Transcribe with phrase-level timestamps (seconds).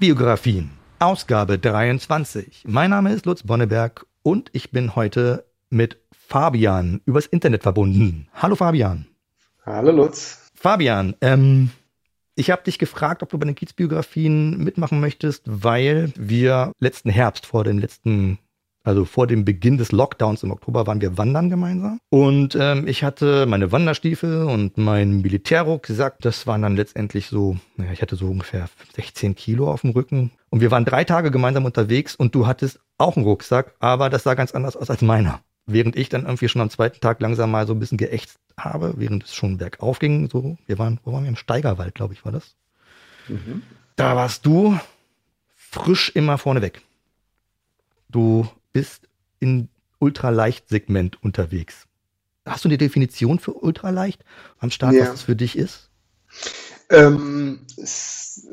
[0.00, 2.64] Kiezbiografien, Ausgabe 23.
[2.66, 8.26] Mein Name ist Lutz Bonneberg und ich bin heute mit Fabian übers Internet verbunden.
[8.32, 9.06] Hallo Fabian.
[9.66, 10.50] Hallo Lutz.
[10.54, 11.68] Fabian, ähm,
[12.34, 17.44] ich habe dich gefragt, ob du bei den Kiezbiografien mitmachen möchtest, weil wir letzten Herbst
[17.44, 18.38] vor dem letzten
[18.82, 22.00] also vor dem Beginn des Lockdowns im Oktober waren wir wandern gemeinsam.
[22.08, 26.18] Und ähm, ich hatte meine Wanderstiefel und mein Militärrucksack.
[26.20, 30.30] Das waren dann letztendlich so, naja, ich hatte so ungefähr 16 Kilo auf dem Rücken.
[30.48, 34.22] Und wir waren drei Tage gemeinsam unterwegs und du hattest auch einen Rucksack, aber das
[34.22, 35.40] sah ganz anders aus als meiner.
[35.66, 38.94] Während ich dann irgendwie schon am zweiten Tag langsam mal so ein bisschen geächtzt habe,
[38.96, 41.28] während es schon bergauf ging, so, wir waren, wo waren wir?
[41.28, 42.56] Im Steigerwald, glaube ich, war das.
[43.28, 43.62] Mhm.
[43.96, 44.78] Da warst du
[45.54, 46.80] frisch immer vorne weg.
[48.08, 49.68] Du bist in
[49.98, 51.86] Ultraleicht-Segment unterwegs.
[52.46, 54.24] Hast du eine Definition für Ultraleicht
[54.58, 55.02] am Start, ja.
[55.02, 55.90] was es für dich ist?
[56.90, 58.46] Ähm, es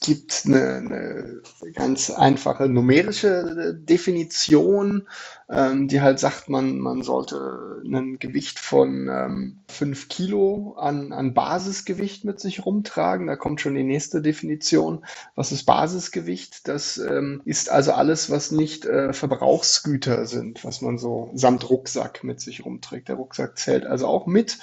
[0.00, 1.42] gibt eine, eine
[1.74, 5.08] ganz einfache numerische Definition,
[5.50, 11.32] ähm, die halt sagt, man, man sollte ein Gewicht von ähm, 5 Kilo an, an
[11.32, 13.26] Basisgewicht mit sich rumtragen.
[13.26, 15.04] Da kommt schon die nächste Definition.
[15.34, 16.68] Was ist Basisgewicht?
[16.68, 22.24] Das ähm, ist also alles, was nicht äh, Verbrauchsgüter sind, was man so samt Rucksack
[22.24, 23.08] mit sich rumträgt.
[23.08, 24.58] Der Rucksack zählt also auch mit.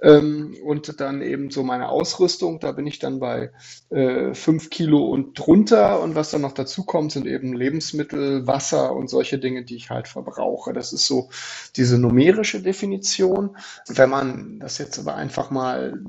[0.00, 3.52] Ähm, und dann eben so meine Ausrüstung, da bin ich dann bei
[3.90, 6.00] äh, fünf Kilo und drunter.
[6.00, 9.90] Und was dann noch dazu kommt, sind eben Lebensmittel, Wasser und solche Dinge, die ich
[9.90, 10.72] halt verbrauche.
[10.72, 11.28] Das ist so
[11.76, 13.56] diese numerische Definition.
[13.86, 16.02] Wenn man das jetzt aber einfach mal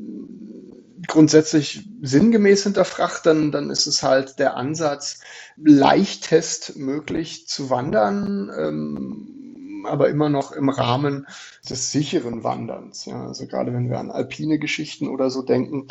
[1.07, 5.19] grundsätzlich sinngemäß hinterfragt, dann, dann ist es halt der Ansatz,
[5.57, 8.49] leichtest möglich zu wandern.
[8.57, 9.32] Ähm,
[9.85, 11.27] aber immer noch im Rahmen
[11.69, 13.05] des sicheren Wanderns.
[13.05, 15.87] Ja, also gerade wenn wir an alpine Geschichten oder so denken,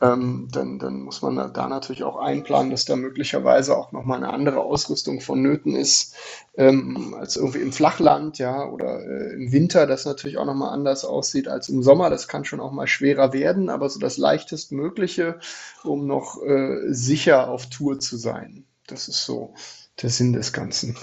[0.00, 4.32] ähm, dann, dann muss man da natürlich auch einplanen, dass da möglicherweise auch nochmal eine
[4.32, 6.14] andere Ausrüstung vonnöten ist
[6.56, 11.04] ähm, als irgendwie im Flachland, ja, oder äh, im Winter, das natürlich auch nochmal anders
[11.04, 12.08] aussieht als im Sommer.
[12.08, 15.38] Das kann schon auch mal schwerer werden, aber so das leichtestmögliche,
[15.84, 18.64] um noch äh, sicher auf Tour zu sein.
[18.86, 19.54] Das ist so
[20.00, 20.96] der Sinn des Ganzen.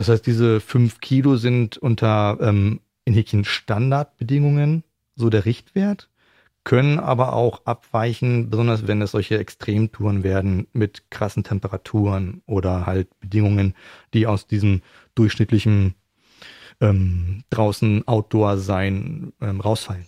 [0.00, 4.82] Das heißt, diese fünf Kilo sind unter ähm, in Häkchen Standardbedingungen
[5.14, 6.08] so der Richtwert,
[6.64, 13.08] können aber auch abweichen, besonders wenn es solche Extremtouren werden mit krassen Temperaturen oder halt
[13.20, 13.74] Bedingungen,
[14.14, 14.80] die aus diesem
[15.16, 15.94] durchschnittlichen
[16.80, 20.06] ähm, draußen Outdoor sein ähm, rausfallen.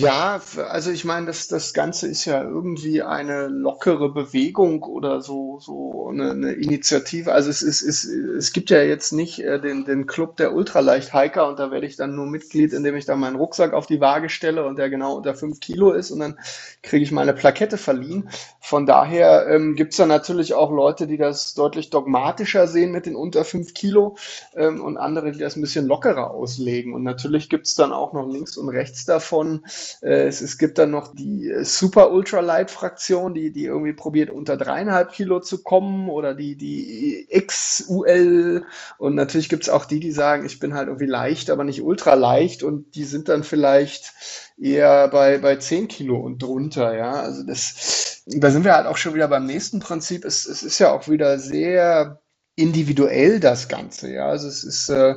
[0.00, 5.58] Ja, also ich meine, das, das Ganze ist ja irgendwie eine lockere Bewegung oder so,
[5.60, 7.32] so eine, eine Initiative.
[7.32, 11.48] Also es, ist, es, es gibt ja jetzt nicht äh, den, den Club der Ultraleicht-Hiker
[11.48, 14.28] und da werde ich dann nur Mitglied, indem ich da meinen Rucksack auf die Waage
[14.28, 16.38] stelle und der genau unter fünf Kilo ist und dann
[16.82, 18.28] kriege ich meine Plakette verliehen.
[18.60, 23.06] Von daher ähm, gibt es da natürlich auch Leute, die das deutlich dogmatischer sehen mit
[23.06, 24.16] den unter fünf Kilo
[24.54, 26.92] ähm, und andere, die das ein bisschen lockerer auslegen.
[26.94, 29.64] Und natürlich gibt es dann auch noch links und rechts davon
[30.00, 34.30] es, es gibt dann noch die äh, Super Ultra Light Fraktion, die, die irgendwie probiert
[34.30, 38.64] unter dreieinhalb Kilo zu kommen oder die, die XUL
[38.98, 41.82] und natürlich gibt es auch die, die sagen, ich bin halt irgendwie leicht, aber nicht
[41.82, 44.12] ultra leicht und die sind dann vielleicht
[44.60, 47.12] eher bei, bei 10 Kilo und drunter, ja.
[47.12, 50.24] Also das, da sind wir halt auch schon wieder beim nächsten Prinzip.
[50.24, 52.20] Es, es ist ja auch wieder sehr
[52.56, 54.28] individuell das Ganze, ja.
[54.28, 55.16] Also es ist äh,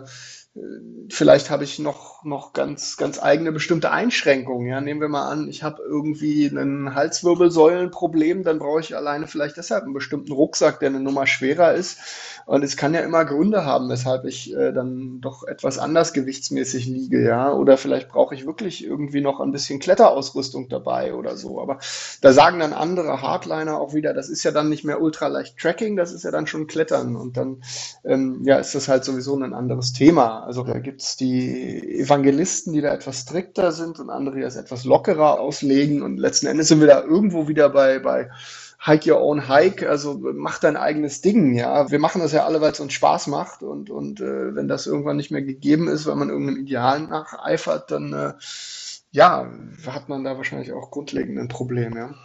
[1.10, 4.68] vielleicht habe ich noch, noch ganz, ganz eigene bestimmte Einschränkungen.
[4.68, 9.58] Ja, nehmen wir mal an, ich habe irgendwie ein Halswirbelsäulenproblem, dann brauche ich alleine vielleicht
[9.58, 12.00] deshalb einen bestimmten Rucksack, der eine Nummer schwerer ist.
[12.46, 16.86] Und es kann ja immer Gründe haben, weshalb ich äh, dann doch etwas anders gewichtsmäßig
[16.86, 17.54] liege, ja.
[17.54, 21.62] Oder vielleicht brauche ich wirklich irgendwie noch ein bisschen Kletterausrüstung dabei oder so.
[21.62, 21.78] Aber
[22.22, 25.96] da sagen dann andere Hardliner auch wieder, das ist ja dann nicht mehr ultraleicht Tracking,
[25.96, 27.16] das ist ja dann schon Klettern.
[27.16, 27.64] Und dann
[28.04, 30.44] ähm, ja, ist das halt sowieso ein anderes Thema.
[30.44, 34.58] Also da gibt es die Evangelisten, die da etwas strikter sind und andere, die das
[34.58, 36.02] etwas lockerer auslegen.
[36.02, 38.30] Und letzten Endes sind wir da irgendwo wieder bei, bei
[38.84, 41.90] Hike Your Own Hike, also mach dein eigenes Ding, ja.
[41.90, 44.88] Wir machen das ja alle, weil es uns Spaß macht und, und äh, wenn das
[44.88, 48.34] irgendwann nicht mehr gegeben ist, weil man irgendeinem Ideal nacheifert, dann äh,
[49.12, 49.48] ja,
[49.86, 52.16] hat man da wahrscheinlich auch grundlegend ein Problem, ja.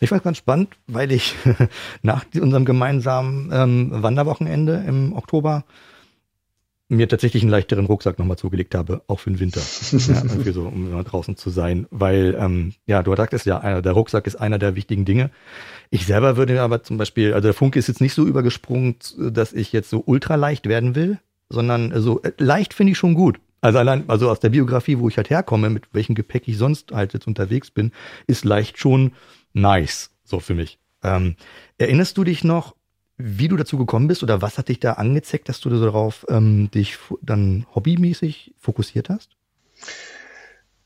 [0.00, 1.34] Ich fand es ganz spannend, weil ich
[2.02, 5.64] nach unserem gemeinsamen ähm, Wanderwochenende im Oktober
[6.88, 9.60] mir tatsächlich einen leichteren Rucksack nochmal zugelegt habe, auch für den Winter.
[9.92, 11.86] ja, irgendwie so, um draußen zu sein.
[11.90, 15.30] Weil, ähm, ja, du sagtest ja, der Rucksack ist einer der wichtigen Dinge.
[15.90, 19.52] Ich selber würde aber zum Beispiel, also der Funke ist jetzt nicht so übergesprungen, dass
[19.52, 21.18] ich jetzt so ultra leicht werden will,
[21.50, 23.38] sondern so äh, leicht finde ich schon gut.
[23.60, 26.92] Also allein, also aus der Biografie, wo ich halt herkomme, mit welchem Gepäck ich sonst
[26.92, 27.92] halt jetzt unterwegs bin,
[28.26, 29.12] ist leicht schon
[29.52, 30.78] nice, so für mich.
[31.02, 31.36] Ähm,
[31.76, 32.74] erinnerst du dich noch,
[33.18, 36.70] wie du dazu gekommen bist oder was hat dich da angezeckt, dass du darauf ähm,
[36.70, 39.30] dich dann hobbymäßig fokussiert hast?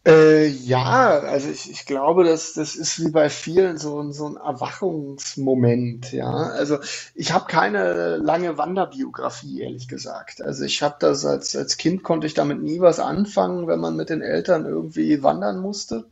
[0.04, 4.36] Äh, ja, also ich, ich glaube, dass das ist wie bei vielen so, so ein
[4.36, 6.28] Erwachungsmoment, ja.
[6.32, 6.78] Also
[7.14, 10.42] ich habe keine lange Wanderbiografie, ehrlich gesagt.
[10.42, 13.94] Also ich habe das als, als Kind konnte ich damit nie was anfangen, wenn man
[13.94, 16.06] mit den Eltern irgendwie wandern musste.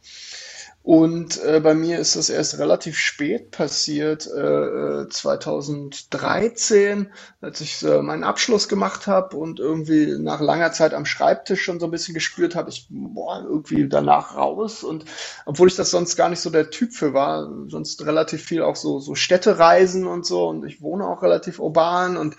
[0.82, 7.08] Und äh, bei mir ist das erst relativ spät passiert, äh, 2013, äh,
[7.42, 11.80] als ich äh, meinen Abschluss gemacht habe und irgendwie nach langer Zeit am Schreibtisch schon
[11.80, 14.82] so ein bisschen gespürt habe, ich boah, irgendwie danach raus.
[14.82, 15.04] Und
[15.44, 18.76] obwohl ich das sonst gar nicht so der Typ für war, sonst relativ viel auch
[18.76, 22.36] so, so Städtereisen und so und ich wohne auch relativ urban und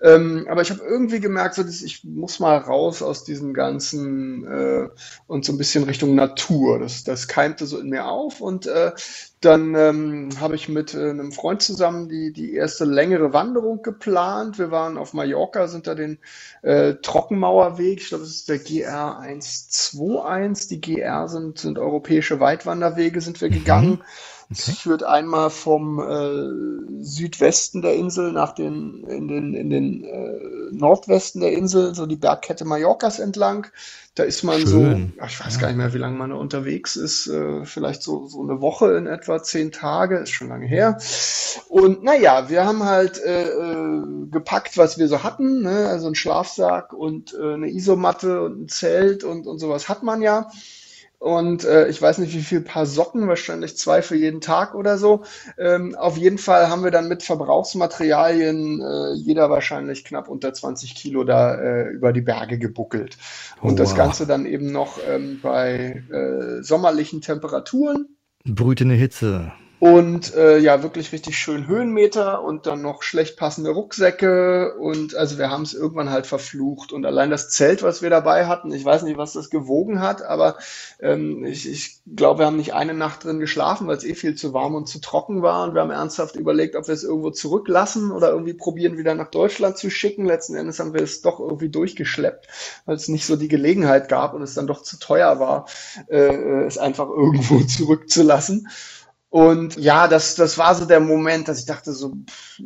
[0.00, 4.44] ähm, aber ich habe irgendwie gemerkt, so, dass ich muss mal raus aus diesem ganzen
[4.46, 4.88] äh,
[5.26, 6.78] und so ein bisschen Richtung Natur.
[6.78, 8.92] Das, das keimte so in mir auf und äh,
[9.40, 14.58] dann ähm, habe ich mit äh, einem Freund zusammen die, die erste längere Wanderung geplant.
[14.58, 16.18] Wir waren auf Mallorca, sind da den
[16.62, 20.68] äh, Trockenmauerweg, ich glaube, das ist der GR 121.
[20.68, 23.50] Die GR sind, sind europäische Weitwanderwege, sind wir
[23.96, 24.02] mhm.
[24.52, 24.76] Es okay.
[24.76, 31.40] führt einmal vom äh, Südwesten der Insel nach den, in den, in den äh, Nordwesten
[31.40, 33.66] der Insel, so die Bergkette Mallorcas entlang.
[34.14, 35.14] Da ist man Schön.
[35.18, 35.60] so, ich weiß ja.
[35.60, 39.06] gar nicht mehr, wie lange man unterwegs ist, äh, vielleicht so, so eine Woche in
[39.06, 40.98] etwa zehn Tage, ist schon lange her.
[41.68, 45.88] Und naja, wir haben halt äh, äh, gepackt, was wir so hatten, ne?
[45.88, 50.20] also ein Schlafsack und äh, eine Isomatte und ein Zelt und, und sowas hat man
[50.20, 50.50] ja
[51.22, 54.98] und äh, ich weiß nicht, wie viel Paar Socken, wahrscheinlich zwei für jeden Tag oder
[54.98, 55.22] so.
[55.56, 60.96] Ähm, auf jeden Fall haben wir dann mit Verbrauchsmaterialien äh, jeder wahrscheinlich knapp unter 20
[60.96, 63.18] Kilo da äh, über die Berge gebuckelt.
[63.60, 68.08] Und oh, das Ganze dann eben noch ähm, bei äh, sommerlichen Temperaturen.
[68.44, 69.52] Brütende Hitze
[69.82, 75.38] und äh, ja, wirklich richtig schön Höhenmeter und dann noch schlecht passende Rucksäcke und also
[75.38, 78.84] wir haben es irgendwann halt verflucht und allein das Zelt, was wir dabei hatten, ich
[78.84, 80.56] weiß nicht, was das gewogen hat, aber
[81.00, 84.36] ähm, ich, ich glaube, wir haben nicht eine Nacht drin geschlafen, weil es eh viel
[84.36, 87.32] zu warm und zu trocken war und wir haben ernsthaft überlegt, ob wir es irgendwo
[87.32, 90.26] zurücklassen oder irgendwie probieren, wieder nach Deutschland zu schicken.
[90.26, 92.46] Letzten Endes haben wir es doch irgendwie durchgeschleppt,
[92.86, 95.66] weil es nicht so die Gelegenheit gab und es dann doch zu teuer war,
[96.06, 98.68] äh, es einfach irgendwo zurückzulassen.
[99.32, 102.58] Und ja, das, das war so der Moment, dass ich dachte, so, pff,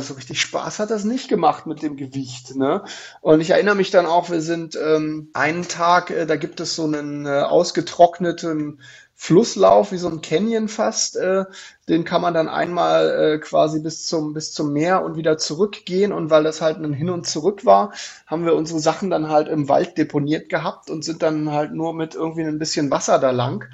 [0.00, 2.56] so richtig Spaß hat das nicht gemacht mit dem Gewicht.
[2.56, 2.82] Ne?
[3.20, 6.74] Und ich erinnere mich dann auch, wir sind ähm, einen Tag, äh, da gibt es
[6.74, 8.80] so einen äh, ausgetrockneten
[9.16, 11.16] Flusslauf, wie so ein Canyon fast.
[11.16, 11.44] Äh,
[11.90, 16.14] den kann man dann einmal äh, quasi bis zum, bis zum Meer und wieder zurückgehen.
[16.14, 17.92] Und weil das halt ein Hin und Zurück war,
[18.26, 21.92] haben wir unsere Sachen dann halt im Wald deponiert gehabt und sind dann halt nur
[21.92, 23.68] mit irgendwie ein bisschen Wasser da lang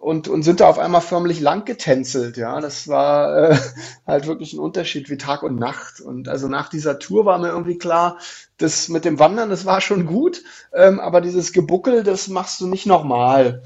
[0.00, 2.60] und, und sind da auf einmal förmlich lang getänzelt, ja.
[2.60, 3.56] Das war äh,
[4.06, 6.00] halt wirklich ein Unterschied wie Tag und Nacht.
[6.00, 8.18] Und also nach dieser Tour war mir irgendwie klar,
[8.56, 12.66] das mit dem Wandern, das war schon gut, ähm, aber dieses Gebuckel, das machst du
[12.66, 13.62] nicht nochmal.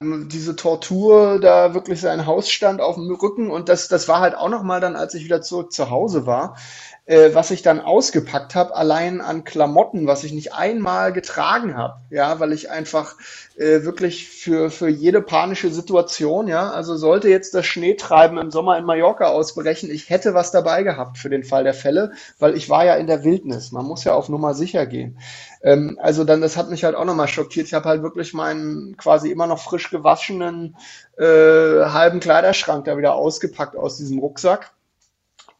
[0.00, 4.34] Diese Tortur, da wirklich sein Haus stand auf dem Rücken und das, das war halt
[4.34, 6.56] auch nochmal dann, als ich wieder zurück zu Hause war,
[7.06, 12.00] äh, was ich dann ausgepackt habe, allein an Klamotten, was ich nicht einmal getragen habe,
[12.10, 13.16] ja, weil ich einfach
[13.56, 18.78] äh, wirklich für, für jede panische Situation, ja, also sollte jetzt das Schneetreiben im Sommer
[18.78, 22.70] in Mallorca ausbrechen, ich hätte was dabei gehabt für den Fall der Fälle, weil ich
[22.70, 25.18] war ja in der Wildnis, man muss ja auf Nummer sicher gehen.
[25.62, 27.66] Ähm, also dann, das hat mich halt auch nochmal schockiert.
[27.66, 30.76] Ich habe halt wirklich meinen quasi immer noch frisch gewaschenen
[31.18, 34.73] äh, halben Kleiderschrank da wieder ausgepackt aus diesem Rucksack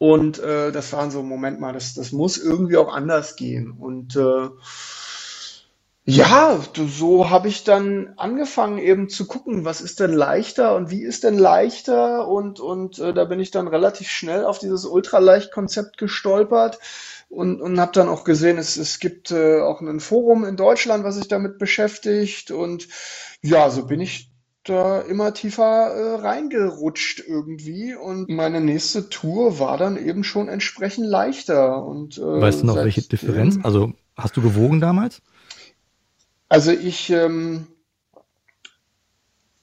[0.05, 3.71] und äh, das war so, Moment mal, das, das muss irgendwie auch anders gehen.
[3.71, 4.51] Und äh,
[6.05, 11.03] ja, so habe ich dann angefangen eben zu gucken, was ist denn leichter und wie
[11.03, 15.97] ist denn leichter und und äh, da bin ich dann relativ schnell auf dieses Ultraleicht-Konzept
[15.97, 16.79] gestolpert
[17.31, 21.05] und und habe dann auch gesehen, es es gibt äh, auch ein Forum in Deutschland,
[21.05, 22.89] was sich damit beschäftigt und
[23.41, 24.34] ja, so bin ich
[24.65, 31.07] da immer tiefer äh, reingerutscht irgendwie und meine nächste Tour war dann eben schon entsprechend
[31.07, 31.85] leichter.
[31.85, 33.59] Und, äh, weißt du noch, welche Differenz?
[33.63, 35.21] Also hast du gewogen damals?
[36.49, 37.67] Also ich, ähm,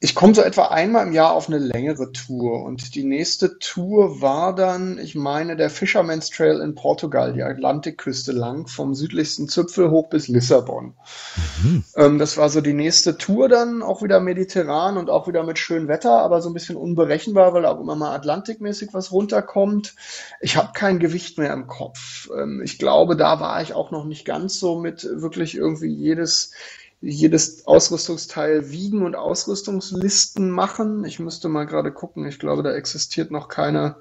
[0.03, 4.19] ich komme so etwa einmal im Jahr auf eine längere Tour und die nächste Tour
[4.19, 9.91] war dann, ich meine, der Fisherman's Trail in Portugal, die Atlantikküste lang, vom südlichsten Zipfel
[9.91, 10.95] hoch bis Lissabon.
[11.61, 11.83] Mhm.
[11.95, 15.59] Ähm, das war so die nächste Tour dann, auch wieder mediterran und auch wieder mit
[15.59, 19.93] schönem Wetter, aber so ein bisschen unberechenbar, weil auch immer mal atlantikmäßig was runterkommt.
[20.39, 22.27] Ich habe kein Gewicht mehr im Kopf.
[22.35, 26.53] Ähm, ich glaube, da war ich auch noch nicht ganz so mit wirklich irgendwie jedes
[27.01, 31.03] jedes Ausrüstungsteil wiegen und Ausrüstungslisten machen.
[31.03, 32.25] Ich müsste mal gerade gucken.
[32.27, 33.97] Ich glaube, da existiert noch keine,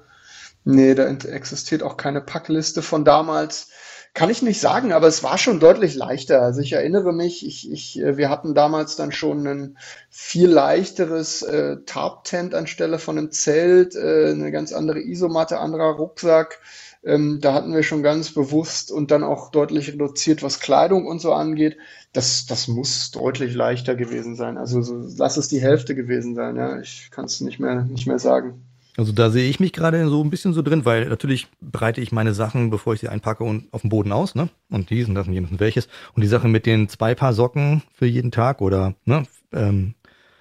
[0.63, 3.69] nee, da existiert auch keine Packliste von damals.
[4.13, 6.41] Kann ich nicht sagen, aber es war schon deutlich leichter.
[6.41, 9.77] Also ich erinnere mich, ich, ich, äh, wir hatten damals dann schon ein
[10.09, 16.59] viel leichteres äh, Tarp-Tent anstelle von einem Zelt, äh, eine ganz andere Isomatte, anderer Rucksack.
[17.03, 21.19] Ähm, da hatten wir schon ganz bewusst und dann auch deutlich reduziert, was Kleidung und
[21.19, 21.77] so angeht.
[22.13, 24.57] Das, das muss deutlich leichter gewesen sein.
[24.57, 26.55] Also so, lass es die Hälfte gewesen sein.
[26.55, 28.65] Ja, ich kann es nicht mehr, nicht mehr sagen.
[28.97, 32.11] Also da sehe ich mich gerade so ein bisschen so drin, weil natürlich breite ich
[32.11, 34.49] meine Sachen, bevor ich sie einpacke, und auf dem Boden aus, ne?
[34.69, 35.87] Und diesen, das und jenes und welches.
[36.13, 39.95] Und die Sache mit den zwei Paar Socken für jeden Tag oder ne, ähm,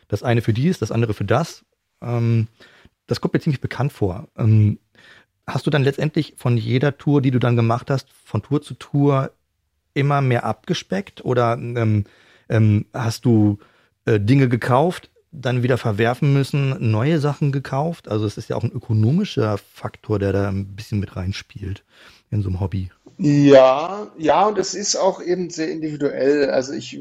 [0.09, 1.65] das eine für dies, das andere für das,
[2.03, 2.49] ähm,
[3.07, 4.29] das kommt mir ziemlich bekannt vor.
[4.37, 4.79] Ähm,
[5.55, 8.75] hast du dann letztendlich von jeder Tour, die du dann gemacht hast, von Tour zu
[8.75, 9.31] Tour
[9.95, 12.05] immer mehr abgespeckt oder ähm,
[12.49, 13.59] ähm, hast du
[14.05, 18.09] äh, Dinge gekauft, dann wieder verwerfen müssen, neue Sachen gekauft.
[18.09, 21.85] Also es ist ja auch ein ökonomischer Faktor, der da ein bisschen mit reinspielt
[22.31, 22.91] in so einem Hobby.
[23.19, 26.51] Ja, ja, und es ist auch eben sehr individuell.
[26.51, 27.01] Also ich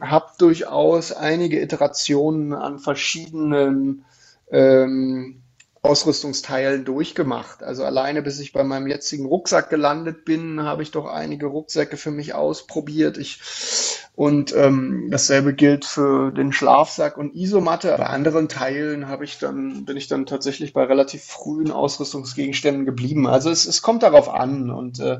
[0.00, 4.04] habe durchaus einige Iterationen an verschiedenen
[4.50, 5.43] ähm,
[5.84, 7.62] Ausrüstungsteilen durchgemacht.
[7.62, 11.98] Also alleine bis ich bei meinem jetzigen Rucksack gelandet bin, habe ich doch einige Rucksäcke
[11.98, 13.18] für mich ausprobiert.
[13.18, 13.40] Ich
[14.16, 17.96] und ähm, dasselbe gilt für den Schlafsack und Isomatte.
[17.98, 23.26] Bei anderen Teilen habe ich dann, bin ich dann tatsächlich bei relativ frühen Ausrüstungsgegenständen geblieben.
[23.26, 24.70] Also es, es kommt darauf an.
[24.70, 25.18] Und äh,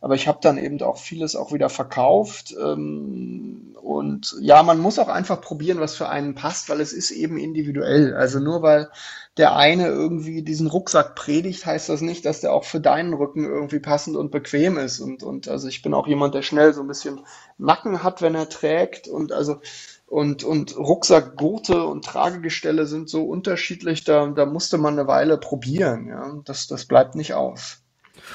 [0.00, 2.54] aber ich habe dann eben auch vieles auch wieder verkauft.
[2.56, 7.10] Ähm, und ja, man muss auch einfach probieren, was für einen passt, weil es ist
[7.10, 8.14] eben individuell.
[8.14, 8.90] Also nur weil
[9.36, 13.44] der eine irgendwie diesen Rucksack predigt, heißt das nicht, dass der auch für deinen Rücken
[13.44, 15.00] irgendwie passend und bequem ist.
[15.00, 17.20] Und, und also ich bin auch jemand, der schnell so ein bisschen
[17.58, 19.08] Nacken hat, wenn er trägt.
[19.08, 19.60] Und also
[20.06, 26.08] und, und Rucksackgurte und Tragegestelle sind so unterschiedlich, da, da musste man eine Weile probieren.
[26.08, 26.40] Ja.
[26.44, 27.82] Das, das bleibt nicht aus.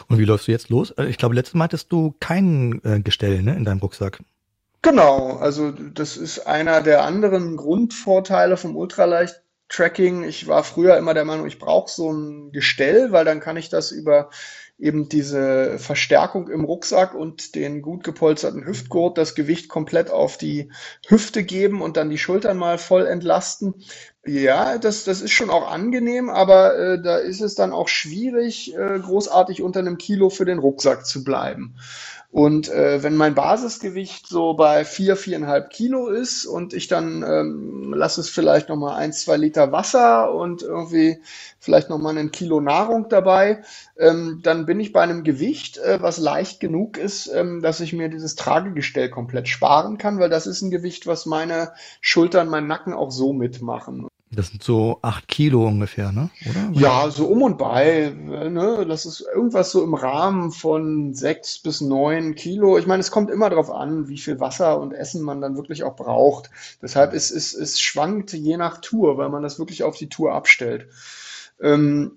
[0.08, 0.91] Und wie läufst du jetzt los?
[0.91, 4.20] Äh, ich glaube, letztes Mal hattest du kein äh, Gestell ne, in deinem Rucksack.
[4.84, 9.41] Genau, also das ist einer der anderen Grundvorteile vom Ultraleicht
[9.72, 10.24] Tracking.
[10.24, 13.70] Ich war früher immer der Meinung, ich brauche so ein Gestell, weil dann kann ich
[13.70, 14.30] das über
[14.78, 20.72] eben diese Verstärkung im Rucksack und den gut gepolsterten Hüftgurt das Gewicht komplett auf die
[21.08, 23.75] Hüfte geben und dann die Schultern mal voll entlasten.
[24.25, 28.75] Ja, das, das ist schon auch angenehm, aber äh, da ist es dann auch schwierig,
[28.75, 31.75] äh, großartig unter einem Kilo für den Rucksack zu bleiben.
[32.31, 37.93] Und äh, wenn mein Basisgewicht so bei vier, viereinhalb Kilo ist und ich dann ähm,
[37.93, 41.19] lasse es vielleicht nochmal ein, zwei Liter Wasser und irgendwie
[41.59, 43.63] vielleicht nochmal ein Kilo Nahrung dabei,
[43.97, 47.91] ähm, dann bin ich bei einem Gewicht, äh, was leicht genug ist, ähm, dass ich
[47.91, 52.65] mir dieses Tragegestell komplett sparen kann, weil das ist ein Gewicht, was meine Schultern, mein
[52.65, 54.07] Nacken auch so mitmachen.
[54.33, 56.29] Das sind so acht Kilo ungefähr, ne?
[56.50, 56.69] Oder?
[56.71, 58.13] Ja, so um und bei.
[58.15, 58.85] Ne?
[58.88, 62.77] Das ist irgendwas so im Rahmen von sechs bis neun Kilo.
[62.77, 65.83] Ich meine, es kommt immer darauf an, wie viel Wasser und Essen man dann wirklich
[65.83, 66.50] auch braucht.
[66.81, 70.33] Deshalb ist es, es schwankt je nach Tour, weil man das wirklich auf die Tour
[70.33, 70.88] abstellt.
[71.61, 72.13] Ähm,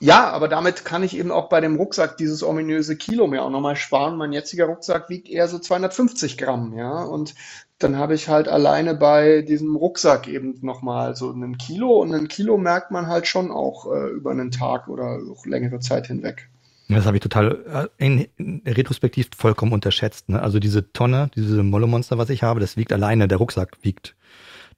[0.00, 3.50] ja, aber damit kann ich eben auch bei dem Rucksack dieses ominöse Kilo mir auch
[3.50, 4.16] nochmal sparen.
[4.16, 7.02] Mein jetziger Rucksack wiegt eher so 250 Gramm, ja.
[7.02, 7.34] Und
[7.78, 12.28] dann habe ich halt alleine bei diesem Rucksack eben nochmal so einen Kilo und ein
[12.28, 16.48] Kilo merkt man halt schon auch äh, über einen Tag oder auch längere Zeit hinweg.
[16.88, 20.28] Das habe ich total äh, in, in, retrospektiv vollkommen unterschätzt.
[20.28, 20.42] Ne?
[20.42, 24.16] Also diese Tonne, diese Molle-Monster, was ich habe, das wiegt alleine, der Rucksack wiegt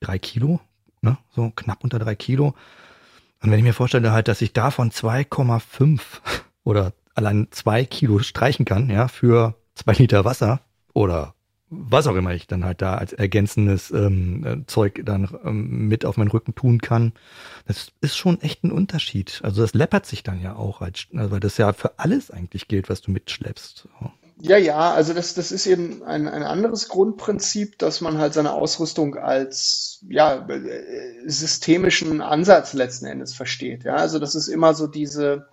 [0.00, 0.61] drei Kilo,
[1.00, 1.16] ne?
[1.35, 2.54] so knapp unter drei Kilo.
[3.42, 6.00] Und wenn ich mir vorstelle halt, dass ich davon 2,5
[6.64, 10.61] oder allein zwei Kilo streichen kann, ja, für zwei Liter Wasser
[10.92, 11.35] oder
[11.71, 16.05] was auch immer ich dann halt da als ergänzendes ähm, äh, Zeug dann ähm, mit
[16.05, 17.12] auf meinen Rücken tun kann.
[17.67, 19.41] Das ist schon echt ein Unterschied.
[19.45, 22.67] Also das läppert sich dann ja auch, als, also weil das ja für alles eigentlich
[22.67, 23.89] gilt, was du mitschleppst.
[24.43, 28.53] Ja, ja, also das, das ist eben ein, ein anderes Grundprinzip, dass man halt seine
[28.53, 33.85] Ausrüstung als ja, äh, systemischen Ansatz letzten Endes versteht.
[33.85, 35.47] Ja, also das ist immer so diese,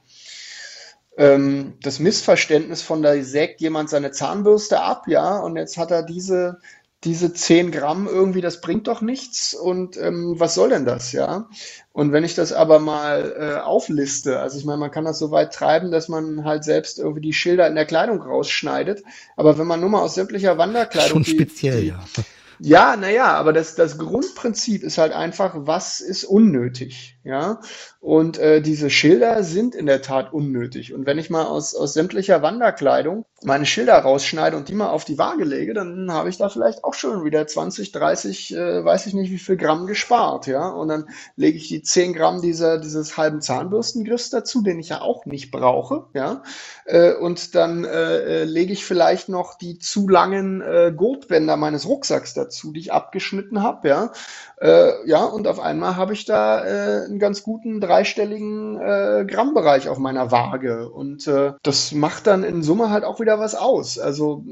[1.18, 6.04] ähm, das Missverständnis von da sägt jemand seine Zahnbürste ab, ja, und jetzt hat er
[6.04, 6.60] diese,
[7.04, 11.50] diese 10 Gramm irgendwie, das bringt doch nichts und ähm, was soll denn das, ja?
[11.92, 15.32] Und wenn ich das aber mal äh, aufliste, also ich meine, man kann das so
[15.32, 19.04] weit treiben, dass man halt selbst irgendwie die Schilder in der Kleidung rausschneidet,
[19.36, 21.24] aber wenn man nur mal aus sämtlicher Wanderkleidung...
[21.24, 22.04] Schon speziell, die, ja.
[22.60, 27.18] Ja, naja, aber das, das Grundprinzip ist halt einfach, was ist unnötig?
[27.28, 27.60] ja.
[28.00, 30.94] Und äh, diese Schilder sind in der Tat unnötig.
[30.94, 35.04] Und wenn ich mal aus, aus sämtlicher Wanderkleidung meine Schilder rausschneide und die mal auf
[35.04, 39.08] die Waage lege, dann habe ich da vielleicht auch schon wieder 20, 30, äh, weiß
[39.08, 40.70] ich nicht wie viel Gramm gespart, ja.
[40.70, 45.02] Und dann lege ich die 10 Gramm dieser, dieses halben Zahnbürstengriffs dazu, den ich ja
[45.02, 46.44] auch nicht brauche, ja.
[46.86, 51.86] Äh, und dann äh, äh, lege ich vielleicht noch die zu langen äh, Gurtbänder meines
[51.88, 54.12] Rucksacks dazu, die ich abgeschnitten habe, ja.
[54.60, 59.90] Äh, ja, und auf einmal habe ich da äh, einen ganz guten dreistelligen äh, Grammbereich
[59.90, 60.90] auf meiner Waage.
[60.90, 64.00] Und äh, das macht dann in Summe halt auch wieder was aus.
[64.00, 64.44] Also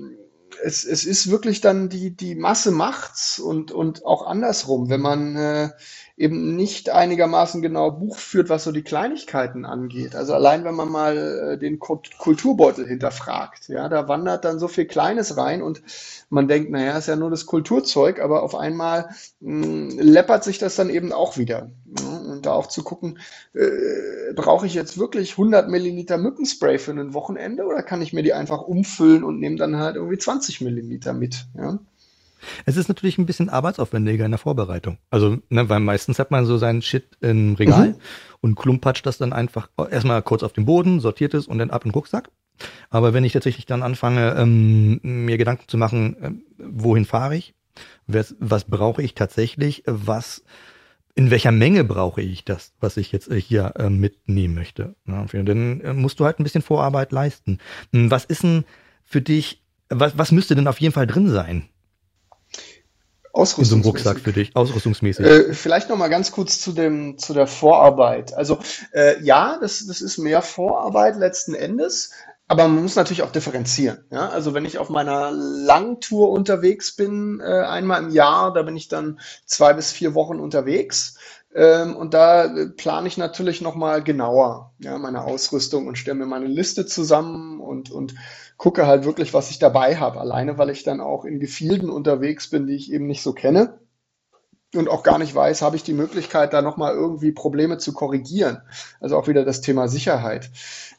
[0.63, 5.35] es, es ist wirklich dann die, die Masse macht's und, und auch andersrum, wenn man
[5.35, 5.69] äh,
[6.17, 10.15] eben nicht einigermaßen genau Buch führt, was so die Kleinigkeiten angeht.
[10.15, 14.85] Also allein wenn man mal äh, den Kulturbeutel hinterfragt, ja, da wandert dann so viel
[14.85, 15.81] Kleines rein und
[16.29, 19.09] man denkt, naja, ist ja nur das Kulturzeug, aber auf einmal
[19.41, 21.69] mh, hm, läppert sich das dann eben auch wieder.
[21.99, 23.19] Ja, und da auch zu gucken,
[23.53, 28.23] äh, brauche ich jetzt wirklich 100 Milliliter Mückenspray für ein Wochenende oder kann ich mir
[28.23, 31.77] die einfach umfüllen und nehme dann halt irgendwie 20 Milliliter mit, ja?
[32.65, 34.97] Es ist natürlich ein bisschen arbeitsaufwendiger in der Vorbereitung.
[35.09, 37.95] Also, ne, weil meistens hat man so seinen Shit im Regal mhm.
[38.41, 41.85] und klumpatscht das dann einfach erstmal kurz auf den Boden, sortiert es und dann ab
[41.85, 42.29] in den Rucksack.
[42.89, 47.53] Aber wenn ich tatsächlich dann anfange, ähm, mir Gedanken zu machen, äh, wohin fahre ich,
[48.07, 50.43] was, was brauche ich tatsächlich, was
[51.15, 54.95] in welcher Menge brauche ich das, was ich jetzt äh, hier äh, mitnehmen möchte.
[55.07, 57.59] Ja, dann äh, musst du halt ein bisschen Vorarbeit leisten.
[57.93, 58.65] Hm, was ist denn
[59.03, 61.69] für dich, was, was müsste denn auf jeden Fall drin sein?
[63.77, 65.25] In so Rucksack für dich, ausrüstungsmäßig.
[65.25, 68.33] Äh, vielleicht noch mal ganz kurz zu dem zu der Vorarbeit.
[68.33, 68.59] Also
[68.93, 72.11] äh, ja, das das ist mehr Vorarbeit letzten Endes,
[72.47, 74.05] aber man muss natürlich auch differenzieren.
[74.11, 74.29] Ja?
[74.29, 78.87] Also wenn ich auf meiner Langtour unterwegs bin, äh, einmal im Jahr, da bin ich
[78.87, 81.17] dann zwei bis vier Wochen unterwegs.
[81.55, 86.15] Ähm, und da äh, plane ich natürlich noch mal genauer ja, meine Ausrüstung und stelle
[86.15, 88.13] mir meine Liste zusammen und, und
[88.57, 90.19] gucke halt wirklich, was ich dabei habe.
[90.19, 93.79] Alleine, weil ich dann auch in Gefilden unterwegs bin, die ich eben nicht so kenne
[94.73, 98.61] und auch gar nicht weiß, habe ich die Möglichkeit, da nochmal irgendwie Probleme zu korrigieren.
[98.99, 100.49] Also auch wieder das Thema Sicherheit.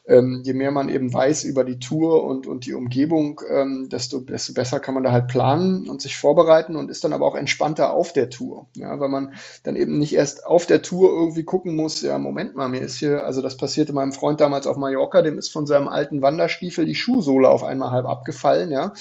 [0.07, 4.19] Ähm, je mehr man eben weiß über die Tour und, und die Umgebung, ähm, desto,
[4.19, 7.35] desto besser kann man da halt planen und sich vorbereiten und ist dann aber auch
[7.35, 8.67] entspannter auf der Tour.
[8.75, 12.55] Ja, weil man dann eben nicht erst auf der Tour irgendwie gucken muss, ja, Moment
[12.55, 15.67] mal, mir ist hier, also das passierte meinem Freund damals auf Mallorca, dem ist von
[15.67, 18.93] seinem alten Wanderstiefel die Schuhsohle auf einmal halb abgefallen, ja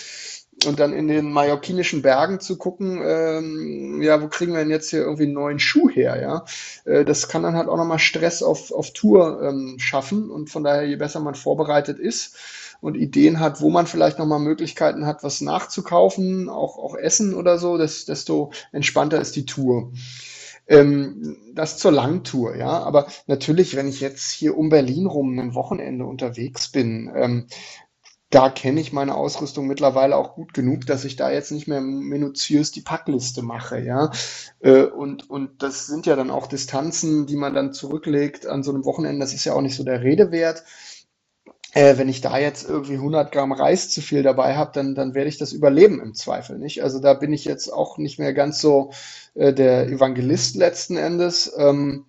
[0.64, 4.90] und dann in den mallorquinischen Bergen zu gucken, ähm, ja, wo kriegen wir denn jetzt
[4.90, 6.44] hier irgendwie einen neuen Schuh her, ja?
[6.90, 10.64] Äh, das kann dann halt auch nochmal Stress auf, auf Tour ähm, schaffen und von
[10.64, 12.36] daher, je besser man vorbereitet ist
[12.80, 17.58] und Ideen hat, wo man vielleicht nochmal Möglichkeiten hat, was nachzukaufen, auch, auch Essen oder
[17.58, 19.92] so, das, desto entspannter ist die Tour.
[20.68, 22.70] Ähm, das zur Langtour, ja.
[22.82, 27.46] Aber natürlich, wenn ich jetzt hier um Berlin rum ein Wochenende unterwegs bin, ähm,
[28.30, 31.80] da kenne ich meine Ausrüstung mittlerweile auch gut genug, dass ich da jetzt nicht mehr
[31.80, 34.10] minutiös die Packliste mache, ja.
[34.60, 38.72] Äh, und, und das sind ja dann auch Distanzen, die man dann zurücklegt an so
[38.72, 39.20] einem Wochenende.
[39.20, 40.64] Das ist ja auch nicht so der Rede wert.
[41.72, 45.14] Äh, wenn ich da jetzt irgendwie 100 Gramm Reis zu viel dabei habe, dann, dann
[45.14, 46.82] werde ich das überleben im Zweifel, nicht?
[46.82, 48.90] Also da bin ich jetzt auch nicht mehr ganz so
[49.34, 51.52] äh, der Evangelist letzten Endes.
[51.58, 52.06] Ähm,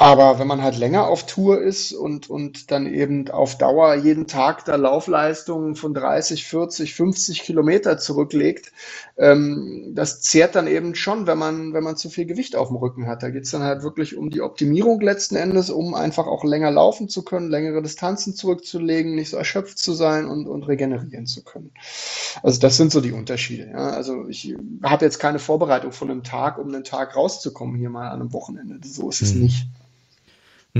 [0.00, 4.28] aber wenn man halt länger auf Tour ist und, und dann eben auf Dauer jeden
[4.28, 8.70] Tag da Laufleistungen von 30, 40, 50 Kilometer zurücklegt,
[9.16, 12.76] ähm, das zehrt dann eben schon, wenn man, wenn man zu viel Gewicht auf dem
[12.76, 13.24] Rücken hat.
[13.24, 17.08] Da geht's dann halt wirklich um die Optimierung letzten Endes, um einfach auch länger laufen
[17.08, 21.72] zu können, längere Distanzen zurückzulegen, nicht so erschöpft zu sein und, und regenerieren zu können.
[22.44, 23.70] Also das sind so die Unterschiede.
[23.72, 23.90] Ja.
[23.90, 28.10] Also ich habe jetzt keine Vorbereitung von einem Tag, um einen Tag rauszukommen hier mal
[28.10, 28.78] an einem Wochenende.
[28.86, 29.40] So ist es hm.
[29.40, 29.66] nicht.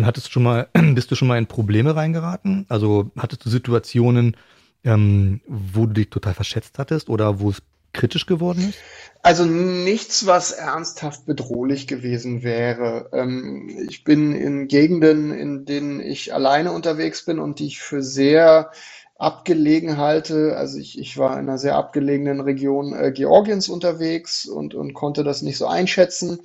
[0.05, 2.67] Hattest du schon mal, bist du schon mal in Probleme reingeraten?
[2.69, 4.37] Also hattest du Situationen,
[4.85, 8.79] ähm, wo du dich total verschätzt hattest oder wo es kritisch geworden ist?
[9.23, 13.09] Also nichts, was ernsthaft bedrohlich gewesen wäre.
[13.13, 18.03] Ähm, ich bin in Gegenden, in denen ich alleine unterwegs bin und die ich für
[18.03, 18.71] sehr
[19.17, 20.57] abgelegen halte.
[20.57, 25.25] Also ich, ich war in einer sehr abgelegenen Region äh, Georgiens unterwegs und, und konnte
[25.25, 26.39] das nicht so einschätzen.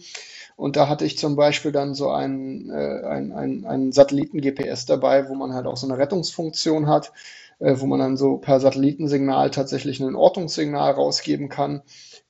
[0.55, 5.29] Und da hatte ich zum Beispiel dann so einen, äh, ein, ein, ein Satelliten-GPS dabei,
[5.29, 7.11] wo man halt auch so eine Rettungsfunktion hat,
[7.59, 11.81] äh, wo man dann so per Satellitensignal tatsächlich ein Ortungssignal rausgeben kann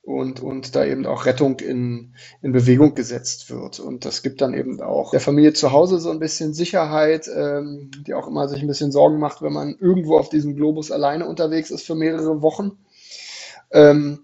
[0.03, 3.79] und, und da eben auch Rettung in, in Bewegung gesetzt wird.
[3.79, 7.89] Und das gibt dann eben auch der Familie zu Hause so ein bisschen Sicherheit, ähm,
[8.05, 11.25] die auch immer sich ein bisschen Sorgen macht, wenn man irgendwo auf diesem Globus alleine
[11.25, 12.77] unterwegs ist für mehrere Wochen.
[13.71, 14.19] Ähm,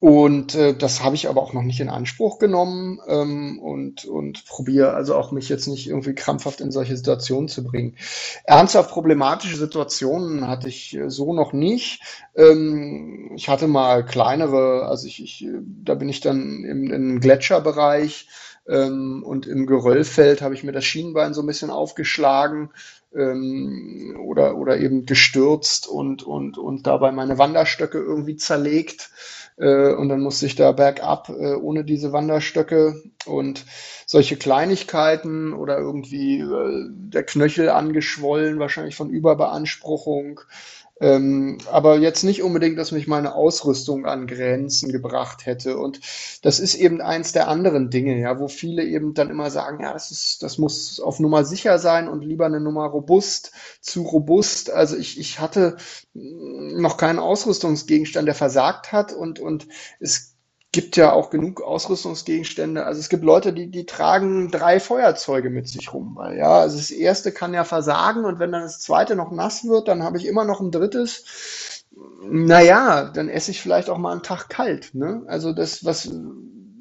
[0.00, 4.44] Und äh, das habe ich aber auch noch nicht in Anspruch genommen ähm, und, und
[4.46, 7.96] probiere also auch mich jetzt nicht irgendwie krampfhaft in solche Situationen zu bringen.
[8.44, 12.00] Ernsthaft problematische Situationen hatte ich äh, so noch nicht.
[12.36, 15.48] Ähm, ich hatte mal kleinere, also ich, ich
[15.84, 18.28] da bin ich dann im, im Gletscherbereich
[18.68, 22.70] ähm, und im Geröllfeld habe ich mir das Schienbein so ein bisschen aufgeschlagen
[23.14, 29.10] ähm, oder, oder eben gestürzt und, und, und dabei meine Wanderstöcke irgendwie zerlegt.
[29.58, 33.02] Äh, und dann musste ich da bergab äh, ohne diese Wanderstöcke.
[33.26, 33.64] Und
[34.06, 40.40] solche Kleinigkeiten oder irgendwie äh, der Knöchel angeschwollen, wahrscheinlich von Überbeanspruchung
[41.00, 45.78] ähm, aber jetzt nicht unbedingt, dass mich meine Ausrüstung an Grenzen gebracht hätte.
[45.78, 46.00] Und
[46.42, 49.92] das ist eben eins der anderen Dinge, ja, wo viele eben dann immer sagen, ja,
[49.92, 54.70] das ist, das muss auf Nummer sicher sein und lieber eine Nummer robust, zu robust.
[54.70, 55.76] Also ich, ich hatte
[56.14, 59.68] noch keinen Ausrüstungsgegenstand, der versagt hat und, und
[60.00, 60.37] es
[60.78, 62.86] gibt ja auch genug Ausrüstungsgegenstände.
[62.86, 66.92] Also es gibt Leute, die, die tragen drei Feuerzeuge mit sich rum, ja, also das
[66.92, 70.26] erste kann ja versagen und wenn dann das zweite noch nass wird, dann habe ich
[70.26, 71.84] immer noch ein drittes.
[72.22, 74.94] Naja, dann esse ich vielleicht auch mal einen Tag kalt.
[74.94, 75.22] Ne?
[75.26, 76.12] Also das, was,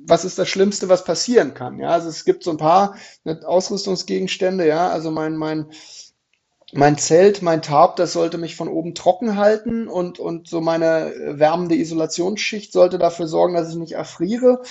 [0.05, 1.79] was ist das Schlimmste, was passieren kann?
[1.79, 5.71] Ja, also es gibt so ein paar Ausrüstungsgegenstände, ja, also mein, mein,
[6.73, 11.13] mein Zelt, mein Tarp, das sollte mich von oben trocken halten und, und so meine
[11.39, 14.61] wärmende Isolationsschicht sollte dafür sorgen, dass ich nicht erfriere.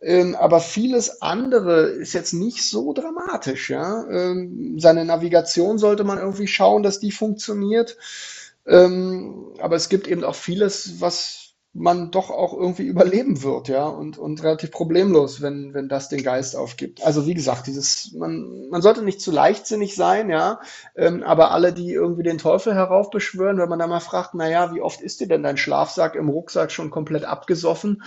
[0.00, 3.68] Ähm, aber vieles andere ist jetzt nicht so dramatisch.
[3.68, 4.06] Ja?
[4.08, 7.96] Ähm, seine Navigation sollte man irgendwie schauen, dass die funktioniert.
[8.66, 11.39] Ähm, aber es gibt eben auch vieles, was
[11.72, 16.24] man doch auch irgendwie überleben wird, ja, und, und relativ problemlos, wenn, wenn das den
[16.24, 17.04] Geist aufgibt.
[17.04, 20.60] Also wie gesagt, dieses, man, man sollte nicht zu leichtsinnig sein, ja,
[20.96, 24.80] ähm, aber alle, die irgendwie den Teufel heraufbeschwören, wenn man da mal fragt, naja, wie
[24.80, 28.02] oft ist dir denn dein Schlafsack im Rucksack schon komplett abgesoffen?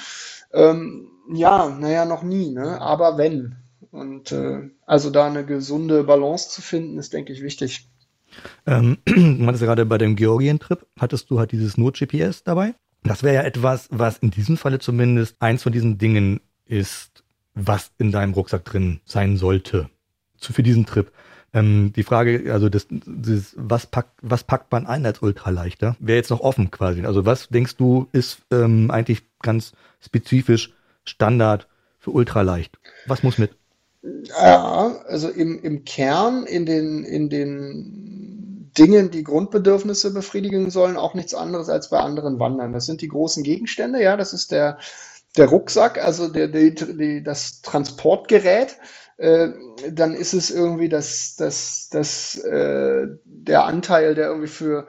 [0.51, 2.81] Ähm, ja, naja, noch nie, ne?
[2.81, 3.55] Aber wenn.
[3.91, 7.87] Und äh, also da eine gesunde Balance zu finden, ist, denke ich, wichtig.
[8.65, 12.73] Ähm, du hattest gerade bei dem Georgien-Trip, hattest du halt dieses Not-GPS dabei?
[13.03, 17.91] Das wäre ja etwas, was in diesem Falle zumindest eins von diesen Dingen ist, was
[17.97, 19.89] in deinem Rucksack drin sein sollte.
[20.39, 21.11] für diesen Trip.
[21.53, 26.17] Ähm, die Frage, also das, das, was, packt, was packt man ein als Ultraleichter, wäre
[26.17, 27.05] jetzt noch offen quasi.
[27.05, 30.73] Also was denkst du, ist ähm, eigentlich ganz spezifisch
[31.05, 31.67] Standard
[31.99, 32.79] für Ultraleicht?
[33.05, 33.55] Was muss mit?
[34.01, 38.32] Ja, also im, im Kern, in den, in den
[38.77, 42.73] Dingen, die Grundbedürfnisse befriedigen sollen, auch nichts anderes als bei anderen Wandern.
[42.73, 44.77] Das sind die großen Gegenstände, ja, das ist der,
[45.37, 48.77] der Rucksack, also der, die, die, das Transportgerät.
[49.17, 49.49] Äh,
[49.91, 54.87] dann ist es irgendwie das, das, das, äh, der Anteil, der irgendwie für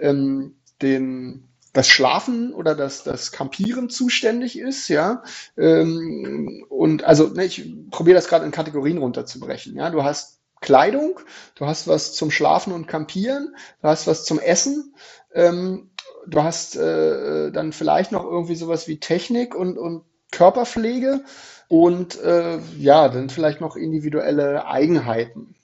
[0.00, 5.22] ähm, den, das Schlafen oder das, das Campieren zuständig ist, ja.
[5.58, 9.76] Ähm, und also, ne, ich probiere das gerade in Kategorien runterzubrechen.
[9.76, 11.20] Ja, du hast Kleidung,
[11.54, 14.94] du hast was zum Schlafen und Campieren, du hast was zum Essen,
[15.34, 15.90] ähm,
[16.26, 21.24] du hast äh, dann vielleicht noch irgendwie sowas wie Technik und, und Körperpflege.
[21.68, 25.55] Und äh, ja, dann vielleicht noch individuelle Eigenheiten.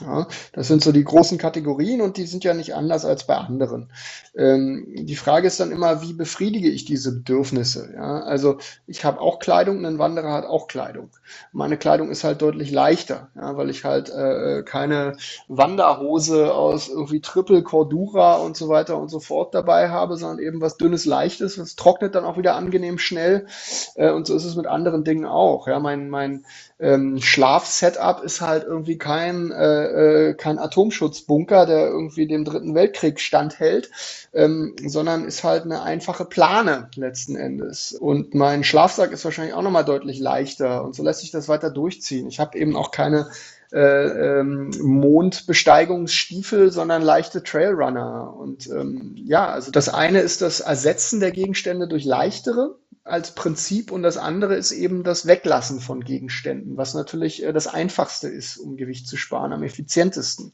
[0.00, 3.36] Ja, das sind so die großen Kategorien und die sind ja nicht anders als bei
[3.36, 3.92] anderen.
[4.34, 7.92] Ähm, die Frage ist dann immer, wie befriedige ich diese Bedürfnisse?
[7.94, 11.10] Ja, also ich habe auch Kleidung, ein Wanderer hat auch Kleidung.
[11.52, 17.20] Meine Kleidung ist halt deutlich leichter, ja, weil ich halt äh, keine Wanderhose aus irgendwie
[17.20, 21.56] Triple Cordura und so weiter und so fort dabei habe, sondern eben was dünnes, leichtes.
[21.56, 23.46] Das trocknet dann auch wieder angenehm schnell.
[23.94, 25.68] Äh, und so ist es mit anderen Dingen auch.
[25.68, 26.44] Ja, mein mein
[26.82, 33.20] ähm, Schlafsetup ist halt irgendwie kein, äh, äh, kein Atomschutzbunker, der irgendwie dem Dritten Weltkrieg
[33.20, 33.90] standhält,
[34.32, 37.92] ähm, sondern ist halt eine einfache Plane letzten Endes.
[37.92, 41.70] Und mein Schlafsack ist wahrscheinlich auch nochmal deutlich leichter und so lässt sich das weiter
[41.70, 42.26] durchziehen.
[42.26, 43.30] Ich habe eben auch keine
[43.72, 48.34] äh, ähm, Mondbesteigungsstiefel, sondern leichte Trailrunner.
[48.36, 53.90] Und ähm, ja, also das eine ist das Ersetzen der Gegenstände durch leichtere als Prinzip
[53.90, 58.58] und das andere ist eben das Weglassen von Gegenständen, was natürlich äh, das Einfachste ist,
[58.58, 60.52] um Gewicht zu sparen, am effizientesten.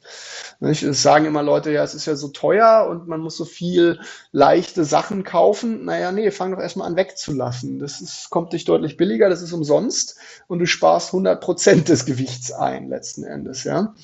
[0.60, 0.82] Nicht?
[0.82, 4.00] Es sagen immer Leute, ja, es ist ja so teuer und man muss so viel
[4.32, 5.84] leichte Sachen kaufen.
[5.84, 7.78] Naja, nee, fang doch erstmal an wegzulassen.
[7.78, 12.06] Das ist, kommt dich deutlich billiger, das ist umsonst und du sparst 100 Prozent des
[12.06, 13.94] Gewichts ein letzten Endes, ja.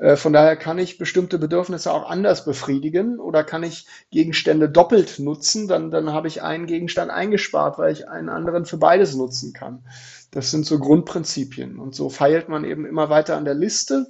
[0.00, 5.18] Äh, von daher kann ich bestimmte Bedürfnisse auch anders befriedigen oder kann ich Gegenstände doppelt
[5.18, 5.68] nutzen.
[5.68, 9.84] Dann, dann habe ich einen Gegenstand eingespart, weil ich einen anderen für beides nutzen kann.
[10.30, 11.78] Das sind so Grundprinzipien.
[11.78, 14.06] Und so feilt man eben immer weiter an der Liste.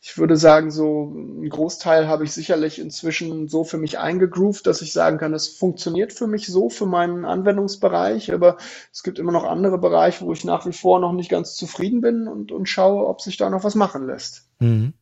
[0.00, 4.80] ich würde sagen, so ein Großteil habe ich sicherlich inzwischen so für mich eingegroovt, dass
[4.80, 8.56] ich sagen kann, es funktioniert für mich so, für meinen Anwendungsbereich, aber
[8.92, 12.00] es gibt immer noch andere Bereiche, wo ich nach wie vor noch nicht ganz zufrieden
[12.00, 14.47] bin und, und schaue, ob sich da noch was machen lässt.
[14.60, 14.94] Mhm.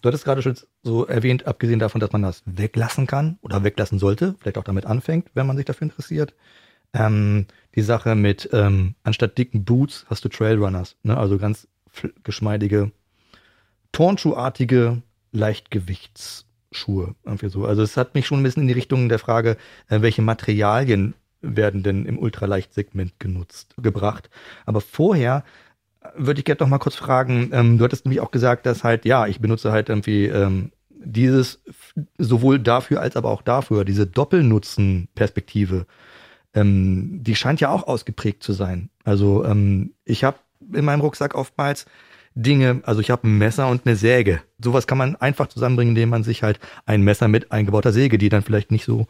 [0.00, 3.98] Du hattest gerade schon so erwähnt, abgesehen davon, dass man das weglassen kann oder weglassen
[3.98, 6.34] sollte, vielleicht auch damit anfängt, wenn man sich dafür interessiert.
[6.94, 11.16] Ähm, die Sache mit, ähm, anstatt dicken Boots hast du Trailrunners, ne?
[11.16, 11.68] also ganz
[12.22, 12.92] geschmeidige,
[13.92, 17.14] Turnschuhartige Leichtgewichtsschuhe.
[17.24, 17.64] Irgendwie so.
[17.66, 19.56] Also es hat mich schon ein bisschen in die Richtung der Frage,
[19.88, 24.30] äh, welche Materialien werden denn im Ultraleicht-Segment genutzt, gebracht.
[24.64, 25.44] Aber vorher
[26.16, 29.04] würde ich gerne noch mal kurz fragen, ähm, du hattest nämlich auch gesagt, dass halt,
[29.04, 30.72] ja, ich benutze halt irgendwie ähm,
[31.04, 31.62] dieses
[32.18, 35.86] sowohl dafür als aber auch dafür, diese Doppelnutzen-Perspektive,
[36.54, 38.90] ähm, die scheint ja auch ausgeprägt zu sein.
[39.04, 40.38] Also ähm, ich habe
[40.72, 41.86] in meinem Rucksack oftmals
[42.34, 44.40] Dinge, also ich habe ein Messer und eine Säge.
[44.62, 48.28] Sowas kann man einfach zusammenbringen, indem man sich halt ein Messer mit eingebauter Säge, die
[48.28, 49.06] dann vielleicht nicht so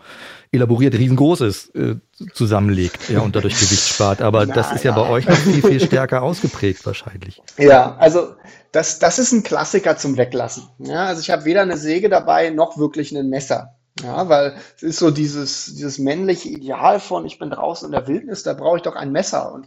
[0.50, 1.96] elaboriert riesengroß ist, äh,
[2.32, 4.22] zusammenlegt ja, und dadurch Gewicht spart.
[4.22, 7.42] Aber Na, das ist ja, ja bei euch noch viel, viel stärker ausgeprägt wahrscheinlich.
[7.58, 8.34] Ja, also
[8.72, 10.64] das, das ist ein Klassiker zum Weglassen.
[10.78, 13.76] Ja, also ich habe weder eine Säge dabei noch wirklich ein Messer.
[14.02, 18.08] Ja, weil es ist so dieses, dieses männliche Ideal von, ich bin draußen in der
[18.08, 19.52] Wildnis, da brauche ich doch ein Messer.
[19.52, 19.66] Und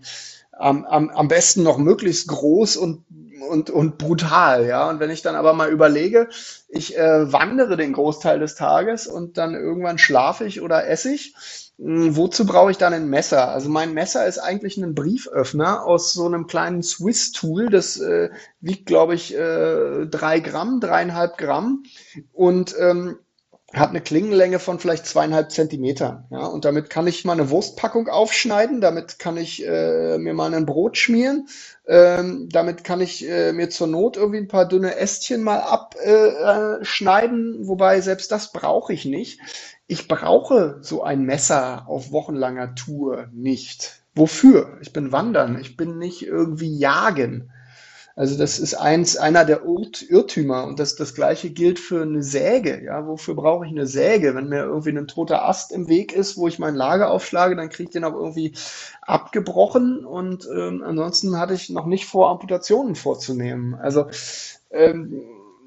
[0.52, 3.06] am, am, am besten noch möglichst groß und,
[3.41, 4.89] und, und brutal, ja.
[4.89, 6.30] Und wenn ich dann aber mal überlege,
[6.67, 11.36] ich äh, wandere den Großteil des Tages und dann irgendwann schlafe ich oder esse ich,
[11.78, 13.50] hm, wozu brauche ich dann ein Messer?
[13.50, 17.69] Also mein Messer ist eigentlich ein Brieföffner aus so einem kleinen Swiss-Tool.
[17.69, 18.30] Das äh,
[18.62, 21.84] wiegt, glaube ich, äh, drei Gramm, dreieinhalb Gramm.
[22.34, 23.17] Und ähm,
[23.73, 26.25] hat eine Klingenlänge von vielleicht zweieinhalb Zentimeter.
[26.30, 30.54] Ja, und damit kann ich mal eine Wurstpackung aufschneiden, damit kann ich äh, mir mal
[30.54, 31.47] ein Brot schmieren,
[31.88, 37.63] ähm, damit kann ich äh, mir zur Not irgendwie ein paar dünne Ästchen mal abschneiden,
[37.63, 39.39] äh, wobei selbst das brauche ich nicht.
[39.88, 44.01] Ich brauche so ein Messer auf wochenlanger Tour nicht.
[44.15, 44.78] Wofür?
[44.82, 47.51] Ich bin wandern, ich bin nicht irgendwie jagen.
[48.17, 52.82] Also das ist eins, einer der Irrtümer und das, das gleiche gilt für eine Säge.
[52.82, 54.34] Ja, wofür brauche ich eine Säge?
[54.36, 57.69] Wenn mir irgendwie ein toter Ast im Weg ist, wo ich mein Lager aufschlage, dann
[57.69, 58.54] kriege ich den auch irgendwie
[59.01, 63.75] abgebrochen und ähm, ansonsten hatte ich noch nicht vor, Amputationen vorzunehmen.
[63.75, 64.06] Also
[64.71, 65.21] ähm,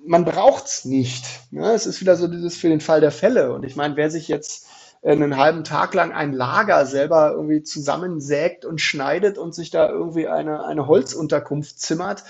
[0.06, 1.26] man braucht's nicht.
[1.50, 1.70] Ne?
[1.72, 3.52] Es ist wieder so dieses für den Fall der Fälle.
[3.52, 4.67] Und ich meine, wer sich jetzt
[5.02, 10.28] einen halben Tag lang ein Lager selber irgendwie zusammensägt und schneidet und sich da irgendwie
[10.28, 12.24] eine, eine Holzunterkunft zimmert,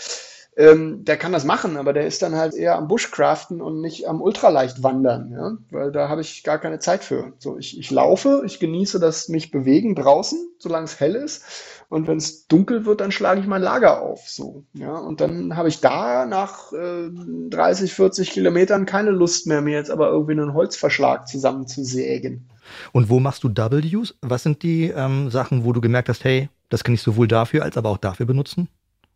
[0.59, 4.09] ähm, der kann das machen, aber der ist dann halt eher am Bushcraften und nicht
[4.09, 5.57] am Ultraleicht wandern, ja?
[5.70, 7.33] weil da habe ich gar keine Zeit für.
[7.38, 11.44] So, ich, ich laufe, ich genieße das mich bewegen draußen, solange es hell ist.
[11.88, 14.28] Und wenn es dunkel wird, dann schlage ich mein Lager auf.
[14.28, 14.98] So, ja.
[14.98, 17.09] Und dann habe ich da nach äh,
[17.50, 22.50] 30, 40 Kilometern keine Lust mehr, mir jetzt aber irgendwie einen Holzverschlag zusammenzusägen.
[22.92, 24.14] Und wo machst du Ws?
[24.22, 27.62] Was sind die ähm, Sachen, wo du gemerkt hast, hey, das kann ich sowohl dafür
[27.62, 28.68] als aber auch dafür benutzen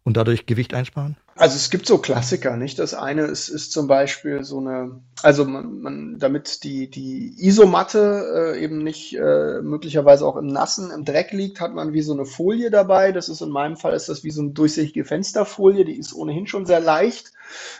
[0.04, 1.16] und dadurch Gewicht einsparen?
[1.34, 2.78] Also es gibt so Klassiker, nicht?
[2.78, 8.54] Das eine ist, ist zum Beispiel so eine, also man, man damit die, die Isomatte
[8.54, 12.12] äh, eben nicht äh, möglicherweise auch im Nassen, im Dreck liegt, hat man wie so
[12.12, 13.12] eine Folie dabei.
[13.12, 16.46] Das ist in meinem Fall ist das wie so eine durchsichtige Fensterfolie, die ist ohnehin
[16.46, 17.32] schon sehr leicht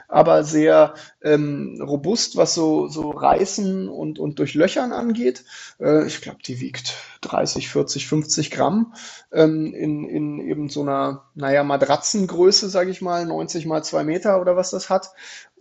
[0.09, 5.45] aber sehr ähm, robust, was so, so Reißen und, und Durchlöchern angeht.
[5.81, 8.95] Äh, ich glaube, die wiegt 30, 40, 50 Gramm
[9.33, 14.41] ähm, in, in eben so einer, naja, Matratzengröße, sage ich mal, 90 mal 2 Meter
[14.41, 15.11] oder was das hat.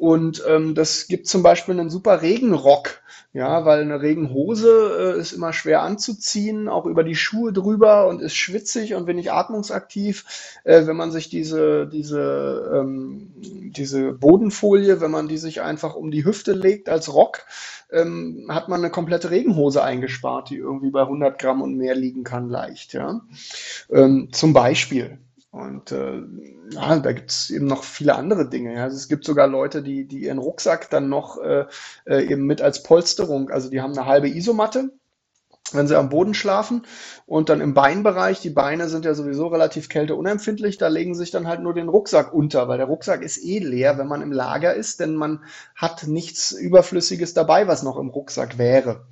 [0.01, 5.31] Und ähm, das gibt zum Beispiel einen super Regenrock, ja, weil eine Regenhose äh, ist
[5.31, 10.25] immer schwer anzuziehen, auch über die Schuhe drüber und ist schwitzig und wenig atmungsaktiv.
[10.63, 16.09] Äh, wenn man sich diese, diese, ähm, diese Bodenfolie, wenn man die sich einfach um
[16.09, 17.45] die Hüfte legt als Rock,
[17.91, 22.23] ähm, hat man eine komplette Regenhose eingespart, die irgendwie bei 100 Gramm und mehr liegen
[22.23, 23.21] kann leicht, ja.
[23.91, 25.19] Ähm, zum Beispiel.
[25.51, 26.21] Und äh,
[26.71, 28.73] ja, da gibt es eben noch viele andere Dinge.
[28.73, 28.83] Ja.
[28.83, 31.65] Also es gibt sogar Leute, die, die ihren Rucksack dann noch äh,
[32.05, 34.91] äh, eben mit als Polsterung, also die haben eine halbe Isomatte,
[35.73, 36.83] wenn sie am Boden schlafen
[37.25, 41.47] und dann im Beinbereich, die Beine sind ja sowieso relativ kälteunempfindlich, da legen sich dann
[41.47, 44.73] halt nur den Rucksack unter, weil der Rucksack ist eh leer, wenn man im Lager
[44.73, 45.43] ist, denn man
[45.75, 49.05] hat nichts Überflüssiges dabei, was noch im Rucksack wäre.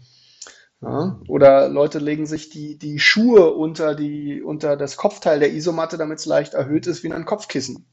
[0.81, 5.97] Ja, oder Leute legen sich die, die Schuhe unter, die, unter das Kopfteil der Isomatte,
[5.97, 7.85] damit es leicht erhöht ist wie ein Kopfkissen.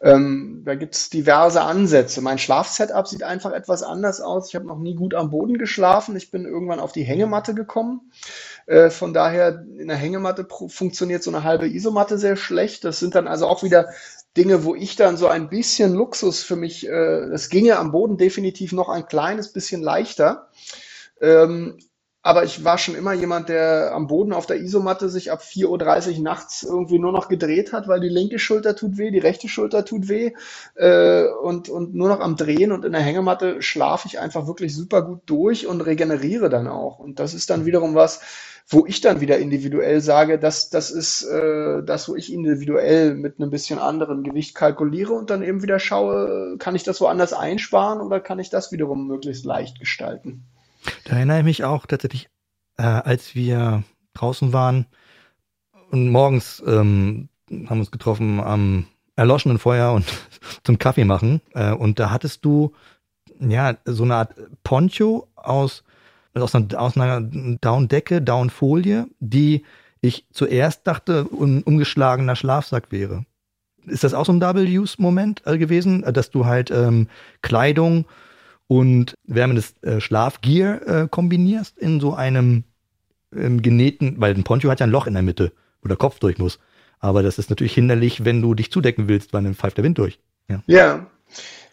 [0.00, 2.20] Ähm, da gibt's diverse Ansätze.
[2.22, 4.48] Mein Schlafsetup sieht einfach etwas anders aus.
[4.48, 6.16] Ich habe noch nie gut am Boden geschlafen.
[6.16, 8.10] Ich bin irgendwann auf die Hängematte gekommen.
[8.66, 12.82] Äh, von daher in der Hängematte funktioniert so eine halbe Isomatte sehr schlecht.
[12.82, 13.90] Das sind dann also auch wieder
[14.36, 18.16] Dinge, wo ich dann so ein bisschen Luxus für mich, äh, es ginge am Boden
[18.16, 20.48] definitiv noch ein kleines bisschen leichter.
[21.20, 21.78] Ähm,
[22.24, 26.18] aber ich war schon immer jemand, der am Boden auf der Isomatte sich ab 4.30
[26.18, 29.48] Uhr nachts irgendwie nur noch gedreht hat, weil die linke Schulter tut weh, die rechte
[29.48, 30.32] Schulter tut weh
[30.76, 34.72] äh, und, und nur noch am Drehen und in der Hängematte schlafe ich einfach wirklich
[34.74, 37.00] super gut durch und regeneriere dann auch.
[37.00, 38.20] Und das ist dann wiederum was,
[38.68, 43.40] wo ich dann wieder individuell sage, dass das ist äh, das, wo ich individuell mit
[43.40, 48.00] einem bisschen anderen Gewicht kalkuliere und dann eben wieder schaue, kann ich das woanders einsparen
[48.00, 50.44] oder kann ich das wiederum möglichst leicht gestalten.
[51.04, 52.28] Da erinnere ich mich auch tatsächlich,
[52.76, 54.86] äh, als wir draußen waren
[55.90, 57.28] und morgens ähm,
[57.66, 60.06] haben uns getroffen am erloschenen Feuer und
[60.64, 61.40] zum Kaffee machen.
[61.54, 62.72] Äh, und da hattest du
[63.38, 65.84] ja so eine Art Poncho aus,
[66.34, 69.64] aus einer, aus einer Downdecke, Downfolie, die
[70.00, 73.24] ich zuerst dachte, ein umgeschlagener Schlafsack wäre.
[73.86, 77.08] Ist das auch so ein Double-Use-Moment äh, gewesen, dass du halt ähm,
[77.40, 78.06] Kleidung
[78.72, 82.64] und wärmendes äh, Schlafgear äh, kombinierst in so einem
[83.36, 86.18] ähm, genähten, weil ein Poncho hat ja ein Loch in der Mitte, wo der Kopf
[86.20, 86.58] durch muss.
[86.98, 89.98] Aber das ist natürlich hinderlich, wenn du dich zudecken willst, weil dann pfeift der Wind
[89.98, 90.20] durch.
[90.48, 90.62] Ja.
[90.66, 91.06] ja.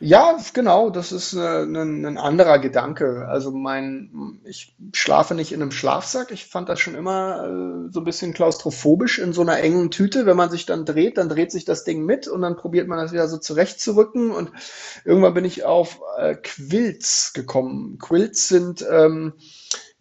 [0.01, 3.27] Ja, genau, das ist äh, ein, anderer Gedanke.
[3.27, 6.31] Also mein, ich schlafe nicht in einem Schlafsack.
[6.31, 10.25] Ich fand das schon immer äh, so ein bisschen klaustrophobisch in so einer engen Tüte.
[10.25, 12.97] Wenn man sich dann dreht, dann dreht sich das Ding mit und dann probiert man
[12.97, 14.31] das wieder so zurechtzurücken.
[14.31, 14.51] Und
[15.03, 17.97] irgendwann bin ich auf äh, Quilts gekommen.
[17.99, 19.33] Quilts sind ähm,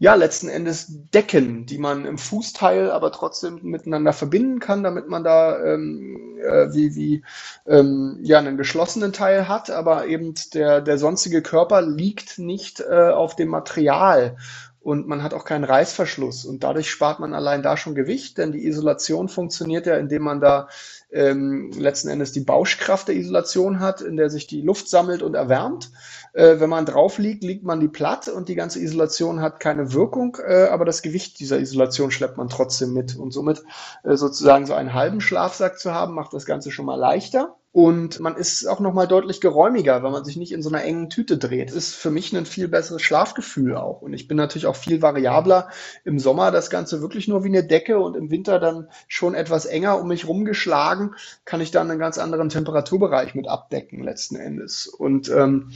[0.01, 5.25] ja, letzten Endes Decken, die man im Fußteil aber trotzdem miteinander verbinden kann, damit man
[5.25, 7.25] da ähm, äh, wie, wie
[7.67, 13.09] ähm, ja, einen geschlossenen Teil hat, aber eben der, der sonstige Körper liegt nicht äh,
[13.11, 14.37] auf dem Material
[14.81, 18.53] und man hat auch keinen Reißverschluss und dadurch spart man allein da schon Gewicht, denn
[18.53, 20.69] die Isolation funktioniert ja, indem man da
[21.11, 25.35] ähm, letzten Endes die Bauschkraft der Isolation hat, in der sich die Luft sammelt und
[25.35, 25.91] erwärmt.
[26.33, 29.93] Äh, wenn man drauf liegt, liegt man die platt und die ganze Isolation hat keine
[29.93, 33.17] Wirkung, äh, aber das Gewicht dieser Isolation schleppt man trotzdem mit.
[33.17, 33.63] Und somit
[34.05, 37.58] äh, sozusagen so einen halben Schlafsack zu haben, macht das Ganze schon mal leichter.
[37.71, 41.11] Und man ist auch nochmal deutlich geräumiger, weil man sich nicht in so einer engen
[41.11, 41.69] Tüte dreht.
[41.69, 44.01] Das ist für mich ein viel besseres Schlafgefühl auch.
[44.01, 45.69] Und ich bin natürlich auch viel variabler.
[46.05, 49.67] Im Sommer das Ganze wirklich nur wie eine Decke und im Winter dann schon etwas
[49.67, 54.87] enger um mich rumgeschlagen, kann ich dann einen ganz anderen Temperaturbereich mit abdecken letzten Endes.
[54.87, 55.73] Und ähm,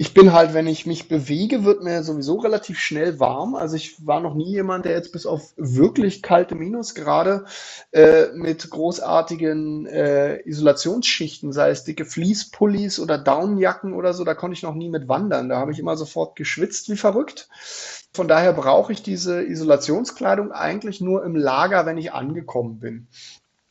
[0.00, 3.56] ich bin halt, wenn ich mich bewege, wird mir sowieso relativ schnell warm.
[3.56, 7.46] Also ich war noch nie jemand, der jetzt bis auf wirklich kalte Minusgrade
[7.90, 14.54] äh, mit großartigen äh, Isolationsschichten, sei es dicke Fließpullis oder Downjacken oder so, da konnte
[14.54, 15.48] ich noch nie mit wandern.
[15.48, 17.48] Da habe ich immer sofort geschwitzt wie verrückt.
[18.12, 23.08] Von daher brauche ich diese Isolationskleidung eigentlich nur im Lager, wenn ich angekommen bin.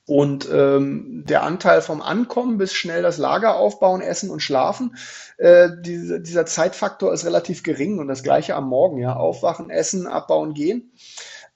[0.08, 4.96] Und ähm, der Anteil vom Ankommen bis schnell das Lager aufbauen, essen und schlafen,
[5.38, 10.08] äh, diese, dieser Zeitfaktor ist relativ gering und das gleiche am Morgen, ja, aufwachen, essen,
[10.08, 10.94] abbauen, gehen.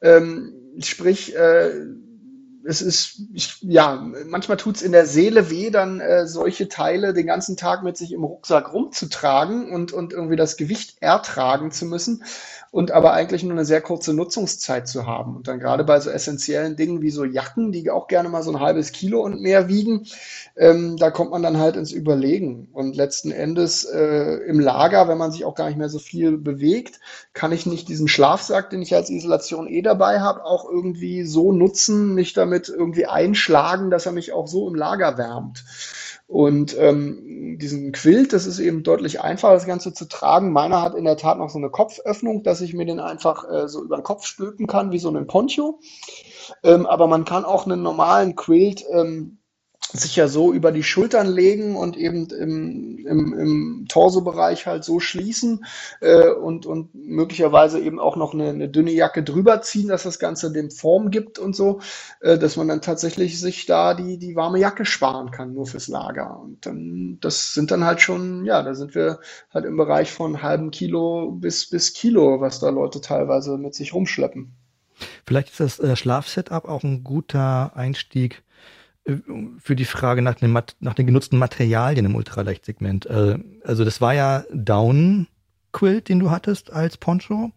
[0.01, 1.71] Ähm, sprich, äh,
[2.63, 7.27] es ist, ich, ja, manchmal tut's in der Seele weh, dann äh, solche Teile den
[7.27, 12.23] ganzen Tag mit sich im Rucksack rumzutragen und, und irgendwie das Gewicht ertragen zu müssen
[12.71, 15.35] und aber eigentlich nur eine sehr kurze Nutzungszeit zu haben.
[15.35, 18.51] Und dann gerade bei so essentiellen Dingen wie so Jacken, die auch gerne mal so
[18.51, 20.07] ein halbes Kilo und mehr wiegen,
[20.55, 22.69] ähm, da kommt man dann halt ins Überlegen.
[22.71, 26.37] Und letzten Endes äh, im Lager, wenn man sich auch gar nicht mehr so viel
[26.37, 27.01] bewegt,
[27.33, 31.51] kann ich nicht diesen Schlafsack, den ich als Isolation eh dabei habe, auch irgendwie so
[31.51, 35.65] nutzen, mich damit irgendwie einschlagen, dass er mich auch so im Lager wärmt.
[36.31, 40.53] Und ähm, diesen Quilt, das ist eben deutlich einfacher, das Ganze zu tragen.
[40.53, 43.67] Meiner hat in der Tat noch so eine Kopföffnung, dass ich mir den einfach äh,
[43.67, 45.81] so über den Kopf stülpen kann, wie so einen Poncho.
[46.63, 49.39] Ähm, aber man kann auch einen normalen Quilt ähm,
[49.93, 54.99] sich ja so über die Schultern legen und eben im, im, im Torso-Bereich halt so
[54.99, 55.65] schließen
[55.99, 60.19] äh, und, und möglicherweise eben auch noch eine, eine dünne Jacke drüber ziehen, dass das
[60.19, 61.81] Ganze dem Form gibt und so,
[62.21, 65.87] äh, dass man dann tatsächlich sich da die, die warme Jacke sparen kann, nur fürs
[65.87, 66.39] Lager.
[66.39, 69.19] Und dann, das sind dann halt schon, ja, da sind wir
[69.53, 73.93] halt im Bereich von halben Kilo bis, bis Kilo, was da Leute teilweise mit sich
[73.93, 74.53] rumschleppen.
[75.25, 78.43] Vielleicht ist das äh, Schlafsetup auch ein guter Einstieg
[79.05, 83.07] für die Frage nach den, nach den genutzten Materialien im Ultraleichtsegment.
[83.07, 85.27] Äh, also das war ja Down
[85.71, 87.51] Quilt, den du hattest als Poncho.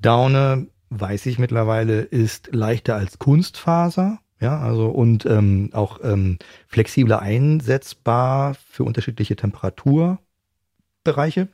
[0.00, 4.20] Daune, weiß ich mittlerweile, ist leichter als Kunstfaser.
[4.40, 11.48] Ja, also und ähm, auch ähm, flexibler einsetzbar für unterschiedliche Temperaturbereiche.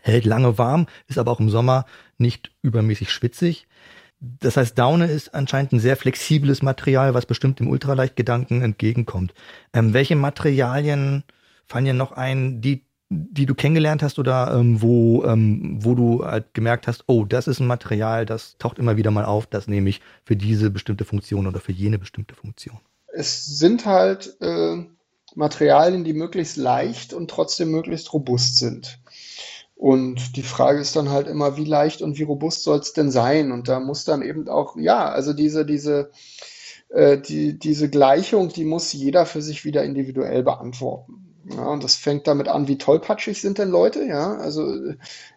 [0.00, 1.84] Hält lange warm, ist aber auch im Sommer
[2.16, 3.66] nicht übermäßig schwitzig.
[4.20, 9.34] Das heißt, Daune ist anscheinend ein sehr flexibles Material, was bestimmt dem Ultraleichtgedanken entgegenkommt.
[9.72, 11.24] Ähm, welche Materialien
[11.66, 16.24] fallen dir noch ein, die, die du kennengelernt hast oder ähm, wo, ähm, wo du
[16.24, 19.68] halt gemerkt hast, oh, das ist ein Material, das taucht immer wieder mal auf, das
[19.68, 22.78] nehme ich für diese bestimmte Funktion oder für jene bestimmte Funktion?
[23.12, 24.84] Es sind halt äh,
[25.34, 28.98] Materialien, die möglichst leicht und trotzdem möglichst robust sind.
[29.76, 33.10] Und die Frage ist dann halt immer, wie leicht und wie robust soll es denn
[33.10, 33.52] sein?
[33.52, 36.10] Und da muss dann eben auch, ja, also diese, diese,
[36.88, 41.25] äh, die, diese Gleichung, die muss jeder für sich wieder individuell beantworten.
[41.48, 44.34] Ja, und das fängt damit an, wie tollpatschig sind denn Leute, ja.
[44.36, 44.74] Also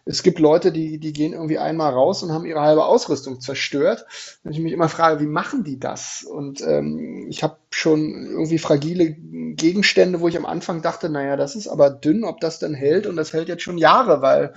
[0.04, 4.06] es gibt Leute, die, die gehen irgendwie einmal raus und haben ihre halbe Ausrüstung zerstört.
[4.42, 6.24] Und ich mich immer frage, wie machen die das?
[6.24, 11.54] Und ähm, ich habe schon irgendwie fragile Gegenstände, wo ich am Anfang dachte, naja, das
[11.54, 13.06] ist aber dünn, ob das denn hält.
[13.06, 14.54] Und das hält jetzt schon Jahre, weil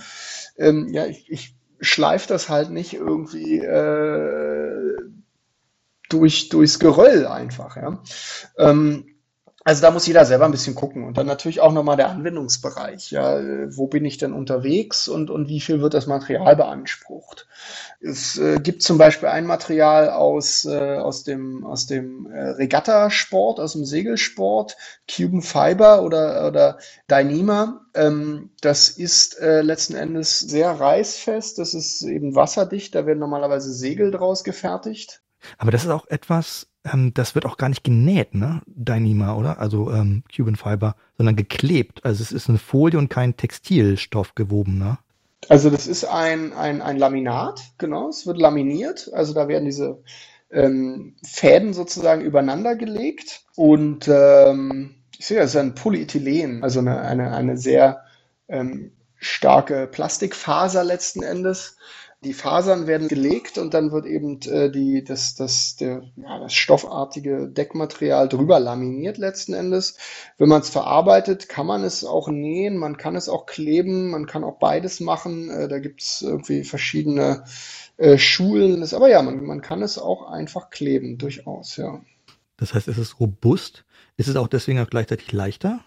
[0.58, 4.98] ähm, ja, ich, ich schleife das halt nicht irgendwie äh,
[6.10, 8.02] durch, durchs Geröll einfach, ja.
[8.58, 9.13] Ähm,
[9.66, 11.06] also da muss jeder selber ein bisschen gucken.
[11.06, 13.12] Und dann natürlich auch nochmal der Anwendungsbereich.
[13.12, 13.40] Ja,
[13.70, 17.48] wo bin ich denn unterwegs und, und wie viel wird das Material beansprucht?
[18.02, 23.62] Es äh, gibt zum Beispiel ein Material aus, äh, aus dem, aus dem äh, Regattasport,
[23.62, 24.76] aus dem Segelsport,
[25.10, 26.78] Cuban Fiber oder, oder
[27.10, 27.86] Dyneema.
[27.94, 31.58] Ähm, das ist äh, letzten Endes sehr reißfest.
[31.58, 32.96] Das ist eben wasserdicht.
[32.96, 35.22] Da werden normalerweise Segel draus gefertigt.
[35.58, 38.62] Aber das ist auch etwas, ähm, das wird auch gar nicht genäht, ne?
[38.66, 39.60] Dyneema, oder?
[39.60, 42.04] Also ähm, Cuban Fiber, sondern geklebt.
[42.04, 44.98] Also es ist eine Folie und kein Textilstoff gewoben, ne?
[45.50, 48.10] Also das ist ein, ein, ein Laminat, genau.
[48.10, 49.10] Es wird laminiert.
[49.14, 50.02] Also da werden diese
[50.52, 53.44] ähm, Fäden sozusagen übereinander gelegt.
[53.56, 58.04] Und ähm, ich sehe, das ist ein Polyethylen, also eine, eine, eine sehr
[58.48, 61.78] ähm, starke Plastikfaser letzten Endes
[62.24, 66.54] die Fasern werden gelegt und dann wird eben äh, die, das, das, der, ja, das
[66.54, 69.98] stoffartige Deckmaterial drüber laminiert letzten Endes.
[70.38, 74.26] Wenn man es verarbeitet, kann man es auch nähen, man kann es auch kleben, man
[74.26, 75.50] kann auch beides machen.
[75.50, 77.44] Äh, da gibt es irgendwie verschiedene
[77.98, 78.84] äh, Schulen.
[78.94, 82.02] Aber ja, man, man kann es auch einfach kleben, durchaus, ja.
[82.58, 83.86] Das heißt, es ist robust.
[84.16, 85.84] Ist es auch deswegen auch gleichzeitig leichter?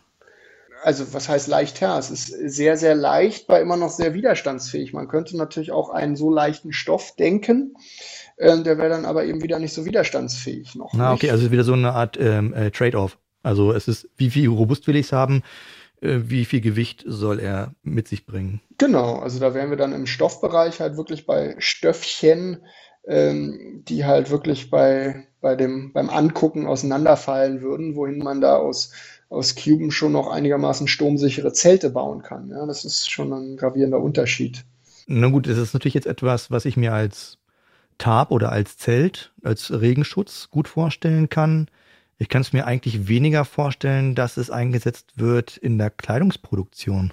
[0.82, 1.98] Also was heißt leichter?
[1.98, 4.92] Es ist sehr, sehr leicht, war immer noch sehr widerstandsfähig.
[4.92, 7.74] Man könnte natürlich auch einen so leichten Stoff denken,
[8.36, 10.92] äh, der wäre dann aber eben wieder nicht so widerstandsfähig noch.
[10.94, 13.18] Na, okay, also wieder so eine Art ähm, äh, Trade-off.
[13.42, 15.42] Also es ist, wie viel robust will ich es haben,
[16.00, 18.60] äh, wie viel Gewicht soll er mit sich bringen?
[18.78, 22.62] Genau, also da wären wir dann im Stoffbereich halt wirklich bei Stöffchen,
[23.06, 28.92] ähm, die halt wirklich bei, bei dem, beim Angucken auseinanderfallen würden, wohin man da aus
[29.28, 32.48] aus Cuben schon noch einigermaßen sturmsichere Zelte bauen kann.
[32.50, 34.64] Ja, das ist schon ein gravierender Unterschied.
[35.06, 37.38] Na gut, das ist natürlich jetzt etwas, was ich mir als
[37.98, 41.68] Tarp oder als Zelt, als Regenschutz gut vorstellen kann.
[42.18, 47.12] Ich kann es mir eigentlich weniger vorstellen, dass es eingesetzt wird in der Kleidungsproduktion.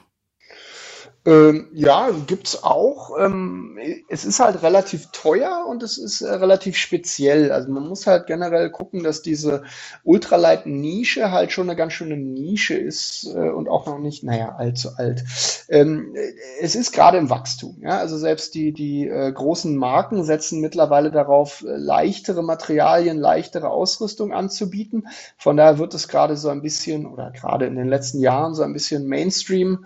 [1.25, 3.11] Ähm, ja, gibt's auch.
[3.17, 3.77] Ähm,
[4.09, 7.49] es ist halt relativ teuer und es ist äh, relativ speziell.
[7.53, 9.63] Also man muss halt generell gucken, dass diese
[10.03, 14.89] Ultralight-Nische halt schon eine ganz schöne Nische ist äh, und auch noch nicht, naja, allzu
[14.97, 15.23] alt.
[15.69, 16.13] Ähm,
[16.59, 17.77] es ist gerade im Wachstum.
[17.81, 17.99] Ja?
[17.99, 24.33] Also selbst die, die äh, großen Marken setzen mittlerweile darauf, äh, leichtere Materialien, leichtere Ausrüstung
[24.33, 25.07] anzubieten.
[25.37, 28.63] Von daher wird es gerade so ein bisschen oder gerade in den letzten Jahren so
[28.63, 29.85] ein bisschen Mainstream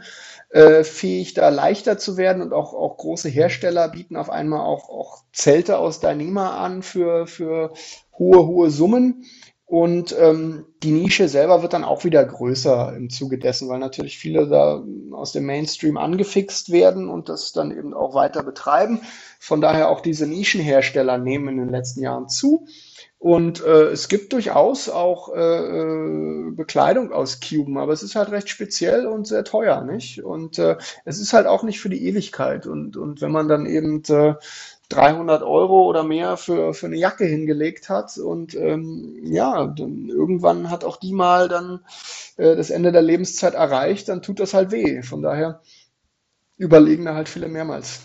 [0.50, 4.90] äh, fähig, da leichter zu werden und auch, auch große Hersteller bieten auf einmal auch,
[4.90, 7.74] auch Zelte aus Dyneema an für, für
[8.18, 9.26] hohe, hohe Summen.
[9.66, 14.18] Und ähm, die Nische selber wird dann auch wieder größer im Zuge dessen, weil natürlich
[14.18, 14.82] viele da
[15.12, 19.02] aus dem Mainstream angefixt werden und das dann eben auch weiter betreiben.
[19.42, 22.66] Von daher auch diese Nischenhersteller nehmen in den letzten Jahren zu.
[23.20, 28.30] Und äh, es gibt durchaus auch äh, äh, Bekleidung aus Cuben, aber es ist halt
[28.32, 30.24] recht speziell und sehr teuer, nicht?
[30.24, 32.68] Und äh, es ist halt auch nicht für die Ewigkeit.
[32.68, 34.36] Und, und wenn man dann eben äh,
[34.90, 40.70] 300 Euro oder mehr für, für eine Jacke hingelegt hat und ähm, ja, dann irgendwann
[40.70, 41.82] hat auch die mal dann
[42.38, 45.02] äh, das Ende der Lebenszeit erreicht, dann tut das halt weh.
[45.02, 45.62] Von daher
[46.58, 48.02] überlegen da halt viele mehrmals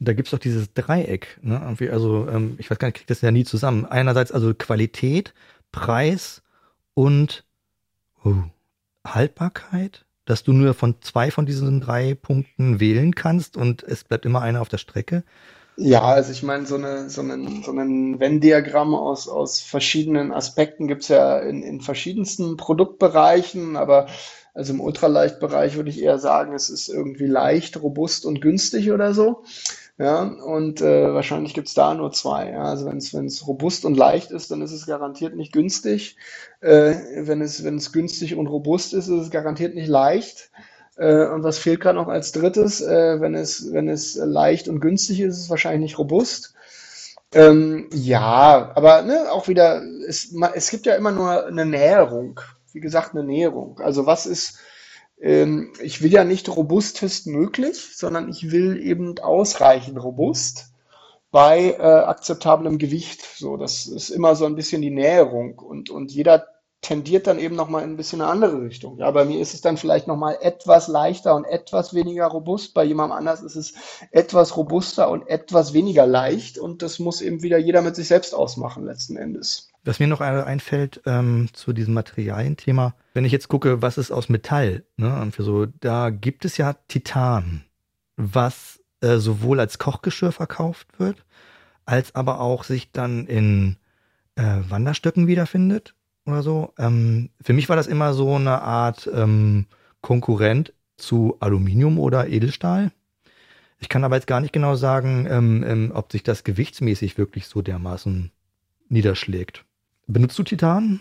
[0.00, 1.60] da gibt's doch dieses Dreieck, ne?
[1.90, 3.84] Also, ähm, ich weiß gar nicht, kriegt das ja nie zusammen.
[3.84, 5.34] Einerseits also Qualität,
[5.72, 6.42] Preis
[6.94, 7.44] und
[8.24, 8.42] uh,
[9.04, 14.26] Haltbarkeit, dass du nur von zwei von diesen drei Punkten wählen kannst und es bleibt
[14.26, 15.24] immer einer auf der Strecke.
[15.80, 20.88] Ja, also ich meine, so, eine, so, einen, so ein Venn-Diagramm aus, aus verschiedenen Aspekten
[20.88, 24.08] gibt's ja in, in verschiedensten Produktbereichen, aber
[24.54, 29.14] also im Ultraleichtbereich würde ich eher sagen, es ist irgendwie leicht, robust und günstig oder
[29.14, 29.44] so.
[29.98, 32.52] Ja, und äh, wahrscheinlich gibt's da nur zwei.
[32.52, 32.62] Ja.
[32.62, 36.16] Also wenn es robust und leicht ist, dann ist es garantiert nicht günstig.
[36.60, 36.94] Äh,
[37.26, 40.50] wenn, es, wenn es günstig und robust ist, ist es garantiert nicht leicht.
[40.96, 42.80] Äh, und was fehlt gerade noch als drittes?
[42.80, 46.54] Äh, wenn, es, wenn es leicht und günstig ist, ist es wahrscheinlich nicht robust.
[47.34, 52.40] Ähm, ja, aber ne, auch wieder, es, es gibt ja immer nur eine Näherung.
[52.72, 53.80] Wie gesagt, eine Näherung.
[53.80, 54.58] Also was ist
[55.20, 60.72] ähm, ich will ja nicht robustest möglich, sondern ich will eben ausreichend robust
[61.30, 63.22] bei äh, akzeptablem Gewicht.
[63.36, 66.46] So, das ist immer so ein bisschen die Näherung und, und jeder
[66.80, 68.98] tendiert dann eben nochmal in ein bisschen eine andere Richtung.
[68.98, 72.72] Ja, bei mir ist es dann vielleicht nochmal etwas leichter und etwas weniger robust.
[72.72, 73.74] Bei jemandem anders ist es
[74.12, 76.56] etwas robuster und etwas weniger leicht.
[76.56, 79.70] Und das muss eben wieder jeder mit sich selbst ausmachen letzten Endes.
[79.88, 84.28] Was mir noch einfällt ähm, zu diesem Materialienthema, wenn ich jetzt gucke, was ist aus
[84.28, 87.64] Metall, ne, und für so, da gibt es ja Titan,
[88.18, 91.24] was äh, sowohl als Kochgeschirr verkauft wird,
[91.86, 93.78] als aber auch sich dann in
[94.34, 95.94] äh, Wanderstöcken wiederfindet
[96.26, 96.74] oder so.
[96.76, 99.68] Ähm, für mich war das immer so eine Art ähm,
[100.02, 102.92] Konkurrent zu Aluminium oder Edelstahl.
[103.78, 107.46] Ich kann aber jetzt gar nicht genau sagen, ähm, ähm ob sich das gewichtsmäßig wirklich
[107.46, 108.32] so dermaßen
[108.90, 109.64] niederschlägt.
[110.08, 111.00] Benutzt du Titan?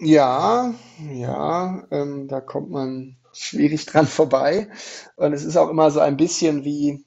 [0.00, 0.74] Ja,
[1.12, 4.68] ja, ähm, da kommt man schwierig dran vorbei.
[5.16, 7.04] Und es ist auch immer so ein bisschen wie,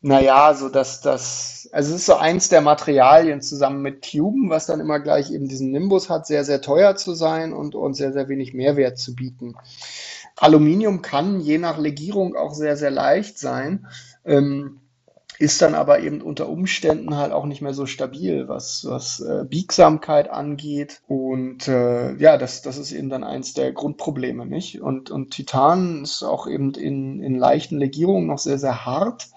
[0.00, 4.66] naja, so dass das, also es ist so eins der Materialien zusammen mit Tuben, was
[4.66, 8.12] dann immer gleich eben diesen Nimbus hat, sehr, sehr teuer zu sein und, und sehr,
[8.12, 9.54] sehr wenig Mehrwert zu bieten.
[10.36, 13.86] Aluminium kann je nach Legierung auch sehr, sehr leicht sein.
[14.24, 14.80] Ähm,
[15.38, 19.44] ist dann aber eben unter Umständen halt auch nicht mehr so stabil, was, was äh,
[19.44, 21.02] Biegsamkeit angeht.
[21.06, 24.80] Und äh, ja, das, das ist eben dann eins der Grundprobleme, nicht?
[24.80, 29.28] Und, und Titan ist auch eben in, in leichten Legierungen noch sehr, sehr hart.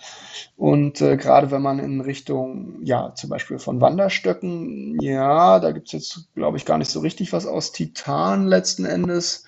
[0.56, 5.91] Und äh, gerade wenn man in Richtung, ja, zum Beispiel von Wanderstöcken, ja, da gibt's
[5.91, 9.45] jetzt, glaube ich, gar nicht so richtig was aus Titan letzten Endes.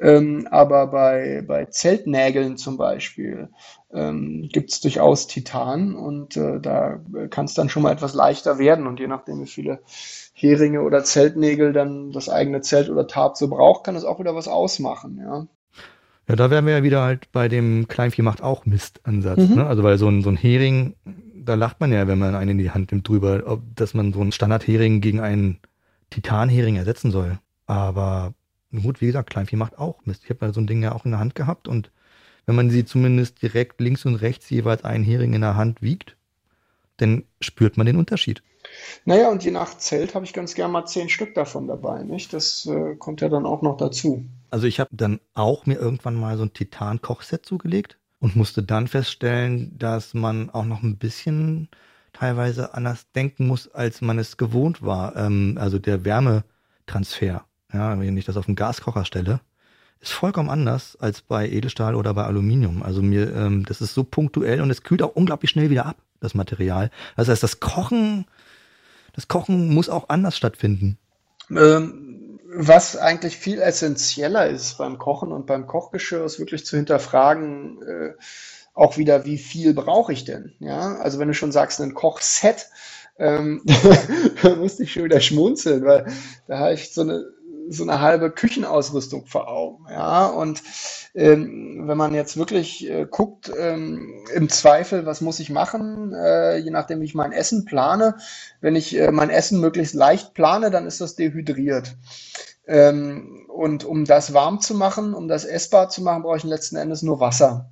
[0.00, 3.50] Ähm, aber bei, bei Zeltnägeln zum Beispiel
[3.92, 8.58] ähm, gibt es durchaus Titan und äh, da kann es dann schon mal etwas leichter
[8.58, 8.86] werden.
[8.86, 9.80] Und je nachdem, wie viele
[10.32, 14.34] Heringe oder Zeltnägel dann das eigene Zelt oder Tarp so braucht, kann es auch wieder
[14.34, 15.46] was ausmachen, ja.
[16.28, 19.48] Ja, da wären wir ja wieder halt bei dem Kleinvieh macht auch Mist-Ansatz.
[19.48, 19.56] Mhm.
[19.56, 19.66] Ne?
[19.66, 20.94] Also weil so ein, so ein Hering,
[21.34, 24.12] da lacht man ja, wenn man einen in die Hand nimmt drüber, ob, dass man
[24.12, 25.58] so einen Standardhering gegen einen
[26.10, 27.40] Titanhering ersetzen soll.
[27.66, 28.34] Aber
[28.72, 30.22] Gut, wie gesagt, Kleinvieh macht auch Mist.
[30.24, 31.90] Ich habe mal so ein Ding ja auch in der Hand gehabt und
[32.46, 36.16] wenn man sie zumindest direkt links und rechts jeweils einen Hering in der Hand wiegt,
[36.96, 38.42] dann spürt man den Unterschied.
[39.04, 42.32] Naja, und je nach Zelt habe ich ganz gerne mal zehn Stück davon dabei, nicht?
[42.32, 44.24] Das äh, kommt ja dann auch noch dazu.
[44.50, 48.86] Also ich habe dann auch mir irgendwann mal so ein Titan-Kochset zugelegt und musste dann
[48.86, 51.68] feststellen, dass man auch noch ein bisschen
[52.12, 55.16] teilweise anders denken muss, als man es gewohnt war.
[55.16, 59.40] Ähm, also der Wärmetransfer ja, wenn ich das auf den Gaskocher stelle,
[60.00, 62.82] ist vollkommen anders als bei Edelstahl oder bei Aluminium.
[62.82, 65.96] Also mir, ähm, das ist so punktuell und es kühlt auch unglaublich schnell wieder ab,
[66.20, 66.90] das Material.
[67.16, 68.26] Das heißt, das Kochen,
[69.14, 70.98] das Kochen muss auch anders stattfinden.
[71.50, 77.82] Ähm, was eigentlich viel essentieller ist beim Kochen und beim Kochgeschirr, ist wirklich zu hinterfragen,
[77.82, 78.14] äh,
[78.72, 80.54] auch wieder, wie viel brauche ich denn?
[80.58, 82.68] Ja, also wenn du schon sagst, ein Kochset,
[83.18, 83.62] ähm,
[84.42, 86.06] da musste ich schon wieder schmunzeln, weil
[86.46, 87.24] da habe ich so eine
[87.70, 89.86] so eine halbe Küchenausrüstung vor Augen.
[89.88, 90.62] Ja, und
[91.14, 96.56] ähm, wenn man jetzt wirklich äh, guckt, ähm, im Zweifel, was muss ich machen, äh,
[96.56, 98.16] je nachdem, wie ich mein Essen plane.
[98.60, 101.96] Wenn ich äh, mein Essen möglichst leicht plane, dann ist das dehydriert.
[102.66, 106.76] Ähm, und um das warm zu machen, um das essbar zu machen, brauche ich letzten
[106.76, 107.70] Endes nur Wasser.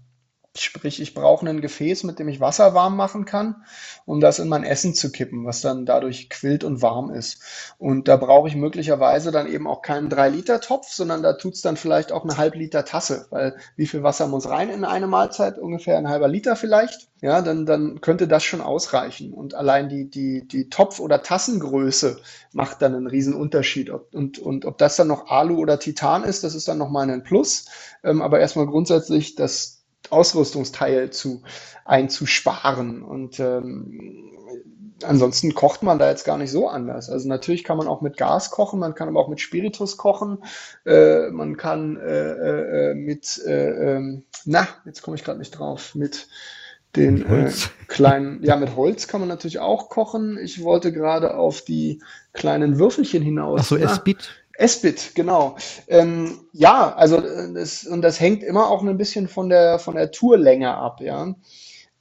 [0.60, 3.64] Sprich, ich brauche ein Gefäß, mit dem ich Wasser warm machen kann,
[4.04, 7.42] um das in mein Essen zu kippen, was dann dadurch quillt und warm ist.
[7.78, 12.12] Und da brauche ich möglicherweise dann eben auch keinen 3-Liter-Topf, sondern da tut's dann vielleicht
[12.12, 15.58] auch eine halb Liter Tasse, weil wie viel Wasser muss rein in eine Mahlzeit?
[15.58, 17.08] Ungefähr ein halber Liter vielleicht.
[17.20, 19.32] Ja, dann, dann könnte das schon ausreichen.
[19.32, 22.20] Und allein die, die, die Topf- oder Tassengröße
[22.52, 23.90] macht dann einen riesen Unterschied.
[23.90, 27.10] Ob, und, und ob das dann noch Alu oder Titan ist, das ist dann nochmal
[27.10, 27.66] ein Plus.
[28.04, 29.77] Ähm, aber erstmal grundsätzlich, dass
[30.10, 31.42] Ausrüstungsteil zu
[31.84, 33.02] einzusparen.
[33.02, 34.32] Und ähm,
[35.02, 37.10] ansonsten kocht man da jetzt gar nicht so anders.
[37.10, 40.38] Also natürlich kann man auch mit Gas kochen, man kann aber auch mit Spiritus kochen,
[40.86, 45.94] äh, man kann äh, äh, mit, äh, äh, na, jetzt komme ich gerade nicht drauf,
[45.94, 46.28] mit
[46.96, 47.52] den äh,
[47.86, 50.38] kleinen, ja, mit Holz kann man natürlich auch kochen.
[50.42, 53.60] Ich wollte gerade auf die kleinen Würfelchen hinaus.
[53.60, 54.30] Ach so, Esbit.
[54.58, 55.56] Esbit, genau.
[55.86, 59.94] Ähm, ja, also äh, das, und das hängt immer auch ein bisschen von der von
[59.94, 61.34] der Tourlänge ab, ja.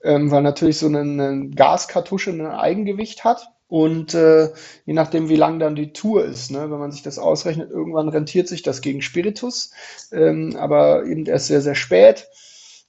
[0.03, 3.47] ähm, weil natürlich so eine, eine Gaskartusche ein Eigengewicht hat.
[3.69, 4.49] Und äh,
[4.85, 6.71] je nachdem, wie lang dann die Tour ist, ne?
[6.71, 9.71] wenn man sich das ausrechnet, irgendwann rentiert sich das gegen Spiritus,
[10.13, 12.27] ähm, aber eben erst sehr, sehr spät.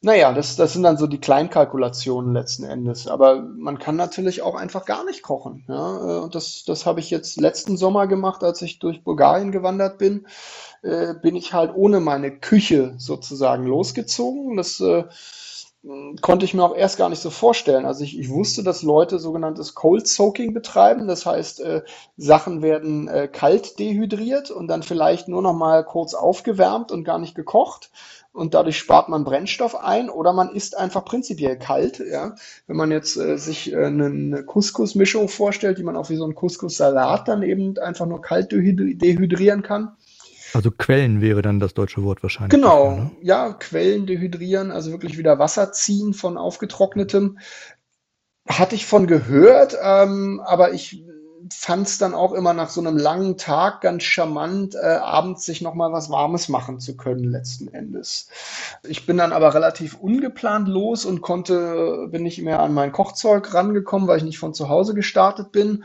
[0.00, 3.08] Naja, das, das sind dann so die Kleinkalkulationen letzten Endes.
[3.08, 5.64] Aber man kann natürlich auch einfach gar nicht kochen.
[5.68, 6.18] Ja?
[6.18, 9.98] Äh, und das, das habe ich jetzt letzten Sommer gemacht, als ich durch Bulgarien gewandert
[9.98, 10.26] bin.
[10.82, 14.56] Äh, bin ich halt ohne meine Küche sozusagen losgezogen.
[14.56, 15.02] Das äh,
[16.20, 17.84] konnte ich mir auch erst gar nicht so vorstellen.
[17.84, 21.08] Also ich, ich wusste, dass Leute sogenanntes Cold Soaking betreiben.
[21.08, 21.82] Das heißt, äh,
[22.16, 27.18] Sachen werden äh, kalt dehydriert und dann vielleicht nur noch mal kurz aufgewärmt und gar
[27.18, 27.90] nicht gekocht
[28.32, 31.98] und dadurch spart man Brennstoff ein oder man isst einfach prinzipiell kalt.
[31.98, 32.36] Ja?
[32.66, 36.34] Wenn man jetzt äh, sich äh, eine Couscous-Mischung vorstellt, die man auch wie so ein
[36.34, 39.96] Couscous-Salat dann eben einfach nur kalt dehydrieren kann.
[40.54, 42.50] Also Quellen wäre dann das deutsche Wort wahrscheinlich.
[42.50, 43.10] Genau, ne?
[43.22, 47.38] ja, Quellen dehydrieren, also wirklich wieder Wasser ziehen von aufgetrocknetem.
[48.48, 51.04] Hatte ich von gehört, ähm, aber ich
[51.50, 55.60] fand es dann auch immer nach so einem langen Tag ganz charmant, äh, abends sich
[55.60, 58.28] nochmal was Warmes machen zu können, letzten Endes.
[58.86, 63.52] Ich bin dann aber relativ ungeplant los und konnte, bin nicht mehr an mein Kochzeug
[63.54, 65.84] rangekommen, weil ich nicht von zu Hause gestartet bin.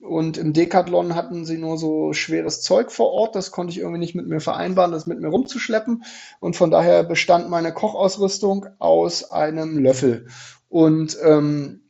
[0.00, 3.34] Und im Decathlon hatten sie nur so schweres Zeug vor Ort.
[3.34, 6.04] Das konnte ich irgendwie nicht mit mir vereinbaren, das mit mir rumzuschleppen.
[6.40, 10.26] Und von daher bestand meine Kochausrüstung aus einem Löffel.
[10.68, 11.83] Und ähm,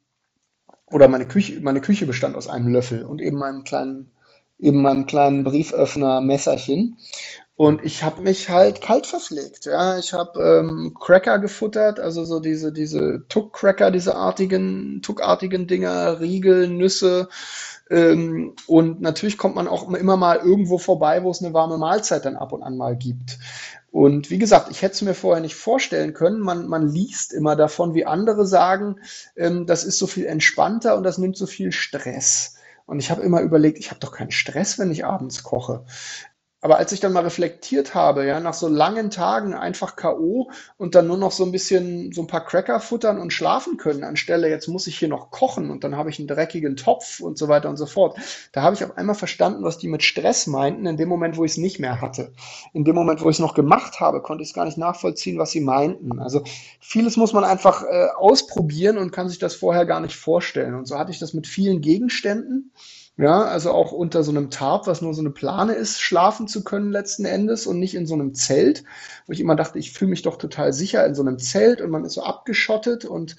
[0.94, 4.12] oder meine Küche, meine Küche bestand aus einem Löffel und eben meinem kleinen,
[4.60, 6.98] eben meinem kleinen Brieföffner Messerchen.
[7.56, 9.64] Und ich habe mich halt kalt verpflegt.
[9.64, 16.20] Ja, ich habe ähm, Cracker gefuttert, also so diese diese Tuck-Cracker, diese artigen Tuckartigen Dinger,
[16.20, 17.28] Riegel, Nüsse.
[17.90, 22.24] Ähm, und natürlich kommt man auch immer mal irgendwo vorbei, wo es eine warme Mahlzeit
[22.24, 23.38] dann ab und an mal gibt.
[23.94, 26.40] Und wie gesagt, ich hätte es mir vorher nicht vorstellen können.
[26.40, 28.96] Man, man liest immer davon, wie andere sagen,
[29.36, 32.56] ähm, das ist so viel entspannter und das nimmt so viel Stress.
[32.86, 35.84] Und ich habe immer überlegt, ich habe doch keinen Stress, wenn ich abends koche.
[36.64, 40.50] Aber als ich dann mal reflektiert habe, ja, nach so langen Tagen einfach K.O.
[40.78, 44.02] und dann nur noch so ein bisschen so ein paar Cracker futtern und schlafen können,
[44.02, 47.36] anstelle jetzt muss ich hier noch kochen und dann habe ich einen dreckigen Topf und
[47.36, 48.16] so weiter und so fort.
[48.52, 51.44] Da habe ich auf einmal verstanden, was die mit Stress meinten, in dem Moment, wo
[51.44, 52.32] ich es nicht mehr hatte.
[52.72, 55.38] In dem Moment, wo ich es noch gemacht habe, konnte ich es gar nicht nachvollziehen,
[55.38, 56.18] was sie meinten.
[56.18, 56.44] Also
[56.80, 60.76] vieles muss man einfach äh, ausprobieren und kann sich das vorher gar nicht vorstellen.
[60.76, 62.72] Und so hatte ich das mit vielen Gegenständen.
[63.16, 66.64] Ja, also auch unter so einem Tarp, was nur so eine Plane ist, schlafen zu
[66.64, 68.82] können letzten Endes und nicht in so einem Zelt,
[69.26, 71.90] wo ich immer dachte, ich fühle mich doch total sicher in so einem Zelt und
[71.90, 73.36] man ist so abgeschottet und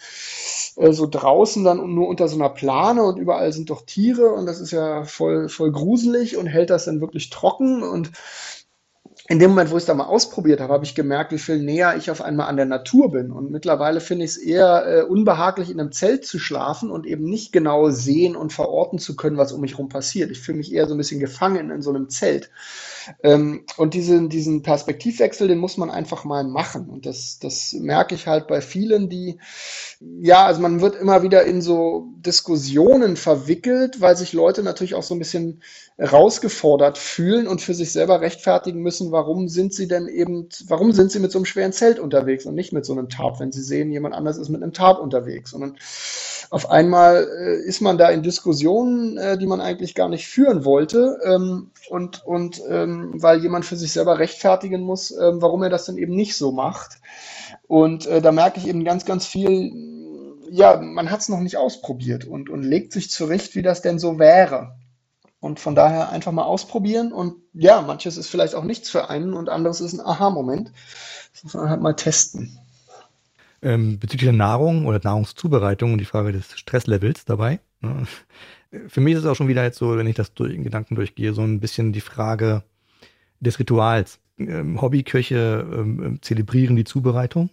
[0.77, 4.45] äh, so draußen dann nur unter so einer Plane und überall sind doch Tiere und
[4.45, 8.11] das ist ja voll, voll gruselig und hält das dann wirklich trocken und
[9.27, 11.57] in dem Moment, wo ich es da mal ausprobiert habe, habe ich gemerkt, wie viel
[11.57, 13.31] näher ich auf einmal an der Natur bin.
[13.31, 17.23] Und mittlerweile finde ich es eher äh, unbehaglich, in einem Zelt zu schlafen und eben
[17.23, 20.29] nicht genau sehen und verorten zu können, was um mich herum passiert.
[20.29, 22.51] Ich fühle mich eher so ein bisschen gefangen in so einem Zelt.
[23.23, 26.87] Ähm, und diesen, diesen Perspektivwechsel, den muss man einfach mal machen.
[26.87, 29.39] Und das, das merke ich halt bei vielen, die,
[30.21, 35.03] ja, also man wird immer wieder in so Diskussionen verwickelt, weil sich Leute natürlich auch
[35.03, 35.61] so ein bisschen
[35.97, 41.09] herausgefordert fühlen und für sich selber rechtfertigen müssen, warum sind sie denn eben, warum sind
[41.09, 43.63] sie mit so einem schweren Zelt unterwegs und nicht mit so einem Tarp, wenn sie
[43.63, 45.53] sehen, jemand anders ist mit einem Tarp unterwegs.
[45.53, 45.79] Und
[46.49, 50.65] auf einmal äh, ist man da in Diskussionen, äh, die man eigentlich gar nicht führen
[50.65, 51.17] wollte.
[51.23, 55.85] Ähm, und und ähm, weil jemand für sich selber rechtfertigen muss, ähm, warum er das
[55.85, 56.99] denn eben nicht so macht.
[57.67, 59.71] Und äh, da merke ich eben ganz, ganz viel,
[60.51, 63.97] ja, man hat es noch nicht ausprobiert und, und legt sich zurecht, wie das denn
[63.97, 64.75] so wäre.
[65.45, 69.33] Und von daher einfach mal ausprobieren und ja, manches ist vielleicht auch nichts für einen
[69.33, 70.71] und anderes ist ein Aha-Moment.
[71.33, 72.57] Das muss man halt mal testen.
[73.61, 77.59] Ähm, bezüglich der Nahrung oder Nahrungszubereitung und die Frage des Stresslevels dabei.
[77.81, 78.07] Ne?
[78.87, 80.95] Für mich ist es auch schon wieder jetzt so, wenn ich das durch, in Gedanken
[80.95, 82.63] durchgehe, so ein bisschen die Frage
[83.39, 84.17] des Rituals.
[84.39, 87.51] Ähm, Hobbyköche ähm, zelebrieren die Zubereitung.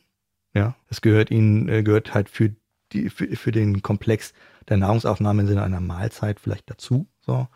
[0.54, 2.54] Ja, es gehört ihnen, äh, gehört halt für
[2.92, 4.32] die, für, für den Komplex
[4.70, 7.06] der Nahrungsaufnahme im Sinne einer Mahlzeit vielleicht dazu.
[7.24, 7.48] So.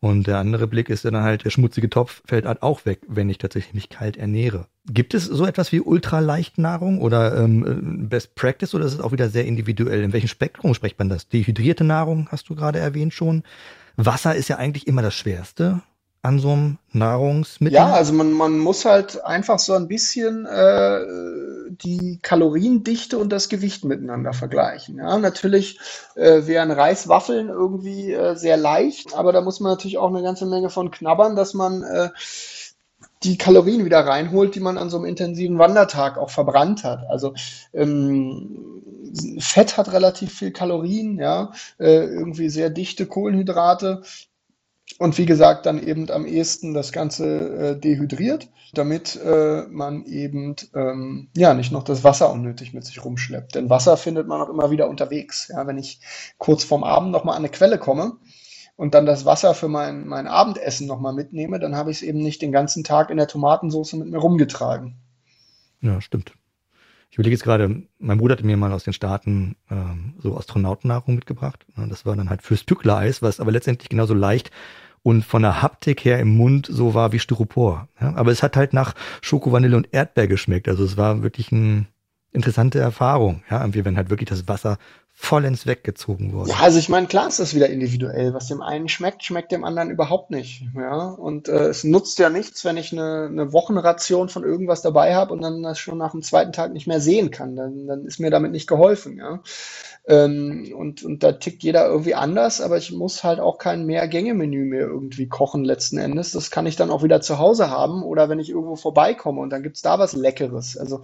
[0.00, 3.30] Und der andere Blick ist dann halt, der schmutzige Topf fällt halt auch weg, wenn
[3.30, 4.66] ich tatsächlich mich kalt ernähre.
[4.88, 9.30] Gibt es so etwas wie Ultraleichtnahrung oder ähm, Best Practice oder ist es auch wieder
[9.30, 10.02] sehr individuell?
[10.02, 11.28] In welchem Spektrum spricht man das?
[11.28, 13.42] Dehydrierte Nahrung hast du gerade erwähnt schon.
[13.96, 15.82] Wasser ist ja eigentlich immer das Schwerste
[16.26, 17.74] an so einem Nahrungsmittel?
[17.74, 21.00] Ja, also man, man muss halt einfach so ein bisschen äh,
[21.70, 24.96] die Kaloriendichte und das Gewicht miteinander vergleichen.
[24.96, 25.78] Ja, natürlich
[26.16, 30.46] äh, wären Reiswaffeln irgendwie äh, sehr leicht, aber da muss man natürlich auch eine ganze
[30.46, 32.10] Menge von knabbern, dass man äh,
[33.22, 37.06] die Kalorien wieder reinholt, die man an so einem intensiven Wandertag auch verbrannt hat.
[37.08, 37.34] Also
[37.72, 38.82] ähm,
[39.38, 44.02] Fett hat relativ viel Kalorien, ja, äh, irgendwie sehr dichte Kohlenhydrate.
[44.98, 47.26] Und wie gesagt, dann eben am ehesten das Ganze
[47.74, 53.04] äh, dehydriert, damit äh, man eben ähm, ja nicht noch das Wasser unnötig mit sich
[53.04, 53.54] rumschleppt.
[53.54, 55.48] Denn Wasser findet man auch immer wieder unterwegs.
[55.48, 56.00] Ja, wenn ich
[56.38, 58.16] kurz vorm Abend nochmal an eine Quelle komme
[58.76, 62.20] und dann das Wasser für mein, mein Abendessen nochmal mitnehme, dann habe ich es eben
[62.20, 64.96] nicht den ganzen Tag in der Tomatensauce mit mir rumgetragen.
[65.82, 66.32] Ja, stimmt.
[67.10, 71.14] Ich überlege jetzt gerade, mein Bruder hatte mir mal aus den Staaten ähm, so Astronautennahrung
[71.14, 71.64] mitgebracht.
[71.88, 74.50] Das war dann halt fürs Stückleis, was aber letztendlich genauso leicht
[75.06, 77.86] und von der Haptik her im Mund so war wie Styropor.
[78.00, 78.16] Ja?
[78.16, 78.92] Aber es hat halt nach
[79.22, 80.66] Schoko, Vanille und Erdbeer geschmeckt.
[80.66, 81.86] Also es war wirklich eine
[82.32, 83.44] interessante Erfahrung.
[83.48, 84.78] Ja, irgendwie, wenn halt wirklich das Wasser
[85.18, 86.50] vollends weggezogen wurde.
[86.50, 88.34] Ja, also ich meine, klar ist das wieder individuell.
[88.34, 90.62] Was dem einen schmeckt, schmeckt dem anderen überhaupt nicht.
[90.76, 95.14] Ja, und äh, es nutzt ja nichts, wenn ich eine, eine Wochenration von irgendwas dabei
[95.14, 97.56] habe und dann das schon nach dem zweiten Tag nicht mehr sehen kann.
[97.56, 99.16] Dann, dann ist mir damit nicht geholfen.
[99.16, 99.40] Ja,
[100.06, 104.64] ähm, und, und da tickt jeder irgendwie anders, aber ich muss halt auch kein Mehrgänge-Menü
[104.66, 106.30] mehr irgendwie kochen letzten Endes.
[106.30, 109.50] Das kann ich dann auch wieder zu Hause haben oder wenn ich irgendwo vorbeikomme und
[109.50, 110.76] dann gibt's da was Leckeres.
[110.76, 111.00] Also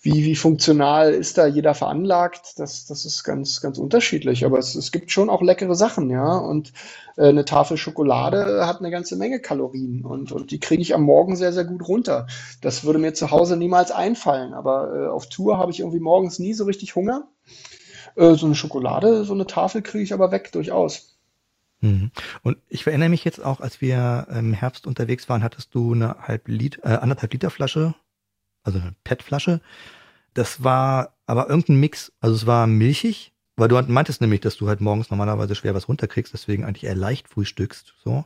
[0.00, 2.58] wie, wie funktional ist da jeder veranlagt?
[2.58, 4.44] Das, das ist ganz, ganz unterschiedlich.
[4.44, 6.36] Aber es, es gibt schon auch leckere Sachen, ja.
[6.36, 6.72] Und
[7.16, 11.02] äh, eine Tafel Schokolade hat eine ganze Menge Kalorien und, und die kriege ich am
[11.02, 12.28] Morgen sehr, sehr gut runter.
[12.60, 14.54] Das würde mir zu Hause niemals einfallen.
[14.54, 17.28] Aber äh, auf Tour habe ich irgendwie morgens nie so richtig Hunger.
[18.14, 21.16] Äh, so eine Schokolade, so eine Tafel kriege ich aber weg, durchaus.
[21.80, 22.10] Mhm.
[22.42, 26.16] Und ich erinnere mich jetzt auch, als wir im Herbst unterwegs waren, hattest du eine
[26.20, 27.94] halb Liter, äh, anderthalb Liter Flasche,
[28.62, 29.60] also eine PET-Flasche.
[30.34, 34.68] Das war aber irgendein Mix, also es war milchig, weil du meintest nämlich, dass du
[34.68, 38.24] halt morgens normalerweise schwer was runterkriegst, deswegen eigentlich eher leicht frühstückst, so.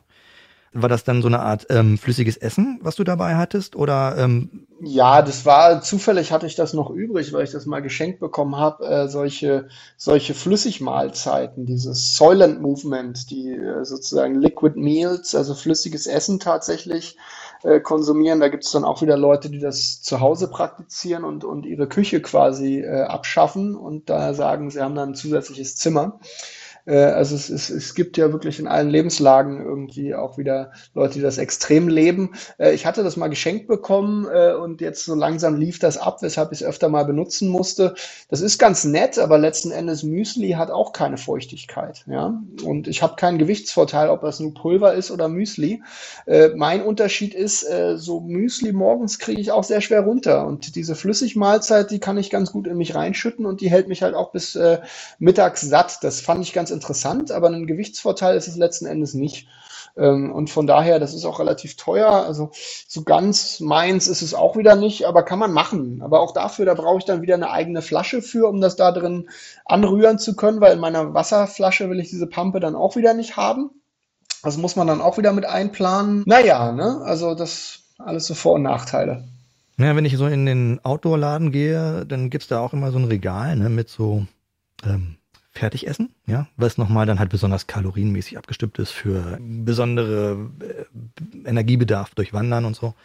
[0.75, 3.75] War das dann so eine Art ähm, flüssiges Essen, was du dabei hattest?
[3.75, 7.81] Oder ähm ja, das war zufällig hatte ich das noch übrig, weil ich das mal
[7.81, 8.83] geschenkt bekommen habe.
[8.83, 9.67] Äh, solche
[9.97, 17.17] solche Flüssigmahlzeiten, dieses Soylent Movement, die äh, sozusagen Liquid Meals, also flüssiges Essen tatsächlich
[17.63, 18.39] äh, konsumieren.
[18.39, 21.87] Da gibt es dann auch wieder Leute, die das zu Hause praktizieren und und ihre
[21.87, 26.19] Küche quasi äh, abschaffen und da sagen, sie haben dann ein zusätzliches Zimmer.
[26.85, 31.15] Äh, also es, es, es gibt ja wirklich in allen Lebenslagen irgendwie auch wieder Leute,
[31.15, 32.31] die das extrem leben.
[32.57, 36.21] Äh, ich hatte das mal geschenkt bekommen äh, und jetzt so langsam lief das ab,
[36.21, 37.95] weshalb ich es öfter mal benutzen musste.
[38.29, 42.03] Das ist ganz nett, aber letzten Endes Müsli hat auch keine Feuchtigkeit.
[42.07, 42.41] Ja?
[42.63, 45.81] Und ich habe keinen Gewichtsvorteil, ob das nur Pulver ist oder Müsli.
[46.55, 47.65] Mein Unterschied ist,
[47.95, 50.45] so Müsli morgens kriege ich auch sehr schwer runter.
[50.45, 54.01] Und diese Flüssigmahlzeit, die kann ich ganz gut in mich reinschütten und die hält mich
[54.01, 54.57] halt auch bis
[55.19, 55.99] mittags satt.
[56.01, 59.47] Das fand ich ganz interessant, aber ein Gewichtsvorteil ist es letzten Endes nicht.
[59.95, 62.09] Ähm, und von daher, das ist auch relativ teuer.
[62.09, 62.51] Also
[62.87, 66.01] so ganz meins ist es auch wieder nicht, aber kann man machen.
[66.01, 68.91] Aber auch dafür, da brauche ich dann wieder eine eigene Flasche für, um das da
[68.91, 69.29] drin
[69.65, 73.37] anrühren zu können, weil in meiner Wasserflasche will ich diese Pampe dann auch wieder nicht
[73.37, 73.69] haben.
[74.41, 76.23] Das muss man dann auch wieder mit einplanen.
[76.25, 77.01] Naja, ne?
[77.05, 79.23] Also das alles so Vor- und Nachteile.
[79.77, 83.05] Ja, wenn ich so in den Outdoor-Laden gehe, dann gibt's da auch immer so ein
[83.05, 84.25] Regal ne, mit so
[84.85, 85.15] ähm,
[85.53, 92.33] Fertigessen, ja, was nochmal dann halt besonders kalorienmäßig abgestimmt ist für besondere äh, Energiebedarf durch
[92.33, 92.95] Wandern und so.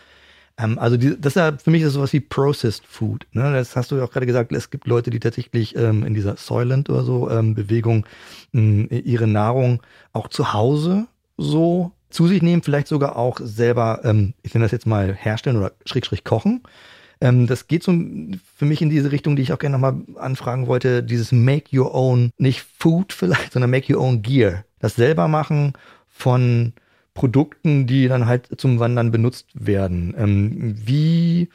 [0.59, 3.27] Ähm, also die, das ist ja für mich ist sowas wie Processed Food.
[3.33, 3.53] Ne?
[3.53, 6.37] Das hast du ja auch gerade gesagt, es gibt Leute, die tatsächlich ähm, in dieser
[6.37, 8.07] Soylent oder so ähm, Bewegung
[8.55, 9.83] ähm, ihre Nahrung
[10.13, 14.73] auch zu Hause so zu sich nehmen, vielleicht sogar auch selber, ähm, ich nenne das
[14.73, 16.63] jetzt mal herstellen oder schräg schräg kochen.
[17.21, 20.67] Ähm, das geht so für mich in diese Richtung, die ich auch gerne nochmal anfragen
[20.67, 24.65] wollte, dieses Make Your Own, nicht Food vielleicht, sondern Make Your Own Gear.
[24.79, 25.73] Das selber machen
[26.09, 26.73] von
[27.15, 30.15] Produkten, die dann halt zum Wandern benutzt werden.
[30.17, 31.49] Ähm, wie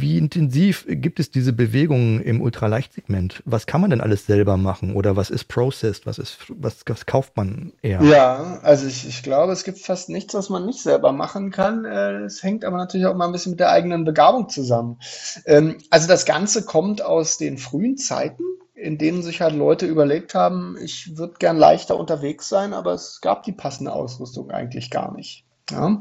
[0.00, 3.42] wie intensiv gibt es diese Bewegungen im Ultraleichtsegment?
[3.44, 4.94] Was kann man denn alles selber machen?
[4.94, 6.06] Oder was ist processed?
[6.06, 8.02] Was ist, was, was kauft man eher?
[8.02, 11.84] Ja, also ich, ich glaube, es gibt fast nichts, was man nicht selber machen kann.
[11.84, 14.98] Äh, es hängt aber natürlich auch mal ein bisschen mit der eigenen Begabung zusammen.
[15.46, 18.42] Ähm, also das Ganze kommt aus den frühen Zeiten
[18.74, 23.20] in denen sich halt Leute überlegt haben, ich würde gern leichter unterwegs sein, aber es
[23.22, 25.44] gab die passende Ausrüstung eigentlich gar nicht.
[25.70, 25.98] Ja?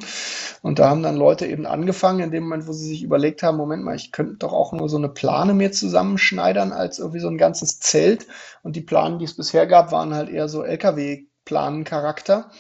[0.62, 3.58] Und da haben dann Leute eben angefangen, in dem Moment, wo sie sich überlegt haben,
[3.58, 7.30] Moment mal, ich könnte doch auch nur so eine Plane mir zusammenschneidern als irgendwie so
[7.30, 8.28] ein ganzes Zelt.
[8.62, 12.52] Und die Planen, die es bisher gab, waren halt eher so LKW-Planencharakter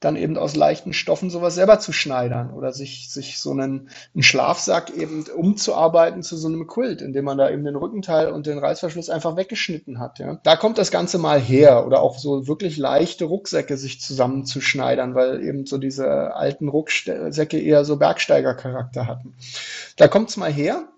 [0.00, 4.22] dann eben aus leichten Stoffen sowas selber zu schneidern oder sich, sich so einen, einen
[4.22, 8.58] Schlafsack eben umzuarbeiten zu so einem Quilt, indem man da eben den Rückenteil und den
[8.58, 10.18] Reißverschluss einfach weggeschnitten hat.
[10.18, 10.38] Ja.
[10.42, 15.42] Da kommt das Ganze mal her oder auch so wirklich leichte Rucksäcke sich zusammenzuschneidern, weil
[15.42, 19.34] eben so diese alten Rucksäcke eher so Bergsteigercharakter hatten.
[19.96, 20.88] Da kommt es mal her.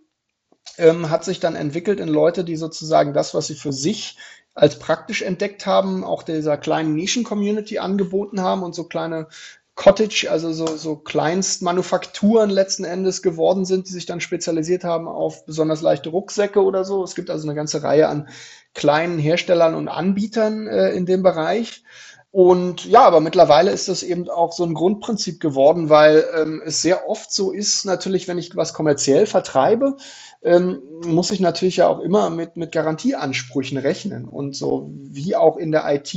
[0.78, 4.16] ähm, hat sich dann entwickelt in Leute, die sozusagen das, was sie für sich
[4.59, 9.28] als praktisch entdeckt haben, auch dieser kleinen Nischen-Community angeboten haben und so kleine
[9.76, 15.46] Cottage, also so, so Kleinstmanufakturen letzten Endes geworden sind, die sich dann spezialisiert haben auf
[15.46, 17.04] besonders leichte Rucksäcke oder so.
[17.04, 18.28] Es gibt also eine ganze Reihe an
[18.74, 21.84] kleinen Herstellern und Anbietern äh, in dem Bereich.
[22.32, 26.82] Und ja, aber mittlerweile ist das eben auch so ein Grundprinzip geworden, weil ähm, es
[26.82, 29.96] sehr oft so ist, natürlich, wenn ich was kommerziell vertreibe,
[30.43, 34.26] ähm, muss ich natürlich ja auch immer mit, mit Garantieansprüchen rechnen.
[34.26, 36.14] Und so wie auch in der IT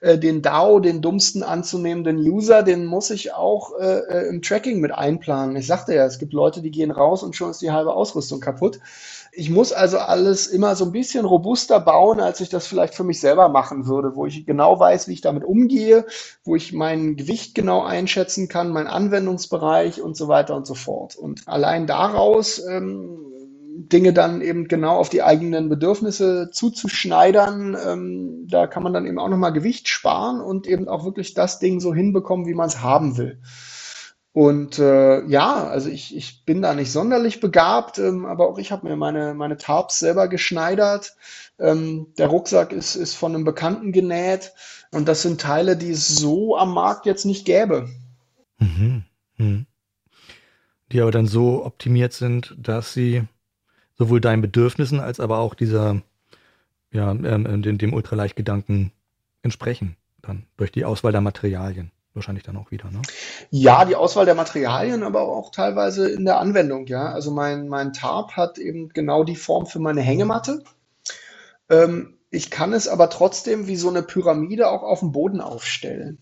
[0.00, 4.80] äh, den DAO, den dummsten anzunehmenden User, den muss ich auch äh, äh, im Tracking
[4.80, 5.56] mit einplanen.
[5.56, 8.40] Ich sagte ja, es gibt Leute, die gehen raus und schon ist die halbe Ausrüstung
[8.40, 8.78] kaputt.
[9.32, 13.04] Ich muss also alles immer so ein bisschen robuster bauen, als ich das vielleicht für
[13.04, 16.06] mich selber machen würde, wo ich genau weiß, wie ich damit umgehe,
[16.44, 21.16] wo ich mein Gewicht genau einschätzen kann, mein Anwendungsbereich und so weiter und so fort.
[21.16, 23.18] Und allein daraus ähm,
[23.78, 29.18] Dinge dann eben genau auf die eigenen Bedürfnisse zuzuschneidern, ähm, da kann man dann eben
[29.18, 32.80] auch nochmal Gewicht sparen und eben auch wirklich das Ding so hinbekommen, wie man es
[32.80, 33.40] haben will.
[34.32, 38.70] Und äh, ja, also ich, ich bin da nicht sonderlich begabt, ähm, aber auch ich
[38.70, 41.16] habe mir meine, meine Tarps selber geschneidert.
[41.58, 44.52] Ähm, der Rucksack ist, ist von einem Bekannten genäht
[44.90, 47.88] und das sind Teile, die es so am Markt jetzt nicht gäbe.
[48.58, 49.04] Mhm.
[49.38, 49.66] Mhm.
[50.92, 53.22] Die aber dann so optimiert sind, dass sie
[53.98, 56.02] sowohl deinen Bedürfnissen als aber auch dieser,
[56.92, 58.92] ja, ähm, dem, dem Ultraleichtgedanken
[59.42, 63.02] entsprechen, dann durch die Auswahl der Materialien wahrscheinlich dann auch wieder, ne?
[63.50, 67.12] Ja, die Auswahl der Materialien, aber auch teilweise in der Anwendung, ja.
[67.12, 70.64] Also mein, mein Tarp hat eben genau die Form für meine Hängematte.
[71.68, 76.18] Ähm, ich kann es aber trotzdem wie so eine Pyramide auch auf dem Boden aufstellen.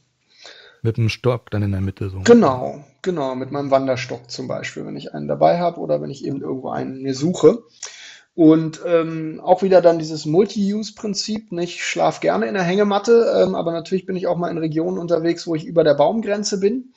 [0.82, 2.20] Mit einem Stock dann in der Mitte so.
[2.20, 6.24] Genau, genau, mit meinem Wanderstock zum Beispiel, wenn ich einen dabei habe oder wenn ich
[6.24, 7.62] eben irgendwo einen mir suche.
[8.34, 11.52] Und ähm, auch wieder dann dieses Multi-Use-Prinzip.
[11.52, 14.98] Ich schlaf gerne in der Hängematte, ähm, aber natürlich bin ich auch mal in Regionen
[14.98, 16.92] unterwegs, wo ich über der Baumgrenze bin.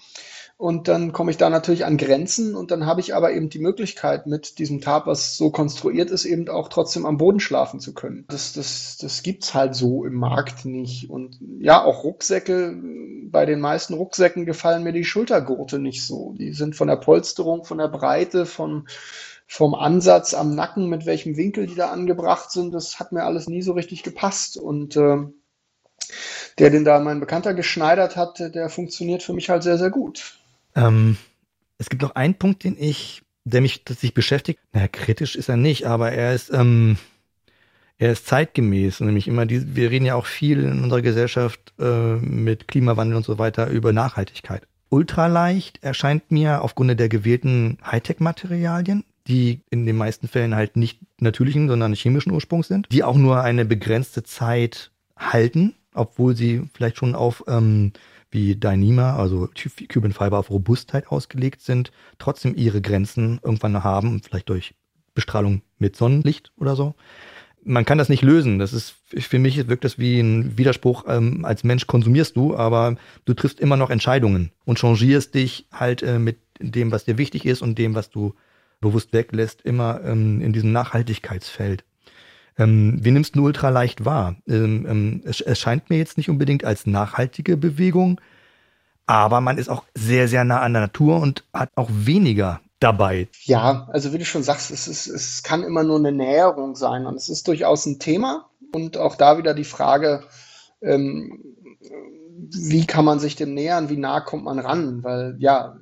[0.60, 3.60] Und dann komme ich da natürlich an Grenzen und dann habe ich aber eben die
[3.60, 7.94] Möglichkeit, mit diesem Tarp, was so konstruiert ist, eben auch trotzdem am Boden schlafen zu
[7.94, 8.26] können.
[8.28, 11.12] Das, das, das gibt's halt so im Markt nicht.
[11.12, 12.76] Und ja, auch Rucksäcke,
[13.30, 16.34] bei den meisten Rucksäcken gefallen mir die Schultergurte nicht so.
[16.40, 18.88] Die sind von der Polsterung, von der Breite, von,
[19.46, 23.48] vom Ansatz am Nacken, mit welchem Winkel die da angebracht sind, das hat mir alles
[23.48, 24.58] nie so richtig gepasst.
[24.58, 25.18] Und äh,
[26.58, 30.37] der, den da mein Bekannter geschneidert hat, der funktioniert für mich halt sehr, sehr gut.
[30.78, 31.18] Ähm,
[31.78, 34.60] es gibt noch einen Punkt, den ich, der mich sich beschäftigt.
[34.74, 36.98] Naja, kritisch ist er nicht, aber er ist, ähm,
[37.98, 39.02] er ist zeitgemäß.
[39.02, 43.26] Nämlich immer die, wir reden ja auch viel in unserer Gesellschaft äh, mit Klimawandel und
[43.26, 44.68] so weiter über Nachhaltigkeit.
[44.90, 51.68] Ultraleicht erscheint mir aufgrund der gewählten Hightech-Materialien, die in den meisten Fällen halt nicht natürlichen,
[51.68, 57.16] sondern chemischen Ursprungs sind, die auch nur eine begrenzte Zeit halten, obwohl sie vielleicht schon
[57.16, 57.92] auf ähm,
[58.32, 59.50] wie Dyneema, also
[59.88, 64.76] Cuban Fiber auf Robustheit ausgelegt sind, trotzdem ihre Grenzen irgendwann haben, vielleicht durch
[65.14, 66.96] Bestrahlung mit Sonnenlicht oder so.
[67.64, 68.60] Man kann das nicht lösen.
[68.60, 71.06] Das ist, für mich wirkt das wie ein Widerspruch.
[71.08, 76.04] Ähm, als Mensch konsumierst du, aber du triffst immer noch Entscheidungen und changierst dich halt
[76.04, 78.36] äh, mit dem, was dir wichtig ist und dem, was du
[78.80, 81.84] bewusst weglässt, immer ähm, in diesem Nachhaltigkeitsfeld.
[82.58, 84.36] Ähm, wie nimmst du Ultra leicht wahr?
[84.48, 88.20] Ähm, ähm, es, es scheint mir jetzt nicht unbedingt als nachhaltige Bewegung,
[89.06, 93.28] aber man ist auch sehr, sehr nah an der Natur und hat auch weniger dabei.
[93.44, 97.06] Ja, also wie du schon sagst, es, ist, es kann immer nur eine Näherung sein
[97.06, 100.24] und es ist durchaus ein Thema und auch da wieder die Frage,
[100.82, 101.40] ähm,
[102.50, 105.78] wie kann man sich dem nähern, wie nah kommt man ran, weil ja,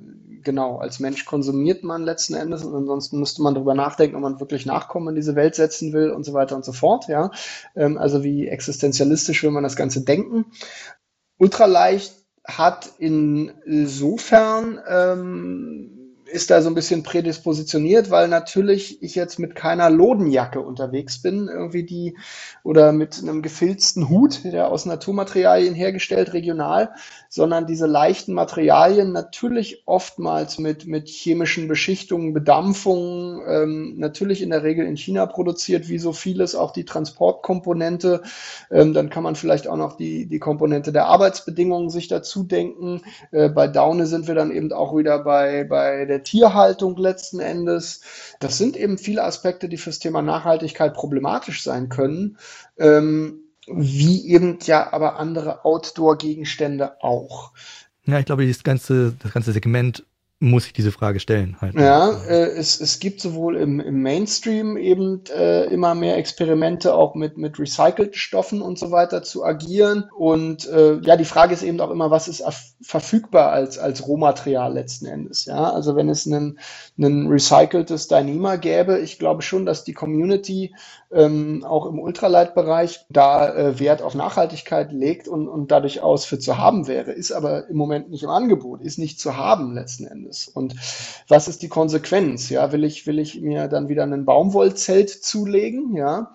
[0.46, 4.40] genau, als Mensch konsumiert man letzten Endes und ansonsten müsste man darüber nachdenken, ob man
[4.40, 7.30] wirklich Nachkommen in diese Welt setzen will und so weiter und so fort, ja.
[7.74, 10.46] Ähm, also wie existenzialistisch will man das Ganze denken.
[11.36, 12.14] Ultraleicht
[12.46, 15.95] hat insofern ähm,
[16.26, 21.48] ist da so ein bisschen prädispositioniert, weil natürlich ich jetzt mit keiner Lodenjacke unterwegs bin,
[21.48, 22.16] irgendwie die,
[22.64, 26.90] oder mit einem gefilzten Hut, der aus Naturmaterialien hergestellt, regional,
[27.28, 34.64] sondern diese leichten Materialien natürlich oftmals mit, mit chemischen Beschichtungen, Bedampfungen, ähm, natürlich in der
[34.64, 38.22] Regel in China produziert, wie so vieles, auch die Transportkomponente.
[38.70, 43.02] Ähm, dann kann man vielleicht auch noch die, die Komponente der Arbeitsbedingungen sich dazu denken.
[43.30, 47.40] Äh, bei Daune sind wir dann eben auch wieder bei, bei der der Tierhaltung letzten
[47.40, 48.00] Endes.
[48.40, 52.38] Das sind eben viele Aspekte, die fürs Thema Nachhaltigkeit problematisch sein können.
[52.78, 57.52] Ähm, wie eben ja aber andere Outdoor-Gegenstände auch.
[58.04, 60.04] Ja, ich glaube, das ganze, das ganze Segment
[60.38, 61.56] muss ich diese Frage stellen.
[61.62, 61.74] Halt.
[61.74, 67.14] Ja, äh, es, es gibt sowohl im, im Mainstream eben äh, immer mehr Experimente, auch
[67.14, 70.10] mit, mit recycelten Stoffen und so weiter zu agieren.
[70.14, 72.44] Und äh, ja, die Frage ist eben auch immer, was ist
[72.82, 75.46] verfügbar als, als Rohmaterial letzten Endes.
[75.46, 76.58] Ja, also wenn es ein,
[76.98, 80.74] ein recyceltes Dyneema gäbe, ich glaube schon, dass die Community
[81.10, 86.38] ähm, auch im Ultraleitbereich da äh, Wert auf Nachhaltigkeit legt und, und dadurch aus für
[86.38, 90.06] zu haben wäre, ist aber im Moment nicht im Angebot, ist nicht zu haben letzten
[90.06, 90.25] Endes.
[90.48, 90.74] Und
[91.28, 92.48] was ist die Konsequenz?
[92.48, 95.96] Ja, will ich, will ich mir dann wieder ein Baumwollzelt zulegen?
[95.96, 96.32] Ja,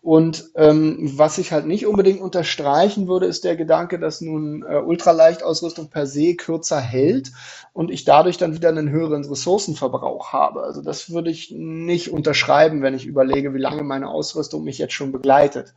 [0.00, 4.76] und ähm, was ich halt nicht unbedingt unterstreichen würde, ist der Gedanke, dass nun äh,
[4.76, 7.32] Ultraleichtausrüstung per se kürzer hält
[7.72, 10.62] und ich dadurch dann wieder einen höheren Ressourcenverbrauch habe.
[10.62, 14.94] Also das würde ich nicht unterschreiben, wenn ich überlege, wie lange meine Ausrüstung mich jetzt
[14.94, 15.74] schon begleitet.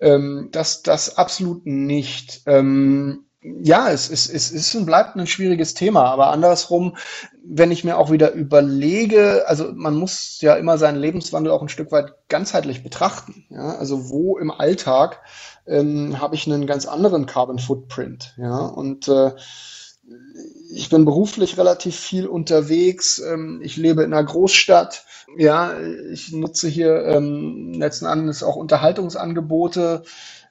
[0.00, 2.42] Ähm, das, das absolut nicht.
[2.46, 3.25] Ähm,
[3.62, 6.96] ja, es, es, es ist und bleibt ein schwieriges Thema, aber andersrum,
[7.44, 11.68] wenn ich mir auch wieder überlege, also man muss ja immer seinen Lebenswandel auch ein
[11.68, 13.46] Stück weit ganzheitlich betrachten.
[13.50, 13.76] Ja?
[13.76, 15.20] Also wo im Alltag
[15.66, 18.34] ähm, habe ich einen ganz anderen Carbon Footprint.
[18.36, 18.58] Ja?
[18.66, 19.32] Und äh,
[20.70, 23.18] ich bin beruflich relativ viel unterwegs.
[23.18, 25.04] Ähm, ich lebe in einer Großstadt.
[25.36, 25.74] Ja,
[26.12, 30.04] ich nutze hier ähm, letzten Endes auch Unterhaltungsangebote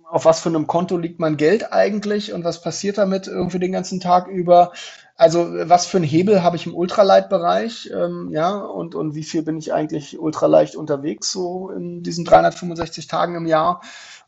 [0.10, 3.72] auf was für einem Konto liegt mein Geld eigentlich und was passiert damit irgendwie den
[3.72, 4.72] ganzen Tag über.
[5.18, 9.43] Also was für einen Hebel habe ich im Ultraleitbereich, ähm, ja, und, und wie viel
[9.43, 13.82] bin ich eigentlich ultraleicht unterwegs, so in diesen 365 Tagen im Jahr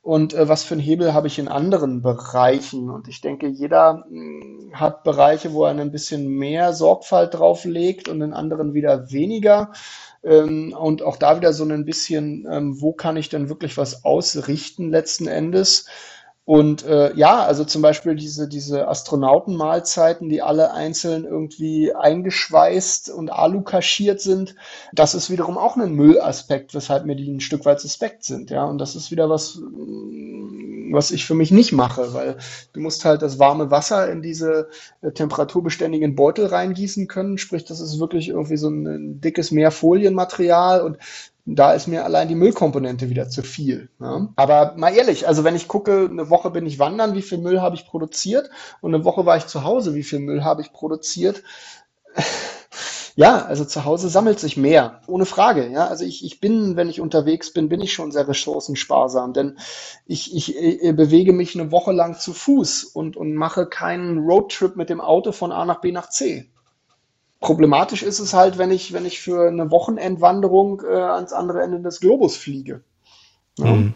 [0.07, 2.89] und äh, was für einen Hebel habe ich in anderen Bereichen.
[2.89, 7.65] Und ich denke, jeder mh, hm, hat Bereiche, wo er ein bisschen mehr Sorgfalt drauf
[7.65, 9.73] legt und in anderen wieder weniger.
[10.28, 14.03] Ähm, und auch da wieder so ein bisschen, ähm, wo kann ich denn wirklich was
[14.03, 15.88] ausrichten letzten Endes?
[16.43, 23.34] Und äh, ja, also zum Beispiel diese, diese Astronautenmahlzeiten, die alle einzeln irgendwie eingeschweißt und
[23.34, 24.55] alu kaschiert sind,
[24.93, 28.49] das ist wiederum auch ein Müllaspekt, weshalb mir die ein Stück weit suspekt sind.
[28.49, 29.59] Ja, und das ist wieder was,
[30.91, 32.38] was ich für mich nicht mache, weil
[32.73, 34.69] du musst halt das warme Wasser in diese
[35.01, 37.38] äh, temperaturbeständigen Beutel reingießen können.
[37.38, 40.97] Sprich, das ist wirklich irgendwie so ein, ein dickes Mehrfolienmaterial und
[41.47, 43.89] da ist mir allein die Müllkomponente wieder zu viel.
[43.99, 44.27] Ja.
[44.35, 47.61] Aber mal ehrlich, also wenn ich gucke, eine Woche bin ich wandern, wie viel Müll
[47.61, 48.49] habe ich produziert
[48.81, 51.43] und eine Woche war ich zu Hause, wie viel Müll habe ich produziert?
[53.18, 55.68] Ja, also zu Hause sammelt sich mehr, ohne Frage.
[55.72, 59.57] Ja, also ich, ich bin, wenn ich unterwegs bin, bin ich schon sehr ressourcensparsam, denn
[60.05, 64.20] ich, ich, ich äh, bewege mich eine Woche lang zu Fuß und, und mache keinen
[64.20, 66.47] Roadtrip mit dem Auto von A nach B nach C.
[67.39, 71.82] Problematisch ist es halt, wenn ich, wenn ich für eine Wochenendwanderung äh, ans andere Ende
[71.82, 72.84] des Globus fliege.
[73.57, 73.65] Ja.
[73.65, 73.95] Mhm.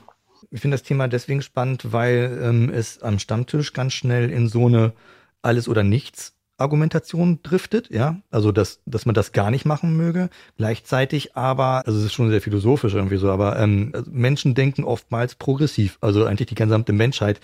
[0.49, 4.65] Ich finde das Thema deswegen spannend, weil ähm, es am Stammtisch ganz schnell in so
[4.65, 4.93] eine
[5.43, 10.30] Alles- oder Nichts Argumentation driftet, ja, also dass, dass man das gar nicht machen möge.
[10.57, 15.36] Gleichzeitig aber, also es ist schon sehr philosophisch irgendwie so, aber ähm, Menschen denken oftmals
[15.36, 15.97] progressiv.
[16.01, 17.39] Also eigentlich die gesamte Menschheit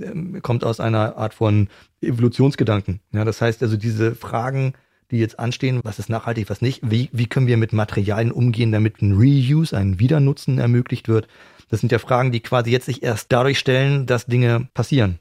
[0.00, 1.68] ähm, kommt aus einer Art von
[2.00, 3.00] Evolutionsgedanken.
[3.12, 4.74] Ja, das heißt also diese Fragen,
[5.10, 8.72] die jetzt anstehen, was ist nachhaltig, was nicht, wie, wie können wir mit Materialien umgehen,
[8.72, 11.26] damit ein Reuse, ein Wiedernutzen ermöglicht wird.
[11.68, 15.18] Das sind ja Fragen, die quasi jetzt sich erst dadurch stellen, dass Dinge passieren.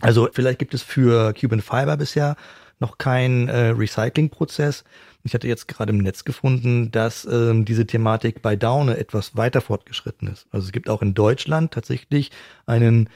[0.00, 2.36] Also vielleicht gibt es für Cuban Fiber bisher
[2.80, 4.84] noch keinen äh, Recyclingprozess.
[5.24, 9.60] Ich hatte jetzt gerade im Netz gefunden, dass ähm, diese Thematik bei Daune etwas weiter
[9.60, 10.46] fortgeschritten ist.
[10.50, 12.30] Also es gibt auch in Deutschland tatsächlich
[12.66, 13.10] einen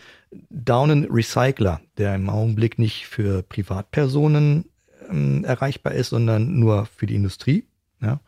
[0.51, 4.67] Daunen-Recycler, der im Augenblick nicht für Privatpersonen
[5.11, 7.65] ähm, erreichbar ist, sondern nur für die Industrie.
[8.01, 8.21] Ja.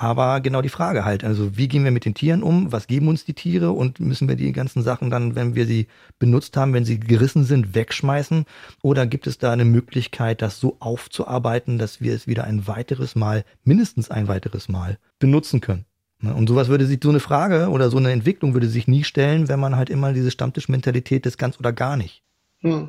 [0.00, 2.72] Aber genau die Frage halt, also wie gehen wir mit den Tieren um?
[2.72, 3.72] Was geben uns die Tiere?
[3.72, 5.88] Und müssen wir die ganzen Sachen dann, wenn wir sie
[6.18, 8.46] benutzt haben, wenn sie gerissen sind, wegschmeißen?
[8.80, 13.14] Oder gibt es da eine Möglichkeit, das so aufzuarbeiten, dass wir es wieder ein weiteres
[13.14, 15.84] Mal, mindestens ein weiteres Mal benutzen können?
[16.20, 19.04] Ne, und sowas würde sich, so eine Frage oder so eine Entwicklung würde sich nie
[19.04, 22.22] stellen, wenn man halt immer diese Stammtischmentalität des ganz oder gar nicht.
[22.60, 22.88] Hm.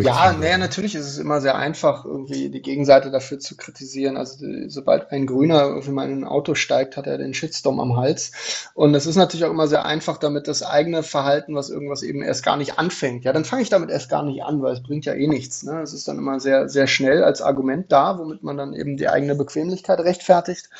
[0.00, 4.16] Ja, naja, natürlich ist es immer sehr einfach, irgendwie die Gegenseite dafür zu kritisieren.
[4.16, 7.80] Also die, sobald ein Grüner irgendwie mal in ein Auto steigt, hat er den Shitstorm
[7.80, 8.32] am Hals.
[8.74, 12.22] Und es ist natürlich auch immer sehr einfach, damit das eigene Verhalten, was irgendwas eben
[12.22, 13.24] erst gar nicht anfängt.
[13.24, 15.62] Ja, dann fange ich damit erst gar nicht an, weil es bringt ja eh nichts.
[15.62, 15.82] Ne?
[15.82, 19.08] Es ist dann immer sehr, sehr schnell als Argument da, womit man dann eben die
[19.08, 20.70] eigene Bequemlichkeit rechtfertigt.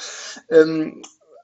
[0.50, 1.02] Ähm,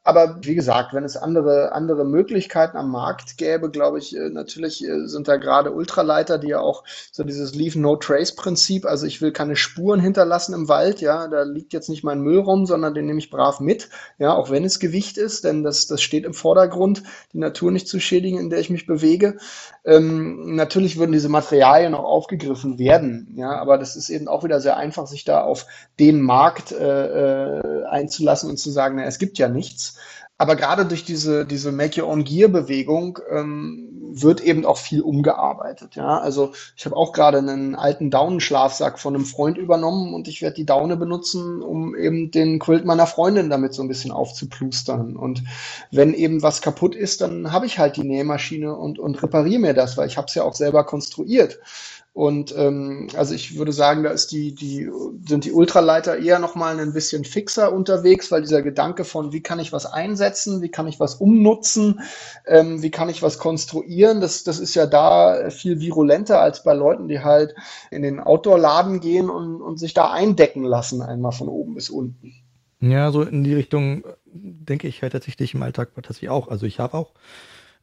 [0.09, 4.82] Aber wie gesagt, wenn es andere, andere Möglichkeiten am Markt gäbe, glaube ich, äh, natürlich
[4.82, 6.82] äh, sind da gerade Ultraleiter, die ja auch
[7.12, 11.90] so dieses Leave-No-Trace-Prinzip, also ich will keine Spuren hinterlassen im Wald, ja, da liegt jetzt
[11.90, 15.18] nicht mein Müll rum, sondern den nehme ich brav mit, ja, auch wenn es Gewicht
[15.18, 17.02] ist, denn das, das steht im Vordergrund,
[17.34, 19.36] die Natur nicht zu schädigen, in der ich mich bewege.
[19.84, 24.62] Ähm, natürlich würden diese Materialien auch aufgegriffen werden, ja, aber das ist eben auch wieder
[24.62, 25.66] sehr einfach, sich da auf
[26.00, 29.97] den Markt äh, äh einzulassen und zu sagen, na, es gibt ja nichts.
[30.39, 35.97] Aber gerade durch diese, diese Make-Your-Own-Gear-Bewegung ähm, wird eben auch viel umgearbeitet.
[35.97, 40.41] Ja, also ich habe auch gerade einen alten Daunenschlafsack von einem Freund übernommen und ich
[40.41, 45.16] werde die Daune benutzen, um eben den Quilt meiner Freundin damit so ein bisschen aufzuplustern.
[45.16, 45.43] Und
[45.91, 49.74] wenn eben was kaputt ist, dann habe ich halt die Nähmaschine und, und repariere mir
[49.74, 51.59] das, weil ich habe es ja auch selber konstruiert.
[52.18, 54.90] Und ähm, also ich würde sagen, da ist die, die,
[55.24, 59.60] sind die Ultraleiter eher nochmal ein bisschen fixer unterwegs, weil dieser Gedanke von, wie kann
[59.60, 62.00] ich was einsetzen, wie kann ich was umnutzen,
[62.44, 66.74] ähm, wie kann ich was konstruieren, das, das ist ja da viel virulenter als bei
[66.74, 67.54] Leuten, die halt
[67.92, 72.32] in den Outdoor-Laden gehen und, und sich da eindecken lassen, einmal von oben bis unten.
[72.80, 76.48] Ja, so in die Richtung denke ich halt tatsächlich im Alltag tatsächlich auch.
[76.48, 77.12] Also ich habe auch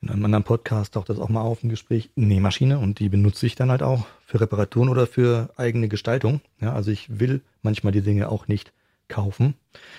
[0.06, 3.48] in einem anderen Podcast taucht das auch mal auf im Gespräch, Nähmaschine und die benutze
[3.48, 6.42] ich dann halt auch für Reparaturen oder für eigene Gestaltung.
[6.62, 8.72] Ja, also ich will manchmal die Dinge auch nicht
[9.08, 9.56] kaufen.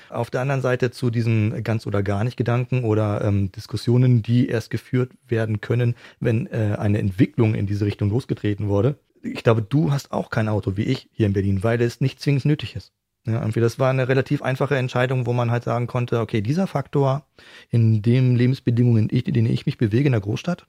[0.09, 4.49] Auf der anderen Seite zu diesen ganz oder gar nicht Gedanken oder ähm, Diskussionen, die
[4.49, 8.97] erst geführt werden können, wenn äh, eine Entwicklung in diese Richtung losgetreten wurde.
[9.23, 12.21] Ich glaube, du hast auch kein Auto wie ich hier in Berlin, weil es nicht
[12.21, 12.93] zwingend nötig ist.
[13.27, 16.67] Ja, irgendwie das war eine relativ einfache Entscheidung, wo man halt sagen konnte, okay, dieser
[16.69, 17.27] Faktor
[17.71, 20.67] in den Lebensbedingungen, in denen ich mich bewege in der Großstadt,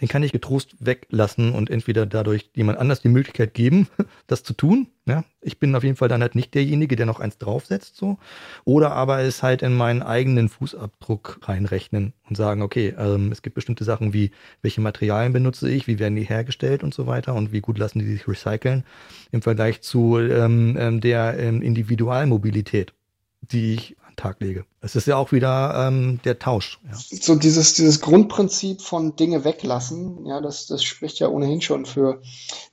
[0.00, 3.88] den kann ich getrost weglassen und entweder dadurch jemand anders die Möglichkeit geben,
[4.26, 4.88] das zu tun.
[5.04, 8.18] Ja, ich bin auf jeden Fall dann halt nicht derjenige, der noch eins draufsetzt, so.
[8.64, 13.54] Oder aber es halt in meinen eigenen Fußabdruck reinrechnen und sagen, okay, ähm, es gibt
[13.54, 14.30] bestimmte Sachen wie,
[14.62, 17.98] welche Materialien benutze ich, wie werden die hergestellt und so weiter und wie gut lassen
[17.98, 18.84] die sich recyceln
[19.32, 22.92] im Vergleich zu ähm, ähm der ähm, Individualmobilität,
[23.40, 24.64] die ich Tag lege.
[24.80, 26.78] Es ist ja auch wieder ähm, der Tausch.
[26.84, 26.96] Ja.
[26.96, 32.22] So dieses, dieses Grundprinzip von Dinge weglassen, ja, das, das spricht ja ohnehin schon für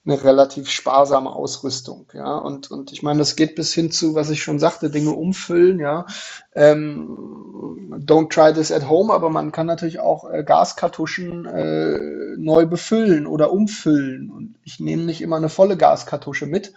[0.06, 2.38] eine relativ sparsame Ausrüstung, ja.
[2.38, 5.80] Und, und ich meine, das geht bis hin zu, was ich schon sagte, Dinge umfüllen,
[5.80, 6.06] ja.
[6.54, 7.18] Ähm,
[8.06, 12.00] don't try this at home, aber man kann natürlich auch äh, Gaskartuschen äh,
[12.38, 14.32] neu befüllen oder umfüllen.
[14.32, 16.74] Und ich nehme nicht immer eine volle Gaskartusche mit.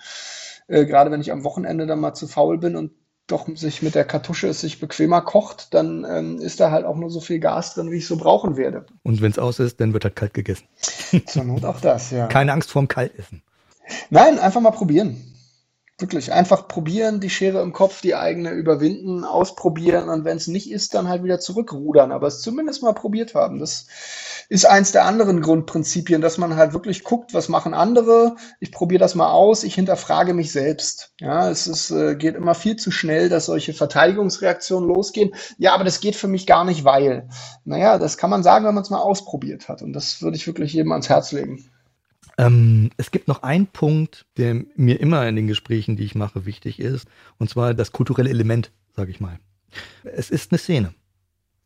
[0.66, 2.92] Äh, gerade wenn ich am Wochenende dann mal zu faul bin und
[3.26, 6.96] doch sich mit der Kartusche es sich bequemer kocht, dann ähm, ist da halt auch
[6.96, 8.86] nur so viel Gas drin, wie ich so brauchen werde.
[9.02, 10.66] Und wenn es aus ist, dann wird halt kalt gegessen.
[11.26, 12.26] Zur Not auch das, ja.
[12.26, 13.42] Keine Angst vorm Kaltessen.
[14.10, 15.31] Nein, einfach mal probieren.
[16.02, 20.68] Wirklich, einfach probieren, die Schere im Kopf, die eigene überwinden, ausprobieren und wenn es nicht
[20.68, 22.10] ist, dann halt wieder zurückrudern.
[22.10, 23.60] Aber es zumindest mal probiert haben.
[23.60, 23.86] Das
[24.48, 28.34] ist eins der anderen Grundprinzipien, dass man halt wirklich guckt, was machen andere.
[28.58, 31.12] Ich probiere das mal aus, ich hinterfrage mich selbst.
[31.20, 35.36] Ja, es ist, äh, geht immer viel zu schnell, dass solche Verteidigungsreaktionen losgehen.
[35.56, 37.28] Ja, aber das geht für mich gar nicht, weil.
[37.64, 39.82] Naja, das kann man sagen, wenn man es mal ausprobiert hat.
[39.82, 41.70] Und das würde ich wirklich jedem ans Herz legen.
[42.46, 46.44] Ähm, es gibt noch einen Punkt, der mir immer in den Gesprächen, die ich mache,
[46.44, 47.06] wichtig ist,
[47.38, 49.38] und zwar das kulturelle Element, sage ich mal.
[50.02, 50.94] Es ist eine Szene.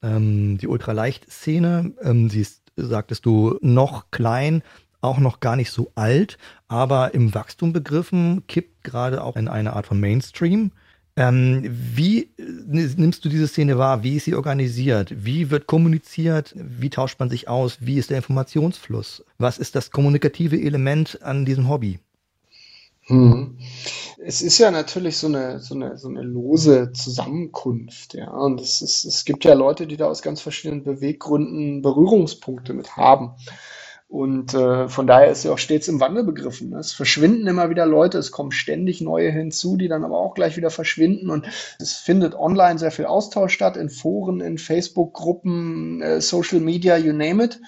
[0.03, 4.62] Ähm, die Ultraleicht-Szene, ähm, sie ist sagtest du, noch klein,
[5.01, 9.74] auch noch gar nicht so alt, aber im Wachstum begriffen, kippt gerade auch in eine
[9.74, 10.72] Art von Mainstream.
[11.19, 14.03] Ähm, wie äh, nimmst du diese Szene wahr?
[14.03, 15.14] Wie ist sie organisiert?
[15.25, 16.55] Wie wird kommuniziert?
[16.57, 17.79] Wie tauscht man sich aus?
[17.81, 19.25] Wie ist der Informationsfluss?
[19.39, 22.01] Was ist das kommunikative Element an diesem Hobby?
[23.07, 23.57] Hm.
[24.19, 28.31] Es ist ja natürlich so eine, so eine, so eine lose Zusammenkunft, ja.
[28.31, 32.97] Und es, ist, es gibt ja Leute, die da aus ganz verschiedenen Beweggründen Berührungspunkte mit
[32.97, 33.31] haben.
[34.09, 36.72] Und äh, von daher ist sie auch stets im Wandel begriffen.
[36.75, 40.57] Es verschwinden immer wieder Leute, es kommen ständig neue hinzu, die dann aber auch gleich
[40.57, 41.29] wieder verschwinden.
[41.29, 41.47] Und
[41.80, 47.13] es findet online sehr viel Austausch statt, in Foren, in Facebook-Gruppen, äh, Social Media, you
[47.13, 47.61] name it.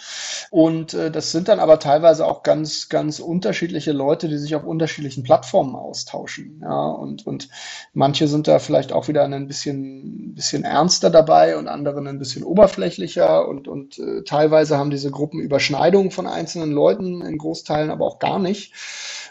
[0.51, 4.65] Und äh, das sind dann aber teilweise auch ganz, ganz unterschiedliche Leute, die sich auf
[4.65, 6.61] unterschiedlichen Plattformen austauschen.
[6.63, 7.49] Ja, und, und
[7.95, 12.45] manche sind da vielleicht auch wieder ein bisschen, bisschen ernster dabei und andere ein bisschen
[12.45, 18.07] oberflächlicher und, und äh, teilweise haben diese Gruppen Überschneidungen von einzelnen Leuten, in Großteilen aber
[18.07, 18.73] auch gar nicht.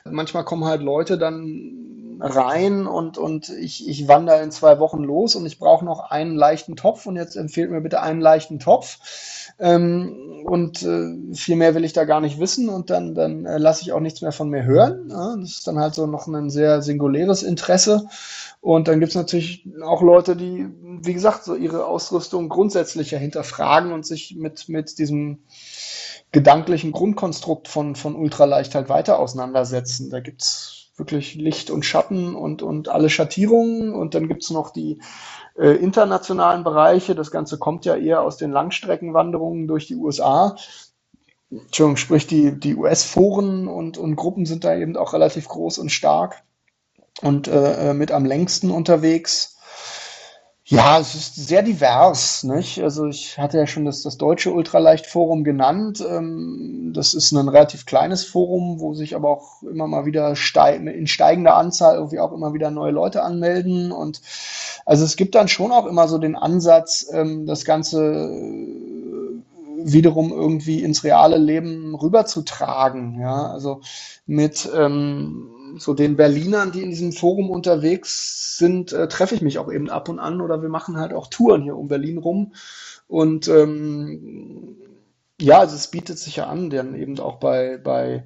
[0.05, 5.35] Manchmal kommen halt Leute dann rein und, und ich, ich wandere in zwei Wochen los
[5.35, 8.97] und ich brauche noch einen leichten Topf und jetzt empfehlt mir bitte einen leichten Topf.
[9.59, 13.57] Ähm, und äh, viel mehr will ich da gar nicht wissen und dann, dann äh,
[13.57, 15.09] lasse ich auch nichts mehr von mir hören.
[15.09, 18.07] Ja, das ist dann halt so noch ein sehr singuläres Interesse.
[18.61, 20.67] Und dann gibt es natürlich auch Leute, die,
[21.03, 25.39] wie gesagt, so ihre Ausrüstung grundsätzlicher hinterfragen und sich mit, mit diesem
[26.31, 30.09] gedanklichen Grundkonstrukt von, von Ultraleicht halt weiter auseinandersetzen.
[30.09, 34.99] Da gibt's wirklich Licht und Schatten und, und alle Schattierungen und dann gibt's noch die
[35.57, 37.15] äh, internationalen Bereiche.
[37.15, 40.55] Das Ganze kommt ja eher aus den Langstreckenwanderungen durch die USA.
[41.49, 45.91] Entschuldigung, sprich die, die US-Foren und, und Gruppen sind da eben auch relativ groß und
[45.91, 46.43] stark
[47.21, 49.56] und äh, äh mit am längsten unterwegs.
[50.69, 52.43] Ja, es ist sehr divers.
[52.43, 52.83] Nicht?
[52.83, 56.03] Also ich hatte ja schon das, das Deutsche Ultraleicht-Forum genannt.
[56.05, 60.81] Ähm, das ist ein relativ kleines Forum, wo sich aber auch immer mal wieder steig
[60.81, 63.93] in steigender Anzahl irgendwie auch immer wieder neue Leute anmelden.
[63.93, 64.21] Und
[64.85, 69.37] also es gibt dann schon auch immer so den Ansatz, ähm, das Ganze äh,
[69.85, 73.21] wiederum irgendwie ins reale Leben rüberzutragen.
[73.21, 73.79] Ja, also
[74.25, 75.49] mit ähm,
[75.81, 79.89] so den Berlinern, die in diesem Forum unterwegs sind, äh, treffe ich mich auch eben
[79.89, 82.53] ab und an oder wir machen halt auch Touren hier um Berlin rum.
[83.07, 84.75] Und ähm,
[85.39, 88.25] ja, also es bietet sich ja an, dann eben auch bei, bei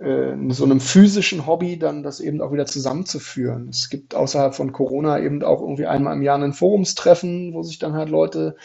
[0.00, 3.68] äh, so einem physischen Hobby dann das eben auch wieder zusammenzuführen.
[3.68, 7.78] Es gibt außerhalb von Corona eben auch irgendwie einmal im Jahr ein Forumstreffen, wo sich
[7.78, 8.56] dann halt Leute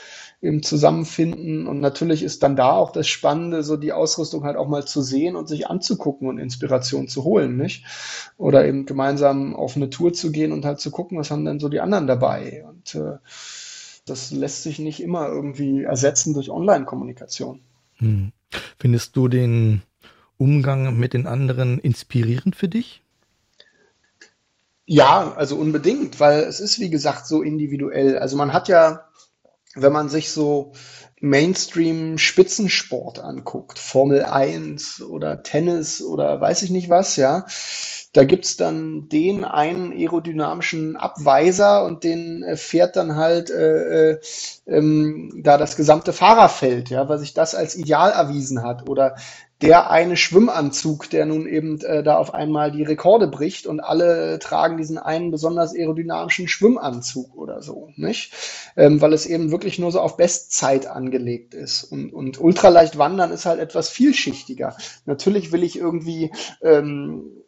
[0.42, 1.68] eben zusammenfinden.
[1.68, 5.02] Und natürlich ist dann da auch das Spannende, so die Ausrüstung halt auch mal zu
[5.02, 7.84] sehen und sich anzugucken und Inspiration zu holen, nicht?
[8.38, 11.60] Oder eben gemeinsam auf eine Tour zu gehen und halt zu gucken, was haben denn
[11.60, 12.64] so die anderen dabei.
[12.66, 13.18] Und äh,
[14.06, 17.60] das lässt sich nicht immer irgendwie ersetzen durch Online-Kommunikation.
[17.98, 18.32] Hm.
[18.80, 19.82] Findest du den
[20.38, 23.02] Umgang mit den anderen inspirierend für dich?
[24.86, 28.20] Ja, also unbedingt, weil es ist, wie gesagt, so individuell.
[28.20, 29.06] Also man hat ja
[29.76, 30.72] wenn man sich so
[31.20, 37.46] Mainstream-Spitzensport anguckt, Formel 1 oder Tennis oder weiß ich nicht was, ja,
[38.14, 44.20] da gibt's dann den einen aerodynamischen Abweiser und den äh, fährt dann halt äh, äh,
[44.68, 48.90] ähm, da das gesamte Fahrerfeld, ja, weil sich das als ideal erwiesen hat.
[48.90, 49.18] Oder
[49.62, 54.38] der eine Schwimmanzug, der nun eben äh, da auf einmal die Rekorde bricht und alle
[54.40, 58.34] tragen diesen einen besonders aerodynamischen Schwimmanzug oder so, nicht?
[58.76, 61.86] Ähm, weil es eben wirklich nur so auf Bestzeit angelegt ist.
[61.86, 64.76] Und, und ultraleicht wandern ist halt etwas vielschichtiger.
[65.06, 67.45] Natürlich will ich irgendwie ähm,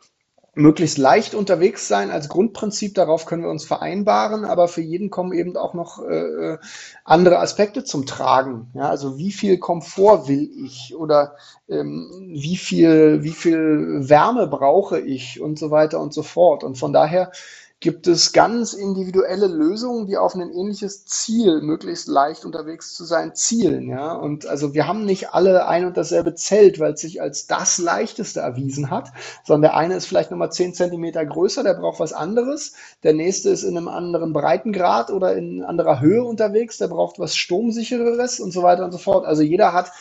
[0.58, 5.34] möglichst leicht unterwegs sein als Grundprinzip, darauf können wir uns vereinbaren, aber für jeden kommen
[5.34, 6.58] eben auch noch äh, äh,
[7.04, 8.70] andere Aspekte zum Tragen.
[8.74, 11.36] Ja, also wie viel Komfort will ich oder
[11.70, 16.64] ähm, wie viel, wie viel Wärme brauche ich und so weiter und so fort.
[16.64, 17.32] Und von daher
[17.80, 23.36] gibt es ganz individuelle Lösungen, die auf ein ähnliches Ziel, möglichst leicht unterwegs zu sein,
[23.36, 23.88] zielen.
[23.88, 24.14] Ja?
[24.14, 27.78] Und also wir haben nicht alle ein und dasselbe Zelt, weil es sich als das
[27.78, 29.12] leichteste erwiesen hat,
[29.44, 32.74] sondern der eine ist vielleicht nochmal zehn Zentimeter größer, der braucht was anderes.
[33.04, 37.36] Der nächste ist in einem anderen Breitengrad oder in anderer Höhe unterwegs, der braucht was
[37.36, 39.26] Sturmsichereres und so weiter und so fort.
[39.26, 39.92] Also jeder hat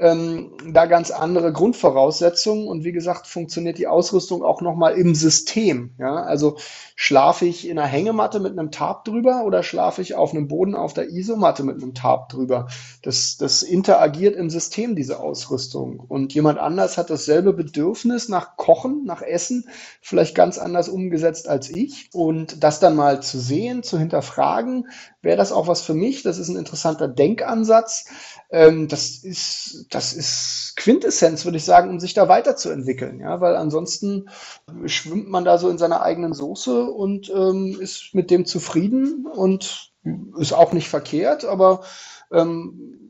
[0.00, 5.94] ähm, da ganz andere Grundvoraussetzungen und wie gesagt funktioniert die Ausrüstung auch nochmal im System.
[5.98, 6.16] Ja?
[6.24, 6.56] Also
[6.96, 10.74] schlafe ich in einer Hängematte mit einem Tarp drüber oder schlafe ich auf einem Boden
[10.74, 12.66] auf der Isomatte mit einem Tarp drüber?
[13.02, 16.00] Das, das interagiert im System, diese Ausrüstung.
[16.00, 19.68] Und jemand anders hat dasselbe Bedürfnis nach Kochen, nach Essen,
[20.00, 22.08] vielleicht ganz anders umgesetzt als ich.
[22.12, 24.88] Und das dann mal zu sehen, zu hinterfragen,
[25.22, 26.22] wäre das auch was für mich?
[26.22, 28.06] Das ist ein interessanter Denkansatz.
[28.54, 33.18] Ähm, das ist, das ist Quintessenz, würde ich sagen, um sich da weiterzuentwickeln.
[33.18, 34.28] Ja, weil ansonsten
[34.86, 39.90] schwimmt man da so in seiner eigenen Soße und ähm, ist mit dem zufrieden und
[40.38, 41.82] ist auch nicht verkehrt, aber
[42.30, 43.00] ähm,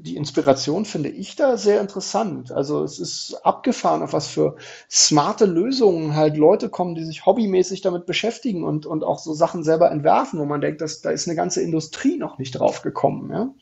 [0.00, 2.50] die Inspiration finde ich da sehr interessant.
[2.50, 4.56] Also es ist abgefahren, auf was für
[4.90, 9.64] smarte Lösungen halt Leute kommen, die sich hobbymäßig damit beschäftigen und, und auch so Sachen
[9.64, 13.30] selber entwerfen, wo man denkt, dass, da ist eine ganze Industrie noch nicht drauf gekommen.
[13.30, 13.54] Ja?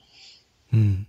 [0.70, 1.06] Hm.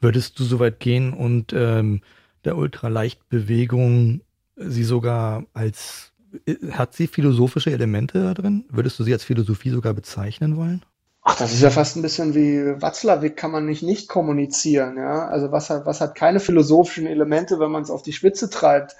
[0.00, 2.02] Würdest du so weit gehen und ähm,
[2.44, 4.20] der Ultraleichtbewegung
[4.56, 6.12] sie sogar als,
[6.46, 8.64] äh, hat sie philosophische Elemente da drin?
[8.70, 10.84] Würdest du sie als Philosophie sogar bezeichnen wollen?
[11.30, 15.28] Ach, das ist ja fast ein bisschen wie Watzlawick, kann man nicht nicht kommunizieren, ja.
[15.28, 18.96] Also was hat, was hat keine philosophischen Elemente, wenn man es auf die Spitze treibt?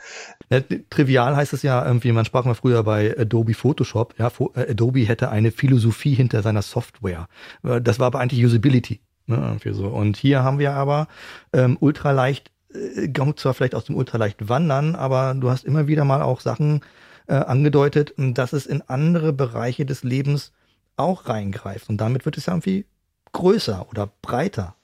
[0.51, 0.61] Ja,
[0.91, 5.07] trivial heißt es ja irgendwie, man sprach mal früher bei Adobe Photoshop, ja, äh, Adobe
[5.07, 7.29] hätte eine Philosophie hinter seiner Software.
[7.65, 9.01] Äh, das war aber eigentlich Usability.
[9.29, 9.89] Ne, irgendwie so.
[9.89, 11.07] Und hier haben wir aber
[11.53, 16.05] ähm, ultraleicht äh, kommt zwar vielleicht aus dem ultraleicht Wandern, aber du hast immer wieder
[16.05, 16.81] mal auch Sachen
[17.27, 20.53] äh, angedeutet, dass es in andere Bereiche des Lebens
[20.97, 21.91] auch reingreift.
[21.91, 22.87] Und damit wird es ja irgendwie
[23.33, 24.77] größer oder breiter.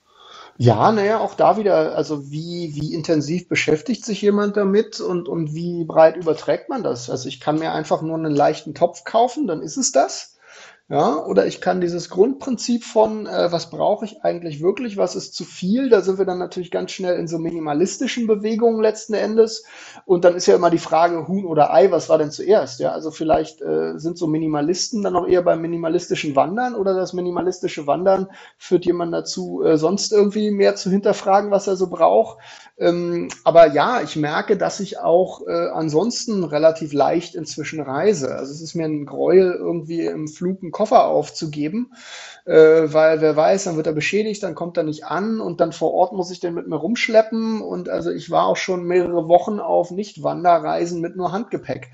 [0.59, 5.55] Ja, naja, auch da wieder, also wie, wie intensiv beschäftigt sich jemand damit und, und
[5.55, 7.09] wie breit überträgt man das?
[7.11, 10.34] Also ich kann mir einfach nur einen leichten Topf kaufen, dann ist es das.
[10.91, 15.35] Ja, oder ich kann dieses Grundprinzip von, äh, was brauche ich eigentlich wirklich, was ist
[15.35, 19.65] zu viel, da sind wir dann natürlich ganz schnell in so minimalistischen Bewegungen letzten Endes.
[20.05, 22.81] Und dann ist ja immer die Frage, Huhn oder Ei, was war denn zuerst?
[22.81, 27.15] Ja, also vielleicht äh, sind so Minimalisten dann auch eher beim minimalistischen Wandern oder das
[27.15, 28.29] minimalistische Wandern
[28.59, 32.39] führt jemand dazu, äh, sonst irgendwie mehr zu hinterfragen, was er so braucht.
[32.77, 38.35] Ähm, aber ja, ich merke, dass ich auch äh, ansonsten relativ leicht inzwischen reise.
[38.35, 41.93] Also es ist mir ein Gräuel, irgendwie im Flug einen Koffer aufzugeben,
[42.47, 42.53] äh,
[42.93, 45.95] weil wer weiß, dann wird er beschädigt, dann kommt er nicht an und dann vor
[45.95, 47.61] Ort muss ich den mit mir rumschleppen.
[47.61, 51.93] Und also ich war auch schon mehrere Wochen auf Nicht-Wanderreisen mit nur Handgepäck.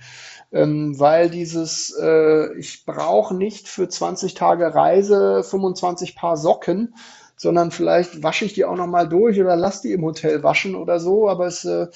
[0.53, 6.95] Ähm, weil dieses, äh, ich brauche nicht für 20 Tage Reise 25 Paar Socken,
[7.41, 11.01] sondern vielleicht wasche ich die auch nochmal durch oder lasse die im Hotel waschen oder
[11.01, 11.27] so.
[11.27, 11.87] Aber es, äh,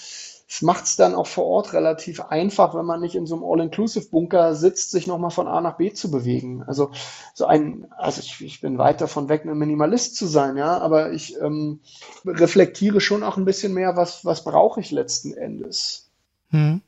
[0.48, 3.44] es macht es dann auch vor Ort relativ einfach, wenn man nicht in so einem
[3.44, 6.62] All-Inclusive-Bunker sitzt, sich nochmal von A nach B zu bewegen.
[6.62, 6.92] Also
[7.34, 11.12] so ein, also ich, ich bin weit davon weg, ein Minimalist zu sein, ja, aber
[11.12, 11.80] ich ähm,
[12.24, 16.10] reflektiere schon auch ein bisschen mehr, was, was brauche ich letzten Endes.
[16.52, 16.80] Hm.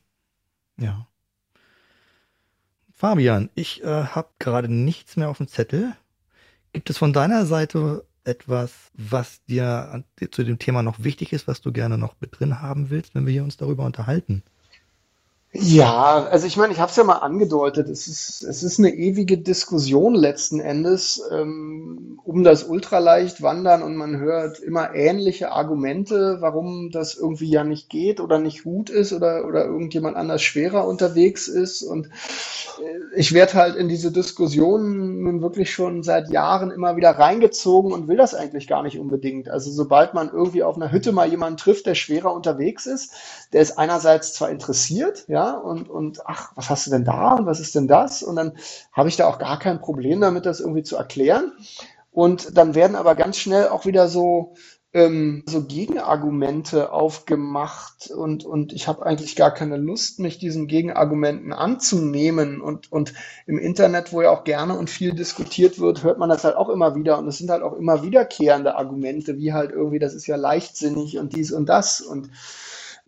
[0.77, 1.05] Ja.
[2.91, 5.95] Fabian, ich äh, habe gerade nichts mehr auf dem Zettel.
[6.73, 11.61] Gibt es von deiner Seite etwas, was dir zu dem Thema noch wichtig ist, was
[11.61, 14.43] du gerne noch mit drin haben willst, wenn wir hier uns darüber unterhalten?
[15.53, 18.93] Ja, also ich meine, ich habe es ja mal angedeutet, es ist, es ist eine
[18.93, 26.37] ewige Diskussion letzten Endes ähm, um das ultraleicht Wandern und man hört immer ähnliche Argumente,
[26.41, 30.85] warum das irgendwie ja nicht geht oder nicht gut ist oder, oder irgendjemand anders schwerer
[30.85, 31.81] unterwegs ist.
[31.81, 32.07] Und
[32.79, 37.91] äh, ich werde halt in diese Diskussion nun wirklich schon seit Jahren immer wieder reingezogen
[37.91, 39.49] und will das eigentlich gar nicht unbedingt.
[39.49, 43.11] Also sobald man irgendwie auf einer Hütte mal jemanden trifft, der schwerer unterwegs ist,
[43.53, 47.35] der ist einerseits zwar interessiert, ja, ja, und, und ach, was hast du denn da
[47.35, 48.23] und was ist denn das?
[48.23, 48.53] Und dann
[48.91, 51.51] habe ich da auch gar kein Problem damit, das irgendwie zu erklären.
[52.09, 54.55] Und dann werden aber ganz schnell auch wieder so,
[54.93, 61.53] ähm, so Gegenargumente aufgemacht und, und ich habe eigentlich gar keine Lust, mich diesen Gegenargumenten
[61.53, 62.59] anzunehmen.
[62.59, 63.13] Und, und
[63.45, 66.69] im Internet, wo ja auch gerne und viel diskutiert wird, hört man das halt auch
[66.69, 67.19] immer wieder.
[67.19, 71.19] Und es sind halt auch immer wiederkehrende Argumente, wie halt irgendwie, das ist ja leichtsinnig
[71.19, 72.01] und dies und das.
[72.01, 72.31] Und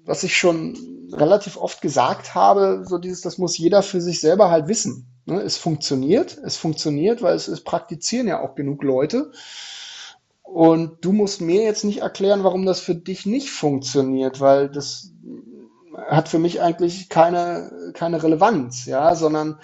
[0.05, 4.49] was ich schon relativ oft gesagt habe, so dieses, das muss jeder für sich selber
[4.51, 5.07] halt wissen.
[5.25, 5.41] Ne?
[5.41, 9.31] Es funktioniert, es funktioniert, weil es, es praktizieren ja auch genug Leute.
[10.43, 15.11] Und du musst mir jetzt nicht erklären, warum das für dich nicht funktioniert, weil das
[16.07, 19.59] hat für mich eigentlich keine, keine Relevanz, ja, sondern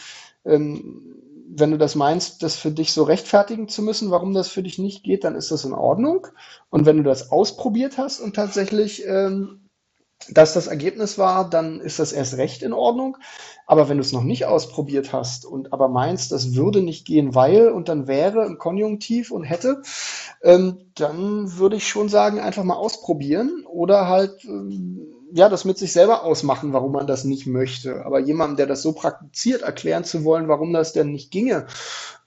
[0.46, 1.16] ähm,
[1.48, 4.78] wenn du das meinst, das für dich so rechtfertigen zu müssen, warum das für dich
[4.78, 6.28] nicht geht, dann ist das in Ordnung.
[6.70, 9.65] Und wenn du das ausprobiert hast und tatsächlich ähm,
[10.30, 13.18] das das Ergebnis war, dann ist das erst recht in Ordnung.
[13.68, 17.36] Aber wenn du es noch nicht ausprobiert hast und aber meinst, das würde nicht gehen,
[17.36, 19.82] weil und dann wäre im Konjunktiv und hätte,
[20.44, 25.78] ähm, dann würde ich schon sagen, einfach mal ausprobieren oder halt ähm, ja das mit
[25.78, 28.06] sich selber ausmachen, warum man das nicht möchte.
[28.06, 31.68] Aber jemandem, der das so praktiziert, erklären zu wollen, warum das denn nicht ginge,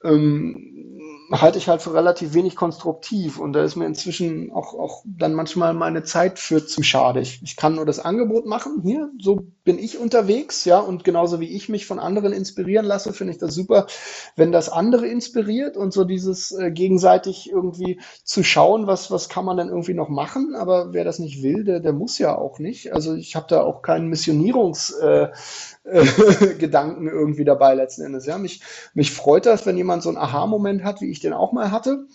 [0.05, 0.98] ähm,
[1.31, 5.35] halte ich halt für relativ wenig konstruktiv und da ist mir inzwischen auch, auch dann
[5.35, 7.21] manchmal meine Zeit für zu schade.
[7.21, 11.41] Ich, ich kann nur das Angebot machen, hier, so bin ich unterwegs, ja, und genauso
[11.41, 13.87] wie ich mich von anderen inspirieren lasse, finde ich das super,
[14.35, 19.45] wenn das andere inspiriert und so dieses äh, gegenseitig irgendwie zu schauen, was, was kann
[19.45, 22.59] man denn irgendwie noch machen, aber wer das nicht will, der, der muss ja auch
[22.59, 22.95] nicht.
[22.95, 25.29] Also ich habe da auch keinen Missionierungs, äh,
[26.59, 28.25] Gedanken irgendwie dabei letzten Endes.
[28.25, 28.63] Ja, mich,
[28.95, 32.07] mich freut das, wenn jemand so einen Aha-Moment hat, wie ich den auch mal hatte.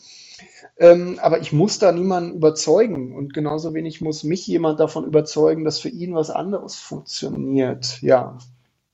[0.78, 5.64] Ähm, aber ich muss da niemanden überzeugen und genauso wenig muss mich jemand davon überzeugen,
[5.64, 8.02] dass für ihn was anderes funktioniert.
[8.02, 8.38] Ja.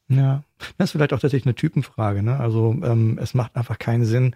[0.09, 0.43] Ja,
[0.77, 2.23] das ist vielleicht auch tatsächlich eine Typenfrage.
[2.23, 2.37] Ne?
[2.39, 4.35] Also ähm, es macht einfach keinen Sinn,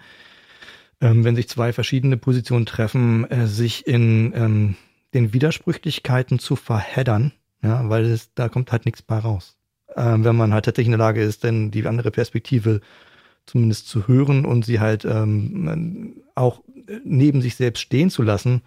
[1.02, 4.76] ähm, wenn sich zwei verschiedene Positionen treffen, äh, sich in ähm,
[5.14, 9.58] den Widersprüchlichkeiten zu verheddern, ja, weil es, da kommt halt nichts bei raus
[9.96, 12.82] ähm, wenn man halt tatsächlich in der Lage ist, denn die andere Perspektive
[13.46, 16.62] zumindest zu hören und sie halt ähm, auch
[17.04, 18.62] neben sich selbst stehen zu lassen,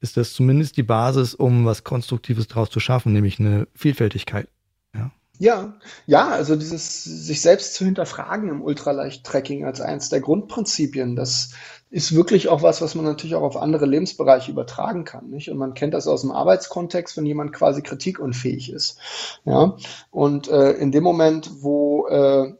[0.00, 4.48] ist das zumindest die Basis, um was Konstruktives daraus zu schaffen, nämlich eine Vielfältigkeit.
[4.94, 5.10] Ja.
[5.38, 5.74] Ja,
[6.06, 11.50] ja, also dieses sich selbst zu hinterfragen im Ultraleicht-Tracking als eins der Grundprinzipien, das
[11.90, 15.30] ist wirklich auch was, was man natürlich auch auf andere Lebensbereiche übertragen kann.
[15.30, 15.50] Nicht?
[15.50, 18.98] Und man kennt das aus dem Arbeitskontext, wenn jemand quasi kritikunfähig ist.
[19.44, 19.76] Ja?
[20.10, 22.52] Und äh, in dem Moment, wo äh,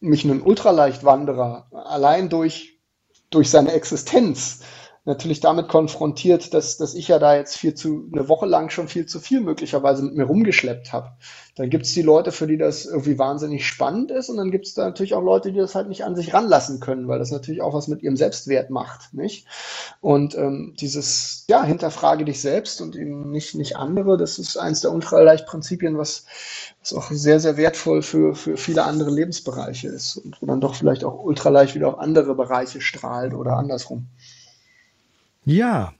[0.00, 2.80] mich ein Ultraleichtwanderer allein durch,
[3.30, 4.60] durch seine Existenz
[5.08, 8.88] natürlich damit konfrontiert, dass, dass ich ja da jetzt viel zu, eine Woche lang schon
[8.88, 11.12] viel zu viel möglicherweise mit mir rumgeschleppt habe.
[11.56, 14.66] Dann gibt es die Leute, für die das irgendwie wahnsinnig spannend ist und dann gibt
[14.66, 17.32] es da natürlich auch Leute, die das halt nicht an sich ranlassen können, weil das
[17.32, 19.46] natürlich auch was mit ihrem Selbstwert macht, nicht?
[20.00, 24.82] Und ähm, dieses, ja, hinterfrage dich selbst und eben nicht, nicht andere, das ist eins
[24.82, 26.26] der Ultraleichtprinzipien, was,
[26.80, 30.74] was auch sehr, sehr wertvoll für, für viele andere Lebensbereiche ist und wo dann doch
[30.74, 34.06] vielleicht auch ultraleicht wieder auf andere Bereiche strahlt oder andersrum.
[35.48, 35.94] Ja,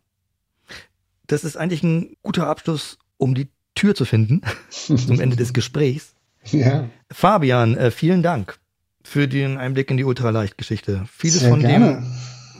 [1.26, 6.14] das ist eigentlich ein guter Abschluss, um die Tür zu finden zum Ende des Gesprächs.
[6.44, 6.90] Ja.
[7.10, 8.58] Fabian, äh, vielen Dank
[9.02, 11.06] für den Einblick in die Ultraleicht-Geschichte.
[11.10, 12.04] Vieles Sehr von gerne.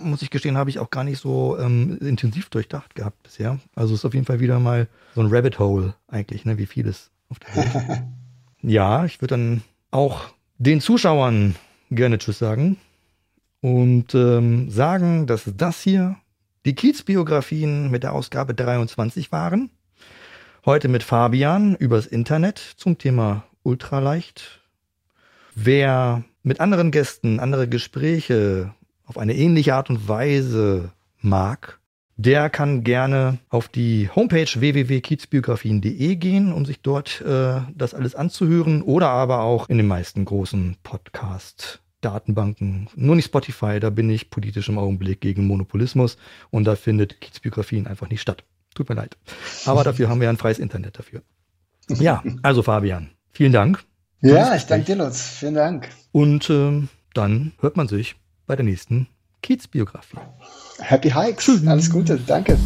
[0.01, 3.59] dem, muss ich gestehen, habe ich auch gar nicht so ähm, intensiv durchdacht gehabt bisher.
[3.75, 6.67] Also es ist auf jeden Fall wieder mal so ein Rabbit Hole eigentlich, ne, wie
[6.67, 8.03] vieles auf der Welt.
[8.63, 10.23] ja, ich würde dann auch
[10.57, 11.55] den Zuschauern
[11.91, 12.79] gerne Tschüss sagen
[13.61, 16.17] und ähm, sagen, dass das hier
[16.65, 19.71] die Kiez-Biografien mit der Ausgabe 23 waren.
[20.65, 24.61] Heute mit Fabian übers Internet zum Thema Ultraleicht.
[25.55, 28.75] Wer mit anderen Gästen andere Gespräche
[29.07, 31.79] auf eine ähnliche Art und Weise mag,
[32.17, 38.83] der kann gerne auf die Homepage www.kiezbiografien.de gehen, um sich dort äh, das alles anzuhören
[38.83, 44.31] oder aber auch in den meisten großen Podcast Datenbanken, nur nicht Spotify, da bin ich
[44.31, 46.17] politisch im Augenblick gegen Monopolismus
[46.51, 48.45] und da findet Kiezbiografien einfach nicht statt.
[48.75, 49.17] Tut mir leid.
[49.65, 51.23] Aber dafür haben wir ein freies Internet dafür.
[51.89, 53.85] Ja, also Fabian, vielen Dank.
[54.21, 55.21] Ja, ich danke dir, Lutz.
[55.39, 55.89] Vielen Dank.
[56.13, 58.17] Und ähm, dann hört man sich
[58.47, 59.09] bei der nächsten
[59.43, 60.19] Kiezbiografie.
[60.81, 61.67] Happy Hikes.
[61.67, 62.19] Alles Gute.
[62.27, 62.59] Danke.